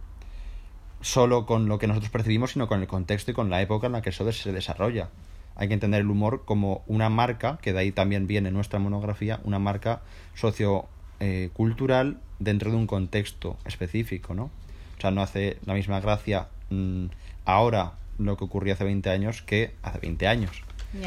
solo 1.01 1.47
con 1.47 1.69
lo 1.69 1.79
que 1.79 1.87
nosotros 1.87 2.13
percibimos, 2.13 2.51
sino 2.53 2.69
con 2.69 2.83
el 2.83 2.87
contexto 2.87 3.31
y 3.31 3.35
con 3.35 3.49
la 3.49 3.63
época 3.63 3.87
en 3.87 3.95
la 3.95 4.03
que 4.03 4.11
eso 4.11 4.31
se 4.31 4.53
desarrolla 4.53 5.09
hay 5.57 5.69
que 5.69 5.75
entender 5.75 6.01
el 6.01 6.11
humor 6.11 6.43
como 6.45 6.83
una 6.87 7.09
marca, 7.09 7.59
que 7.63 7.73
de 7.73 7.79
ahí 7.79 7.93
también 7.93 8.27
viene 8.27 8.51
nuestra 8.51 8.79
monografía, 8.79 9.41
una 9.45 9.59
marca 9.59 10.03
sociocultural 10.35 12.19
dentro 12.41 12.71
de 12.71 12.77
un 12.77 12.87
contexto 12.87 13.57
específico, 13.65 14.35
¿no? 14.35 14.51
O 14.99 15.01
sea, 15.01 15.11
no 15.11 15.23
hace 15.23 15.57
la 15.65 15.75
misma 15.75 16.01
gracia 16.01 16.49
mm, 16.71 17.07
ahora 17.45 17.95
lo 18.19 18.37
que 18.37 18.45
ocurrió 18.45 18.75
hace 18.75 18.85
20 18.85 19.11
años 19.11 19.43
que 19.43 19.75
hace 19.83 19.99
20 19.99 20.29
años. 20.29 20.63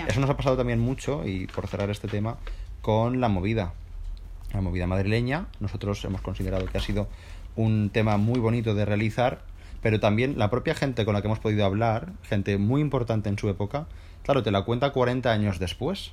Eso 0.07 0.19
nos 0.19 0.29
ha 0.29 0.37
pasado 0.37 0.57
también 0.57 0.79
mucho, 0.79 1.25
y 1.25 1.47
por 1.47 1.67
cerrar 1.67 1.89
este 1.89 2.07
tema, 2.07 2.37
con 2.81 3.21
la 3.21 3.29
movida. 3.29 3.73
La 4.53 4.61
movida 4.61 4.87
madrileña, 4.87 5.47
nosotros 5.59 6.03
hemos 6.05 6.21
considerado 6.21 6.65
que 6.65 6.77
ha 6.77 6.81
sido 6.81 7.07
un 7.55 7.89
tema 7.89 8.17
muy 8.17 8.39
bonito 8.39 8.73
de 8.73 8.85
realizar, 8.85 9.41
pero 9.81 9.99
también 9.99 10.37
la 10.37 10.49
propia 10.49 10.75
gente 10.75 11.05
con 11.05 11.13
la 11.13 11.21
que 11.21 11.27
hemos 11.27 11.39
podido 11.39 11.65
hablar, 11.65 12.13
gente 12.23 12.57
muy 12.57 12.81
importante 12.81 13.29
en 13.29 13.37
su 13.37 13.49
época, 13.49 13.87
Claro, 14.25 14.41
te 14.41 14.49
la 14.49 14.63
cuenta 14.63 14.89
40 14.89 15.31
años 15.31 15.59
después. 15.59 16.11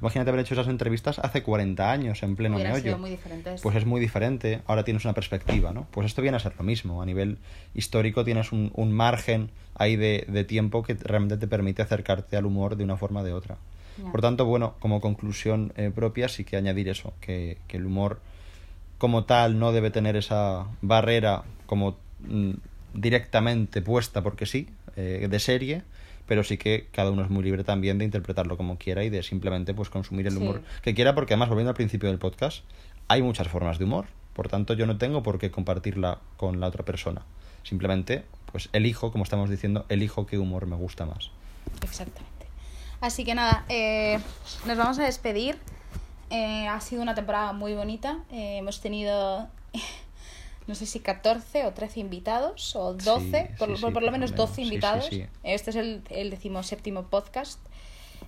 Imagínate 0.00 0.30
haber 0.30 0.40
hecho 0.40 0.54
esas 0.54 0.68
entrevistas 0.68 1.18
hace 1.18 1.42
40 1.42 1.90
años 1.90 2.22
en 2.22 2.36
pleno 2.36 2.56
Hubiera 2.56 2.72
meollo. 2.72 2.98
muy 2.98 3.10
diferente 3.10 3.56
Pues 3.62 3.76
es 3.76 3.86
muy 3.86 4.00
diferente. 4.00 4.60
Ahora 4.66 4.84
tienes 4.84 5.04
una 5.04 5.14
perspectiva, 5.14 5.72
¿no? 5.72 5.86
Pues 5.90 6.06
esto 6.06 6.22
viene 6.22 6.36
a 6.36 6.40
ser 6.40 6.54
lo 6.56 6.64
mismo. 6.64 7.02
A 7.02 7.06
nivel 7.06 7.38
histórico 7.74 8.24
tienes 8.24 8.52
un, 8.52 8.70
un 8.74 8.92
margen 8.92 9.50
ahí 9.74 9.96
de, 9.96 10.24
de, 10.28 10.44
tiempo 10.44 10.82
que 10.82 10.94
realmente 10.94 11.36
te 11.36 11.46
permite 11.46 11.82
acercarte 11.82 12.36
al 12.36 12.46
humor 12.46 12.76
de 12.76 12.84
una 12.84 12.96
forma 12.96 13.20
o 13.20 13.24
de 13.24 13.32
otra. 13.32 13.56
Yeah. 13.98 14.10
Por 14.10 14.20
tanto, 14.20 14.44
bueno, 14.44 14.74
como 14.78 15.00
conclusión 15.00 15.72
eh, 15.76 15.90
propia 15.94 16.28
sí 16.28 16.44
que 16.44 16.56
añadir 16.56 16.88
eso, 16.88 17.12
que, 17.20 17.58
que, 17.68 17.76
el 17.76 17.86
humor 17.86 18.20
como 18.98 19.24
tal 19.24 19.58
no 19.58 19.72
debe 19.72 19.90
tener 19.90 20.16
esa 20.16 20.66
barrera 20.82 21.42
como 21.66 21.96
mm, 22.20 22.52
directamente 22.94 23.82
puesta 23.82 24.22
porque 24.22 24.46
sí, 24.46 24.68
eh, 24.96 25.26
de 25.30 25.38
serie, 25.38 25.82
pero 26.30 26.44
sí 26.44 26.58
que 26.58 26.86
cada 26.92 27.10
uno 27.10 27.24
es 27.24 27.28
muy 27.28 27.42
libre 27.42 27.64
también 27.64 27.98
de 27.98 28.04
interpretarlo 28.04 28.56
como 28.56 28.78
quiera 28.78 29.02
y 29.02 29.10
de 29.10 29.24
simplemente 29.24 29.74
pues 29.74 29.90
consumir 29.90 30.28
el 30.28 30.36
humor 30.36 30.62
sí. 30.64 30.80
que 30.82 30.94
quiera, 30.94 31.12
porque 31.12 31.34
además, 31.34 31.48
volviendo 31.48 31.70
al 31.70 31.74
principio 31.74 32.08
del 32.08 32.20
podcast, 32.20 32.62
hay 33.08 33.20
muchas 33.20 33.48
formas 33.48 33.80
de 33.80 33.84
humor. 33.86 34.06
Por 34.32 34.46
tanto, 34.46 34.74
yo 34.74 34.86
no 34.86 34.96
tengo 34.96 35.24
por 35.24 35.40
qué 35.40 35.50
compartirla 35.50 36.20
con 36.36 36.60
la 36.60 36.68
otra 36.68 36.84
persona. 36.84 37.22
Simplemente, 37.64 38.24
pues 38.52 38.68
elijo, 38.72 39.10
como 39.10 39.24
estamos 39.24 39.50
diciendo, 39.50 39.86
elijo 39.88 40.26
qué 40.26 40.38
humor 40.38 40.66
me 40.66 40.76
gusta 40.76 41.04
más. 41.04 41.32
Exactamente. 41.82 42.46
Así 43.00 43.24
que 43.24 43.34
nada, 43.34 43.64
eh, 43.68 44.20
nos 44.66 44.78
vamos 44.78 45.00
a 45.00 45.02
despedir. 45.02 45.58
Eh, 46.30 46.68
ha 46.68 46.80
sido 46.80 47.02
una 47.02 47.16
temporada 47.16 47.52
muy 47.52 47.74
bonita. 47.74 48.20
Eh, 48.30 48.58
hemos 48.58 48.80
tenido 48.80 49.48
no 50.70 50.76
sé 50.76 50.86
si 50.86 51.00
14 51.00 51.66
o 51.66 51.72
13 51.72 52.00
invitados, 52.00 52.74
o 52.76 52.94
12, 52.94 53.02
Sí, 53.04 53.54
por, 53.58 53.76
sí, 53.76 53.82
por, 53.92 54.02
lo 54.02 54.12
menos 54.12 54.30
lo 54.30 54.36
12 54.36 54.38
menos. 54.38 54.48
Sí, 54.50 54.54
sí, 54.54 54.62
invitados. 54.62 55.10
Este 55.42 55.70
es 55.70 55.76
el, 55.76 56.02
el 56.10 56.30
decimoséptimo 56.30 57.02
podcast. 57.06 57.58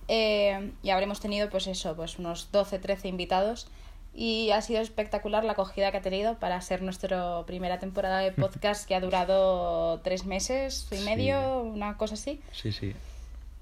Eh, 0.09 0.73
y 0.83 0.89
habremos 0.89 1.21
tenido, 1.21 1.49
pues 1.49 1.67
eso, 1.67 1.95
pues 1.95 2.19
unos 2.19 2.51
12, 2.51 2.79
13 2.79 3.07
invitados. 3.07 3.67
Y 4.13 4.51
ha 4.51 4.61
sido 4.61 4.81
espectacular 4.81 5.45
la 5.45 5.53
acogida 5.53 5.89
que 5.91 5.97
ha 5.97 6.01
tenido 6.01 6.37
para 6.37 6.59
ser 6.61 6.81
nuestra 6.81 7.43
primera 7.47 7.79
temporada 7.79 8.19
de 8.19 8.33
podcast 8.33 8.85
que 8.85 8.93
ha 8.93 8.99
durado 8.99 10.01
tres 10.01 10.25
meses 10.25 10.87
y 10.91 10.97
medio, 10.97 11.61
una 11.61 11.97
cosa 11.97 12.15
así. 12.15 12.41
Sí, 12.51 12.73
sí. 12.73 12.93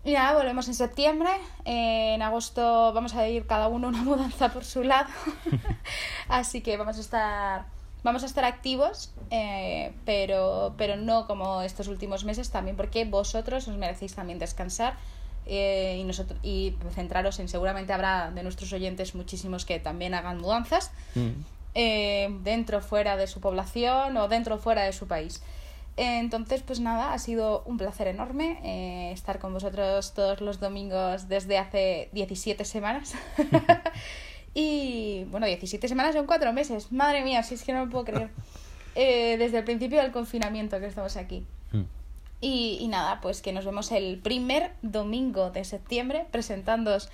Y 0.03 0.13
nada, 0.13 0.33
volvemos 0.33 0.67
en 0.67 0.73
septiembre. 0.73 1.29
Eh, 1.63 2.15
en 2.15 2.21
agosto 2.23 2.91
vamos 2.91 3.13
a 3.13 3.27
ir 3.27 3.45
cada 3.45 3.67
uno 3.67 3.89
una 3.89 4.01
mudanza 4.01 4.51
por 4.51 4.65
su 4.65 4.83
lado. 4.83 5.09
Así 6.27 6.61
que 6.61 6.75
vamos 6.75 6.97
a 6.97 7.01
estar, 7.01 7.65
vamos 8.03 8.23
a 8.23 8.25
estar 8.25 8.43
activos, 8.43 9.11
eh, 9.29 9.93
pero, 10.05 10.73
pero 10.77 10.95
no 10.95 11.27
como 11.27 11.61
estos 11.61 11.87
últimos 11.87 12.23
meses 12.25 12.49
también, 12.49 12.75
porque 12.77 13.05
vosotros 13.05 13.67
os 13.67 13.77
merecéis 13.77 14.13
también 14.15 14.39
descansar 14.39 14.95
eh, 15.45 15.97
y, 15.99 16.03
nosotros, 16.03 16.39
y 16.43 16.75
centraros 16.93 17.39
en, 17.39 17.47
seguramente 17.49 17.93
habrá 17.93 18.31
de 18.31 18.43
nuestros 18.43 18.71
oyentes 18.73 19.15
muchísimos 19.15 19.65
que 19.65 19.79
también 19.79 20.13
hagan 20.13 20.37
mudanzas, 20.39 20.91
Mm. 21.15 21.29
eh, 21.75 22.29
dentro 22.43 22.81
fuera 22.81 23.17
de 23.17 23.27
su 23.27 23.39
población 23.39 24.17
o 24.17 24.27
dentro 24.27 24.57
fuera 24.57 24.83
de 24.83 24.93
su 24.93 25.07
país. 25.07 25.41
Eh, 25.97 26.19
Entonces, 26.19 26.61
pues 26.63 26.79
nada, 26.79 27.13
ha 27.13 27.19
sido 27.19 27.63
un 27.65 27.77
placer 27.77 28.07
enorme 28.07 28.59
eh, 28.63 29.11
estar 29.11 29.39
con 29.39 29.51
vosotros 29.53 30.13
todos 30.13 30.39
los 30.41 30.59
domingos 30.59 31.27
desde 31.27 31.57
hace 31.57 32.09
17 32.13 32.63
semanas. 32.63 33.13
y 34.53 35.25
bueno, 35.29 35.45
17 35.45 35.87
semanas 35.87 36.15
son 36.15 36.25
cuatro 36.25 36.51
meses. 36.53 36.91
Madre 36.91 37.23
mía, 37.23 37.43
si 37.43 37.55
es 37.55 37.63
que 37.63 37.73
no 37.73 37.85
me 37.85 37.91
puedo 37.91 38.05
creer. 38.05 38.29
Eh, 38.95 39.37
desde 39.37 39.59
el 39.59 39.63
principio 39.63 40.01
del 40.01 40.11
confinamiento 40.11 40.79
que 40.79 40.87
estamos 40.87 41.15
aquí. 41.15 41.45
Mm. 41.71 41.83
Y, 42.41 42.77
y 42.81 42.87
nada, 42.87 43.21
pues 43.21 43.41
que 43.41 43.53
nos 43.53 43.65
vemos 43.65 43.91
el 43.91 44.17
primer 44.17 44.73
domingo 44.81 45.51
de 45.51 45.63
septiembre 45.63 46.25
presentándoos 46.31 47.09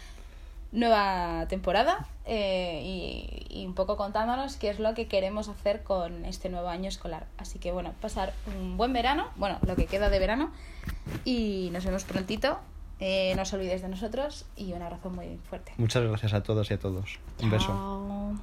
nueva 0.72 1.46
temporada 1.48 2.08
eh, 2.26 2.82
y, 2.84 3.46
y 3.62 3.66
un 3.66 3.74
poco 3.74 3.96
contándonos 3.96 4.58
qué 4.58 4.70
es 4.70 4.80
lo 4.80 4.94
que 4.94 5.08
queremos 5.08 5.48
hacer 5.48 5.84
con 5.84 6.26
este 6.26 6.50
nuevo 6.50 6.68
año 6.68 6.90
escolar. 6.90 7.28
Así 7.38 7.60
que 7.60 7.72
bueno, 7.72 7.94
pasar 8.02 8.34
un 8.60 8.78
buen 8.78 8.94
verano, 8.94 9.28
bueno, 9.36 9.60
lo 9.66 9.76
que 9.76 9.86
queda 9.86 10.10
de 10.10 10.20
verano 10.20 10.52
y 11.26 11.70
nos 11.72 11.86
vemos 11.86 12.04
prontito. 12.04 12.60
Eh, 13.00 13.34
no 13.36 13.44
os 13.44 13.54
olvidéis 13.54 13.82
de 13.82 13.90
nosotros 13.90 14.46
y 14.56 14.74
un 14.74 14.82
abrazo 14.82 15.10
muy 15.10 15.38
fuerte. 15.50 15.74
Muchas 15.78 16.04
gracias 16.04 16.34
a 16.34 16.42
todos 16.42 16.72
y 16.72 16.74
a 16.74 16.80
todos. 16.80 17.20
Un 17.42 17.50
beso. 17.50 18.34